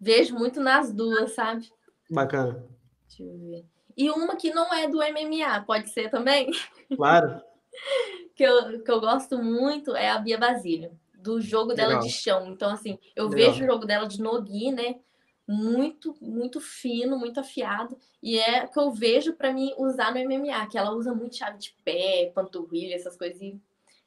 vejo 0.00 0.34
muito 0.34 0.58
nas 0.58 0.90
duas, 0.90 1.32
sabe? 1.34 1.70
Bacana. 2.10 2.64
Deixa 3.06 3.22
eu 3.22 3.38
ver. 3.38 3.66
E 3.94 4.10
uma 4.10 4.36
que 4.36 4.52
não 4.52 4.72
é 4.72 4.88
do 4.88 4.98
MMA, 4.98 5.62
pode 5.66 5.90
ser 5.90 6.10
também? 6.10 6.50
Claro. 6.96 7.42
que 8.34 8.42
eu, 8.42 8.82
que 8.82 8.90
eu 8.90 9.00
gosto 9.00 9.36
muito 9.42 9.94
é 9.94 10.08
a 10.08 10.18
Bia 10.18 10.38
Basílio, 10.38 10.98
do 11.14 11.42
jogo 11.42 11.74
dela 11.74 11.88
Legal. 11.90 12.06
de 12.06 12.10
chão. 12.10 12.46
Então, 12.46 12.70
assim, 12.70 12.98
eu 13.14 13.28
Legal. 13.28 13.52
vejo 13.52 13.64
o 13.64 13.66
jogo 13.66 13.84
dela 13.84 14.08
de 14.08 14.22
Nogi, 14.22 14.72
né? 14.72 14.98
Muito, 15.46 16.14
muito 16.22 16.58
fino, 16.58 17.18
muito 17.18 17.38
afiado. 17.38 17.98
E 18.22 18.38
é 18.38 18.66
que 18.66 18.78
eu 18.78 18.90
vejo 18.92 19.34
para 19.34 19.52
mim 19.52 19.74
usar 19.76 20.14
no 20.14 20.20
MMA, 20.20 20.66
que 20.70 20.78
ela 20.78 20.92
usa 20.92 21.14
muito 21.14 21.36
chave 21.36 21.58
de 21.58 21.76
pé, 21.84 22.32
panturrilha, 22.34 22.94
essas 22.94 23.14
coisas. 23.14 23.42
E 23.42 23.60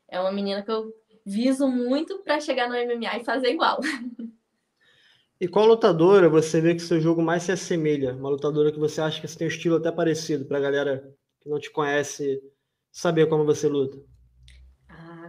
é 0.08 0.20
uma 0.20 0.32
menina 0.32 0.64
que 0.64 0.72
eu 0.72 0.92
viso 1.26 1.68
muito 1.68 2.20
para 2.20 2.40
chegar 2.40 2.70
no 2.70 2.76
MMA 2.76 3.20
e 3.20 3.26
fazer 3.26 3.50
igual. 3.50 3.80
E 5.38 5.50
qual 5.50 5.66
lutadora 5.66 6.30
você 6.30 6.62
vê 6.62 6.74
que 6.74 6.80
seu 6.80 7.02
jogo 7.02 7.22
mais 7.22 7.44
se 7.44 7.52
assemelha? 7.52 8.14
Uma 8.14 8.30
lutadora 8.30 8.72
que 8.72 8.80
você 8.80 9.02
acha 9.02 9.20
que 9.20 9.28
você 9.28 9.38
tem 9.38 9.48
um 9.48 9.52
estilo 9.52 9.76
até 9.76 9.92
parecido, 9.92 10.46
para 10.46 10.58
a 10.58 10.62
galera 10.62 11.14
que 11.42 11.50
não 11.50 11.60
te 11.60 11.70
conhece 11.70 12.42
saber 12.90 13.28
como 13.28 13.44
você 13.44 13.68
luta? 13.68 13.98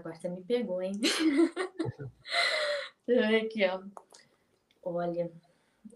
agora 0.06 0.14
você 0.14 0.28
me 0.28 0.42
pegou, 0.42 0.80
hein? 0.80 0.92
Aqui, 3.44 3.64
ó. 3.64 3.82
Olha, 4.82 5.30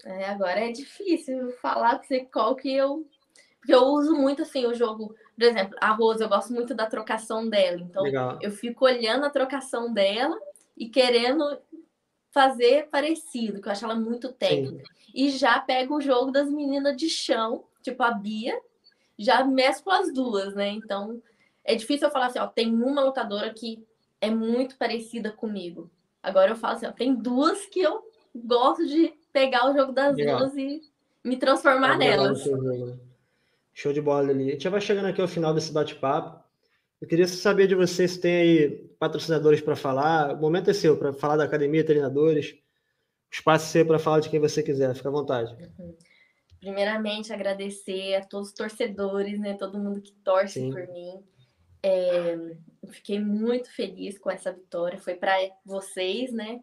é, 0.05 0.25
agora 0.27 0.61
é 0.61 0.73
difícil 0.73 1.53
falar 1.61 1.99
pra 1.99 2.07
você 2.07 2.25
qual 2.25 2.57
que 2.57 2.75
eu. 2.75 3.07
Porque 3.59 3.75
eu 3.75 3.83
uso 3.83 4.15
muito 4.15 4.43
assim 4.43 4.67
o 4.67 4.75
jogo. 4.75 5.15
Por 5.41 5.47
exemplo, 5.47 5.75
a 5.81 5.91
Rosa, 5.93 6.25
eu 6.25 6.29
gosto 6.29 6.53
muito 6.53 6.75
da 6.75 6.85
trocação 6.85 7.49
dela. 7.49 7.81
Então, 7.81 8.03
Legal. 8.03 8.39
eu 8.43 8.51
fico 8.51 8.85
olhando 8.85 9.25
a 9.25 9.31
trocação 9.31 9.91
dela 9.91 10.39
e 10.77 10.87
querendo 10.87 11.59
fazer 12.31 12.91
parecido, 12.91 13.59
que 13.59 13.67
eu 13.67 13.73
acho 13.73 13.87
ela 13.87 13.95
muito 13.95 14.31
técnica. 14.35 14.85
Sim. 14.85 15.13
E 15.15 15.31
já 15.31 15.59
pego 15.59 15.97
o 15.97 16.01
jogo 16.03 16.31
das 16.31 16.51
meninas 16.51 16.95
de 16.95 17.09
chão, 17.09 17.65
tipo 17.81 18.03
a 18.03 18.11
Bia, 18.11 18.61
já 19.19 19.43
mesclo 19.43 19.91
as 19.93 20.13
duas, 20.13 20.55
né? 20.55 20.69
Então, 20.69 21.23
é 21.65 21.75
difícil 21.75 22.09
eu 22.09 22.13
falar 22.13 22.27
assim, 22.27 22.39
ó, 22.39 22.47
tem 22.47 22.71
uma 22.75 23.03
lutadora 23.03 23.49
que 23.49 23.83
é 24.21 24.29
muito 24.29 24.77
parecida 24.77 25.33
comigo. 25.33 25.91
Agora 26.23 26.51
eu 26.51 26.57
falo 26.57 26.75
assim, 26.75 26.87
ó, 26.87 26.93
tem 26.93 27.15
duas 27.15 27.65
que 27.65 27.81
eu 27.81 28.07
gosto 28.35 28.87
de 28.87 29.15
pegar 29.33 29.71
o 29.71 29.75
jogo 29.75 29.91
das 29.91 30.15
Legal. 30.15 30.41
duas 30.41 30.55
e 30.55 30.83
me 31.25 31.39
transformar 31.39 31.97
nelas. 31.97 32.45
Show 33.73 33.93
de 33.93 34.01
bola, 34.01 34.31
ali. 34.31 34.49
A 34.49 34.53
gente 34.53 34.65
já 34.65 34.71
vai 34.71 34.81
chegando 34.81 35.07
aqui 35.07 35.21
ao 35.21 35.29
final 35.29 35.55
desse 35.55 35.73
bate-papo. 35.73 36.43
Eu 37.01 37.09
queria 37.09 37.27
saber 37.27 37.67
de 37.67 37.75
vocês 37.75 38.13
se 38.13 38.21
tem 38.21 38.37
aí 38.37 38.69
patrocinadores 38.99 39.61
para 39.61 39.75
falar. 39.75 40.35
O 40.35 40.41
momento 40.41 40.71
é 40.71 40.75
seu, 40.75 40.97
para 40.97 41.13
falar 41.13 41.37
da 41.37 41.45
academia, 41.45 41.85
treinadores. 41.85 42.53
O 42.53 43.33
espaço 43.33 43.67
é 43.67 43.69
seu 43.69 43.87
para 43.87 43.99
falar 43.99 44.21
de 44.21 44.29
quem 44.29 44.39
você 44.39 44.63
quiser. 44.63 44.95
Fica 44.95 45.09
à 45.09 45.13
vontade. 45.13 45.57
Uhum. 45.79 45.97
Primeiramente, 46.61 47.33
agradecer 47.33 48.17
a 48.17 48.25
todos 48.25 48.49
os 48.49 48.55
torcedores, 48.55 49.41
né? 49.41 49.55
Todo 49.55 49.79
mundo 49.79 50.03
que 50.03 50.13
torce 50.13 50.61
Sim. 50.61 50.71
por 50.71 50.87
mim. 50.89 51.25
É, 51.83 52.37
fiquei 52.91 53.19
muito 53.19 53.71
feliz 53.75 54.19
com 54.19 54.31
essa 54.31 54.53
vitória. 54.53 54.99
Foi 54.99 55.15
para 55.15 55.33
vocês, 55.65 56.31
né? 56.33 56.61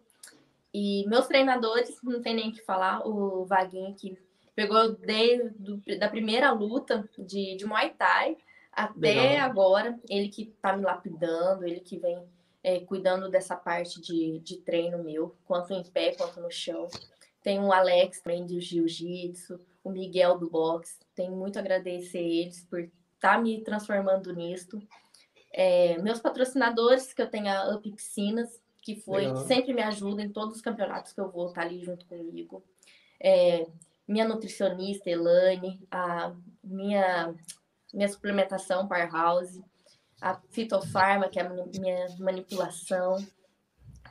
E 0.72 1.04
meus 1.08 1.26
treinadores, 1.26 1.98
não 2.04 2.22
tem 2.22 2.36
nem 2.36 2.50
o 2.50 2.54
que 2.54 2.62
falar, 2.62 3.08
o 3.08 3.44
Vaguinho 3.46 3.96
que 3.96 4.16
pegou 4.58 4.92
desde 4.94 6.00
da 6.00 6.10
primeira 6.10 6.52
luta 6.52 7.08
de, 7.16 7.56
de 7.56 7.64
Muay 7.64 7.92
Thai 7.92 8.36
até 8.72 9.14
Legal. 9.14 9.46
agora, 9.46 10.00
ele 10.10 10.30
que 10.30 10.48
tá 10.60 10.76
me 10.76 10.84
lapidando, 10.84 11.64
ele 11.64 11.80
que 11.80 12.00
vem 12.00 12.24
é, 12.64 12.80
cuidando 12.80 13.30
dessa 13.30 13.56
parte 13.56 14.02
de, 14.02 14.40
de 14.40 14.58
treino 14.58 15.04
meu, 15.04 15.36
quanto 15.46 15.74
em 15.74 15.84
pé, 15.84 16.16
quanto 16.16 16.42
no 16.42 16.50
chão. 16.50 16.88
Tem 17.44 17.60
o 17.60 17.72
Alex 17.72 18.20
também 18.22 18.48
do 18.48 18.60
Jiu-Jitsu, 18.60 19.60
o 19.84 19.92
Miguel 19.92 20.40
do 20.40 20.50
boxe. 20.50 20.98
Tenho 21.14 21.36
muito 21.36 21.58
a 21.58 21.60
agradecer 21.60 22.18
eles 22.18 22.66
por 22.66 22.80
estar 22.80 23.36
tá 23.36 23.38
me 23.38 23.62
transformando 23.62 24.34
nisto. 24.34 24.82
É, 25.54 26.00
meus 26.00 26.20
patrocinadores, 26.20 27.14
que 27.14 27.22
eu 27.22 27.30
tenho 27.30 27.48
a 27.48 27.76
Up 27.76 27.92
Piscinas, 27.92 28.60
que 28.82 28.96
foi 28.96 29.28
Legal. 29.28 29.46
sempre 29.46 29.72
me 29.72 29.84
ajuda 29.84 30.24
em 30.24 30.32
todos 30.32 30.56
os 30.56 30.62
campeonatos 30.62 31.14
que 31.14 31.22
eu 31.22 31.30
vou 31.30 31.50
estar 31.50 31.62
tá 31.62 31.68
ali 31.68 31.84
junto 31.84 32.08
comigo. 32.08 32.64
É, 33.20 33.68
minha 34.08 34.28
nutricionista, 34.28 35.10
Elane, 35.10 35.80
a 35.92 36.34
minha, 36.64 37.36
minha 37.94 38.08
suplementação 38.08 38.88
Powerhouse, 38.88 39.64
a 40.22 40.40
Fitofarma, 40.50 41.30
que 41.30 41.40
é 41.40 41.46
a 41.46 41.50
minha 41.50 42.08
manipulação. 42.20 43.18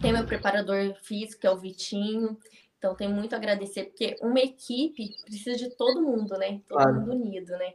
Tem 0.01 0.13
meu 0.13 0.27
preparador 0.27 0.95
físico, 1.03 1.41
que 1.41 1.47
é 1.47 1.51
o 1.51 1.59
Vitinho. 1.59 2.39
Então, 2.79 2.95
tem 2.95 3.09
muito 3.09 3.35
a 3.35 3.39
agradecer, 3.39 3.85
porque 3.85 4.17
uma 4.21 4.39
equipe 4.39 5.17
precisa 5.25 5.57
de 5.57 5.71
todo 5.71 6.03
mundo, 6.03 6.37
né? 6.37 6.61
Todo 6.69 6.79
claro. 6.79 7.01
mundo 7.01 7.13
unido, 7.13 7.53
né? 7.53 7.75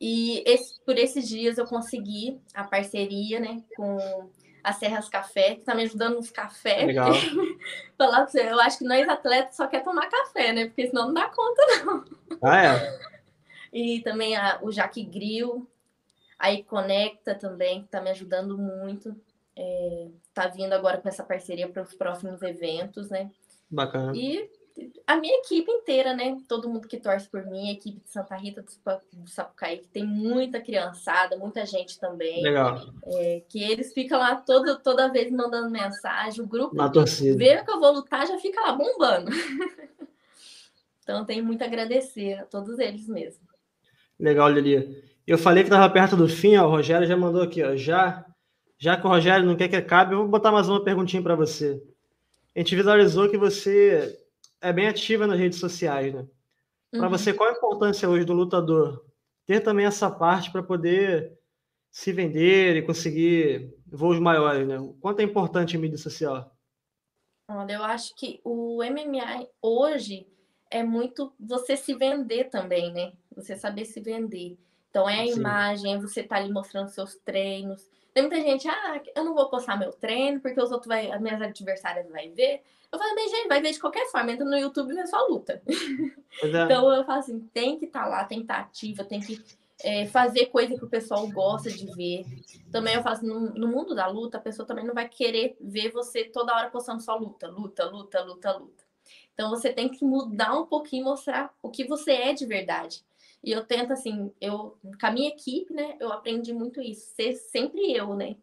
E 0.00 0.42
esse, 0.46 0.78
por 0.84 0.96
esses 0.98 1.26
dias 1.28 1.58
eu 1.58 1.66
consegui 1.66 2.38
a 2.54 2.64
parceria, 2.64 3.40
né, 3.40 3.64
com 3.74 4.30
a 4.66 4.72
Serras 4.72 5.08
Café, 5.08 5.54
que 5.54 5.60
está 5.60 5.76
me 5.76 5.84
ajudando 5.84 6.16
nos 6.16 6.28
cafés. 6.28 6.88
Legal. 6.88 7.12
Falar 7.96 8.22
pra 8.22 8.26
você, 8.26 8.50
eu 8.50 8.58
acho 8.58 8.78
que 8.78 8.84
nós 8.84 9.08
atletas 9.08 9.54
só 9.54 9.68
quer 9.68 9.84
tomar 9.84 10.08
café, 10.08 10.52
né? 10.52 10.66
Porque 10.66 10.88
senão 10.88 11.06
não 11.06 11.14
dá 11.14 11.28
conta, 11.28 11.62
não. 11.84 12.04
Ah, 12.42 12.64
é? 12.64 13.00
E 13.72 14.00
também 14.00 14.34
a, 14.34 14.58
o 14.60 14.72
Jaque 14.72 15.04
Grill, 15.04 15.70
aí 16.36 16.64
Conecta 16.64 17.36
também, 17.36 17.78
que 17.78 17.86
está 17.86 18.00
me 18.00 18.10
ajudando 18.10 18.58
muito. 18.58 19.14
É, 19.54 20.08
tá 20.34 20.48
vindo 20.48 20.72
agora 20.72 20.98
com 20.98 21.08
essa 21.08 21.22
parceria 21.22 21.68
para 21.68 21.84
os 21.84 21.94
próximos 21.94 22.42
eventos, 22.42 23.08
né? 23.08 23.30
Bacana. 23.70 24.16
E 24.16 24.50
a 25.06 25.16
minha 25.16 25.38
equipe 25.38 25.70
inteira, 25.70 26.14
né? 26.14 26.36
Todo 26.48 26.68
mundo 26.68 26.88
que 26.88 26.98
torce 26.98 27.28
por 27.28 27.46
mim, 27.46 27.68
a 27.68 27.72
equipe 27.72 28.00
de 28.00 28.10
Santa 28.10 28.36
Rita 28.36 28.62
do 28.62 29.28
Sapucaí, 29.28 29.78
que 29.78 29.88
tem 29.88 30.04
muita 30.04 30.60
criançada, 30.60 31.36
muita 31.36 31.64
gente 31.64 31.98
também. 31.98 32.42
Legal. 32.42 32.80
É, 33.04 33.42
que 33.48 33.62
eles 33.62 33.92
ficam 33.92 34.18
lá 34.18 34.34
todo, 34.34 34.78
toda 34.80 35.10
vez 35.10 35.30
mandando 35.30 35.70
mensagem. 35.70 36.42
O 36.42 36.46
grupo 36.46 36.74
Na 36.74 36.88
torcida. 36.88 37.36
vê 37.36 37.62
que 37.64 37.70
eu 37.70 37.80
vou 37.80 37.92
lutar, 37.92 38.26
já 38.26 38.38
fica 38.38 38.60
lá 38.60 38.72
bombando. 38.72 39.30
então, 41.02 41.24
tenho 41.24 41.44
muito 41.44 41.62
a 41.62 41.66
agradecer 41.66 42.34
a 42.34 42.44
todos 42.44 42.78
eles 42.78 43.08
mesmo. 43.08 43.46
Legal, 44.18 44.50
Lili. 44.50 45.02
Eu 45.26 45.38
falei 45.38 45.62
que 45.62 45.68
estava 45.68 45.92
perto 45.92 46.16
do 46.16 46.28
fim, 46.28 46.56
ó, 46.56 46.66
o 46.66 46.70
Rogério 46.70 47.06
já 47.06 47.16
mandou 47.16 47.42
aqui, 47.42 47.62
ó, 47.62 47.74
já, 47.74 48.24
já 48.78 48.96
que 48.96 49.06
o 49.06 49.10
Rogério 49.10 49.44
não 49.44 49.56
quer 49.56 49.68
que 49.68 49.74
acabe, 49.74 50.14
eu 50.14 50.18
vou 50.18 50.28
botar 50.28 50.52
mais 50.52 50.68
uma 50.68 50.84
perguntinha 50.84 51.22
para 51.22 51.34
você. 51.34 51.82
A 52.54 52.60
gente 52.60 52.76
visualizou 52.76 53.28
que 53.28 53.36
você 53.36 54.16
é 54.60 54.72
bem 54.72 54.88
ativa 54.88 55.26
nas 55.26 55.38
redes 55.38 55.58
sociais, 55.58 56.14
né? 56.14 56.26
Para 56.90 57.04
uhum. 57.04 57.10
você, 57.10 57.32
qual 57.34 57.50
a 57.50 57.52
importância 57.52 58.08
hoje 58.08 58.24
do 58.24 58.32
lutador 58.32 59.04
ter 59.46 59.60
também 59.60 59.86
essa 59.86 60.10
parte 60.10 60.50
para 60.50 60.62
poder 60.62 61.32
se 61.90 62.12
vender 62.12 62.76
e 62.76 62.82
conseguir 62.82 63.72
voos 63.86 64.18
maiores, 64.18 64.66
né? 64.66 64.78
O 64.78 64.94
quanto 64.94 65.20
é 65.20 65.22
importante 65.22 65.76
a 65.76 65.78
mídia 65.78 65.96
social? 65.96 66.52
Olha, 67.48 67.74
eu 67.74 67.84
acho 67.84 68.14
que 68.16 68.40
o 68.44 68.82
MMA 68.82 69.46
hoje 69.62 70.26
é 70.70 70.82
muito 70.82 71.32
você 71.38 71.76
se 71.76 71.94
vender 71.94 72.50
também, 72.50 72.92
né? 72.92 73.12
Você 73.34 73.54
saber 73.54 73.84
se 73.84 74.00
vender. 74.00 74.58
Então 74.90 75.08
é 75.08 75.22
a 75.22 75.26
Sim. 75.26 75.38
imagem, 75.38 75.94
é 75.94 75.98
você 75.98 76.22
tá 76.22 76.36
ali 76.36 76.52
mostrando 76.52 76.88
seus 76.88 77.14
treinos. 77.16 77.88
Tem 78.12 78.22
muita 78.22 78.40
gente, 78.40 78.66
ah, 78.68 79.00
eu 79.14 79.24
não 79.24 79.34
vou 79.34 79.48
postar 79.48 79.78
meu 79.78 79.92
treino 79.92 80.40
porque 80.40 80.60
os 80.60 80.72
outros 80.72 80.88
vai, 80.88 81.10
as 81.10 81.20
minhas 81.20 81.40
adversárias 81.40 82.10
vai 82.10 82.30
ver. 82.30 82.62
Eu 82.96 82.98
falo, 82.98 83.14
mas 83.14 83.30
gente, 83.30 83.48
vai 83.48 83.60
ver 83.60 83.72
de 83.72 83.80
qualquer 83.80 84.10
forma, 84.10 84.32
entra 84.32 84.44
no 84.44 84.56
YouTube 84.56 84.90
e 84.90 84.94
vê 84.94 85.06
só 85.06 85.26
luta. 85.26 85.62
É. 86.42 86.46
então 86.64 86.92
eu 86.92 87.04
falo 87.04 87.18
assim, 87.18 87.40
tem 87.52 87.78
que 87.78 87.86
estar 87.86 88.02
tá 88.02 88.08
lá, 88.08 88.24
tem 88.24 88.38
que 88.38 88.44
estar 88.44 88.56
tá 88.56 88.60
ativa, 88.60 89.04
tem 89.04 89.20
que 89.20 89.42
é, 89.82 90.06
fazer 90.06 90.46
coisa 90.46 90.76
que 90.76 90.84
o 90.84 90.88
pessoal 90.88 91.26
gosta 91.28 91.70
de 91.70 91.86
ver. 91.94 92.24
Também 92.70 92.94
eu 92.94 93.02
faço 93.02 93.24
assim, 93.24 93.28
no, 93.28 93.54
no, 93.54 93.68
mundo 93.68 93.94
da 93.94 94.06
luta, 94.06 94.38
a 94.38 94.40
pessoa 94.40 94.66
também 94.66 94.84
não 94.84 94.94
vai 94.94 95.08
querer 95.08 95.56
ver 95.60 95.90
você 95.92 96.24
toda 96.24 96.54
hora 96.54 96.70
postando 96.70 97.02
só 97.02 97.16
luta, 97.16 97.48
luta, 97.48 97.84
luta, 97.84 98.22
luta, 98.22 98.52
luta. 98.52 98.84
Então 99.34 99.50
você 99.50 99.72
tem 99.72 99.88
que 99.88 100.04
mudar 100.04 100.58
um 100.58 100.66
pouquinho, 100.66 101.04
mostrar 101.04 101.54
o 101.62 101.70
que 101.70 101.84
você 101.84 102.12
é 102.12 102.32
de 102.32 102.46
verdade. 102.46 103.04
E 103.44 103.52
eu 103.52 103.64
tento, 103.64 103.92
assim, 103.92 104.32
eu, 104.40 104.76
com 104.82 105.06
a 105.06 105.10
minha 105.10 105.28
equipe, 105.28 105.72
né, 105.72 105.96
eu 106.00 106.10
aprendi 106.12 106.52
muito 106.52 106.80
isso, 106.80 107.14
ser 107.14 107.34
sempre 107.34 107.92
eu, 107.92 108.14
né? 108.14 108.36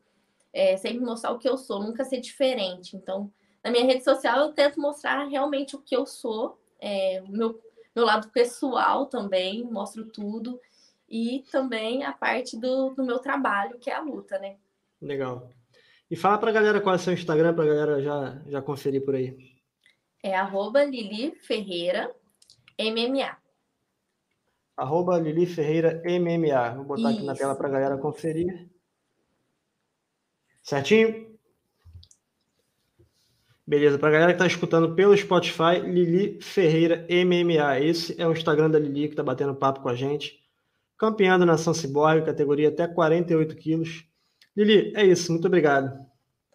É, 0.54 0.78
sempre 0.78 1.00
mostrar 1.00 1.32
o 1.32 1.40
que 1.40 1.50
eu 1.50 1.58
sou, 1.58 1.82
nunca 1.82 2.06
ser 2.06 2.22
diferente. 2.22 2.96
Então, 2.96 3.32
na 3.64 3.72
minha 3.72 3.86
rede 3.86 4.04
social, 4.04 4.40
eu 4.40 4.54
tento 4.54 4.80
mostrar 4.80 5.24
realmente 5.26 5.76
o 5.76 5.82
que 5.82 5.96
eu 5.96 6.06
sou, 6.06 6.60
é, 6.80 7.22
meu, 7.22 7.60
meu 7.96 8.06
lado 8.06 8.30
pessoal 8.30 9.06
também, 9.06 9.64
mostro 9.64 10.06
tudo 10.06 10.60
e 11.08 11.46
também 11.52 12.04
a 12.04 12.12
parte 12.12 12.60
do, 12.60 12.90
do 12.90 13.06
meu 13.06 13.20
trabalho, 13.20 13.80
que 13.80 13.90
é 13.90 13.96
a 13.96 14.02
luta, 14.02 14.38
né? 14.40 14.58
Legal. 15.02 15.50
E 16.12 16.16
fala 16.16 16.38
para 16.38 16.50
a 16.50 16.54
galera 16.54 16.82
qual 16.82 16.94
é 16.94 16.98
o 16.98 17.02
seu 17.02 17.14
Instagram, 17.14 17.54
para 17.54 17.64
a 17.64 17.68
galera 17.68 18.02
já, 18.02 18.42
já 18.48 18.62
conferir 18.62 19.04
por 19.06 19.16
aí. 19.16 19.36
É 20.22 20.36
arroba 20.36 20.84
Lili 20.84 21.36
Ferreira 21.36 22.14
MMA. 22.80 23.38
Arroba 24.76 25.20
Lili 25.20 25.46
Ferreira 25.46 26.02
MMA. 26.06 26.76
Vou 26.76 26.86
botar 26.86 27.12
Isso. 27.12 27.20
aqui 27.20 27.24
na 27.24 27.36
tela 27.36 27.56
para 27.56 27.68
a 27.68 27.72
galera 27.72 27.98
conferir. 27.98 28.70
Certinho? 30.62 31.33
Beleza, 33.74 33.98
para 33.98 34.10
a 34.10 34.12
galera 34.12 34.34
que 34.34 34.36
está 34.36 34.46
escutando 34.46 34.94
pelo 34.94 35.18
Spotify, 35.18 35.80
Lili 35.84 36.40
Ferreira 36.40 37.08
MMA. 37.10 37.80
Esse 37.80 38.22
é 38.22 38.28
o 38.28 38.32
Instagram 38.32 38.70
da 38.70 38.78
Lili 38.78 39.08
que 39.08 39.14
está 39.14 39.24
batendo 39.24 39.56
papo 39.56 39.80
com 39.80 39.90
a 39.90 39.96
gente 39.96 40.40
campeã 40.96 41.40
da 41.40 41.46
Nação 41.46 41.74
Ciborgue, 41.74 42.24
categoria 42.24 42.70
até 42.70 42.88
48 42.88 43.56
quilos. 43.56 44.06
Lili, 44.56 44.94
é 44.96 45.04
isso, 45.04 45.32
muito 45.32 45.48
obrigado. 45.48 46.06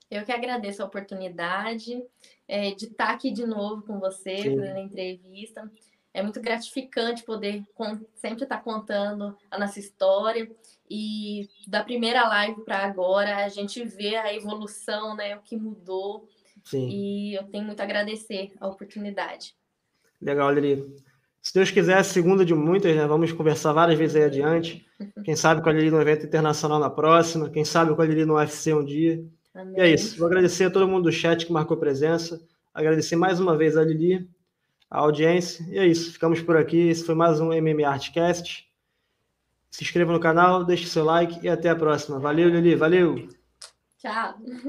Eu 0.08 0.24
que 0.24 0.30
agradeço 0.30 0.80
a 0.80 0.86
oportunidade 0.86 2.00
é, 2.46 2.70
de 2.70 2.84
estar 2.84 3.10
aqui 3.10 3.32
de 3.32 3.44
novo 3.44 3.82
com 3.82 3.98
você, 3.98 4.36
Sim. 4.36 4.56
fazendo 4.56 4.76
a 4.76 4.80
entrevista. 4.80 5.68
É 6.14 6.22
muito 6.22 6.40
gratificante 6.40 7.24
poder 7.24 7.64
sempre 8.14 8.44
estar 8.44 8.62
contando 8.62 9.36
a 9.50 9.58
nossa 9.58 9.80
história 9.80 10.48
e 10.88 11.48
da 11.66 11.82
primeira 11.82 12.28
live 12.28 12.62
para 12.64 12.78
agora 12.78 13.44
a 13.44 13.48
gente 13.48 13.84
vê 13.84 14.14
a 14.14 14.32
evolução, 14.32 15.16
né, 15.16 15.36
o 15.36 15.42
que 15.42 15.56
mudou. 15.56 16.28
Sim. 16.68 16.88
E 16.90 17.34
eu 17.34 17.44
tenho 17.44 17.64
muito 17.64 17.80
a 17.80 17.84
agradecer 17.84 18.52
a 18.60 18.68
oportunidade. 18.68 19.54
Legal, 20.20 20.52
Lili. 20.52 20.84
Se 21.40 21.54
Deus 21.54 21.70
quiser, 21.70 21.96
a 21.96 22.04
segunda 22.04 22.44
de 22.44 22.54
muitas, 22.54 22.94
né? 22.94 23.06
Vamos 23.06 23.32
conversar 23.32 23.72
várias 23.72 23.98
vezes 23.98 24.16
aí 24.16 24.24
adiante. 24.24 24.86
Quem 25.24 25.34
sabe 25.34 25.62
com 25.62 25.70
a 25.70 25.72
Lili 25.72 25.90
no 25.90 26.00
evento 26.00 26.26
internacional 26.26 26.78
na 26.78 26.90
próxima, 26.90 27.48
quem 27.48 27.64
sabe 27.64 27.94
com 27.94 28.02
a 28.02 28.04
Lili 28.04 28.26
no 28.26 28.34
UFC 28.34 28.74
um 28.74 28.84
dia. 28.84 29.24
Amém. 29.54 29.78
E 29.78 29.80
é 29.80 29.88
isso. 29.88 30.18
Vou 30.18 30.26
agradecer 30.26 30.64
a 30.64 30.70
todo 30.70 30.86
mundo 30.86 31.04
do 31.04 31.12
chat 31.12 31.46
que 31.46 31.52
marcou 31.52 31.76
presença. 31.78 32.38
Agradecer 32.74 33.16
mais 33.16 33.40
uma 33.40 33.56
vez 33.56 33.78
a 33.78 33.84
Lili, 33.84 34.28
a 34.90 34.98
audiência. 34.98 35.64
E 35.70 35.78
é 35.78 35.86
isso. 35.86 36.12
Ficamos 36.12 36.42
por 36.42 36.56
aqui. 36.56 36.88
Esse 36.88 37.04
foi 37.04 37.14
mais 37.14 37.40
um 37.40 37.46
MMA 37.46 37.88
Artcast. 37.88 38.68
Se 39.70 39.84
inscreva 39.84 40.12
no 40.12 40.20
canal, 40.20 40.64
deixe 40.64 40.86
seu 40.86 41.04
like 41.04 41.38
e 41.42 41.48
até 41.48 41.70
a 41.70 41.76
próxima. 41.76 42.18
Valeu, 42.18 42.50
Lili. 42.50 42.74
Valeu. 42.74 43.26
Tchau. 43.98 44.34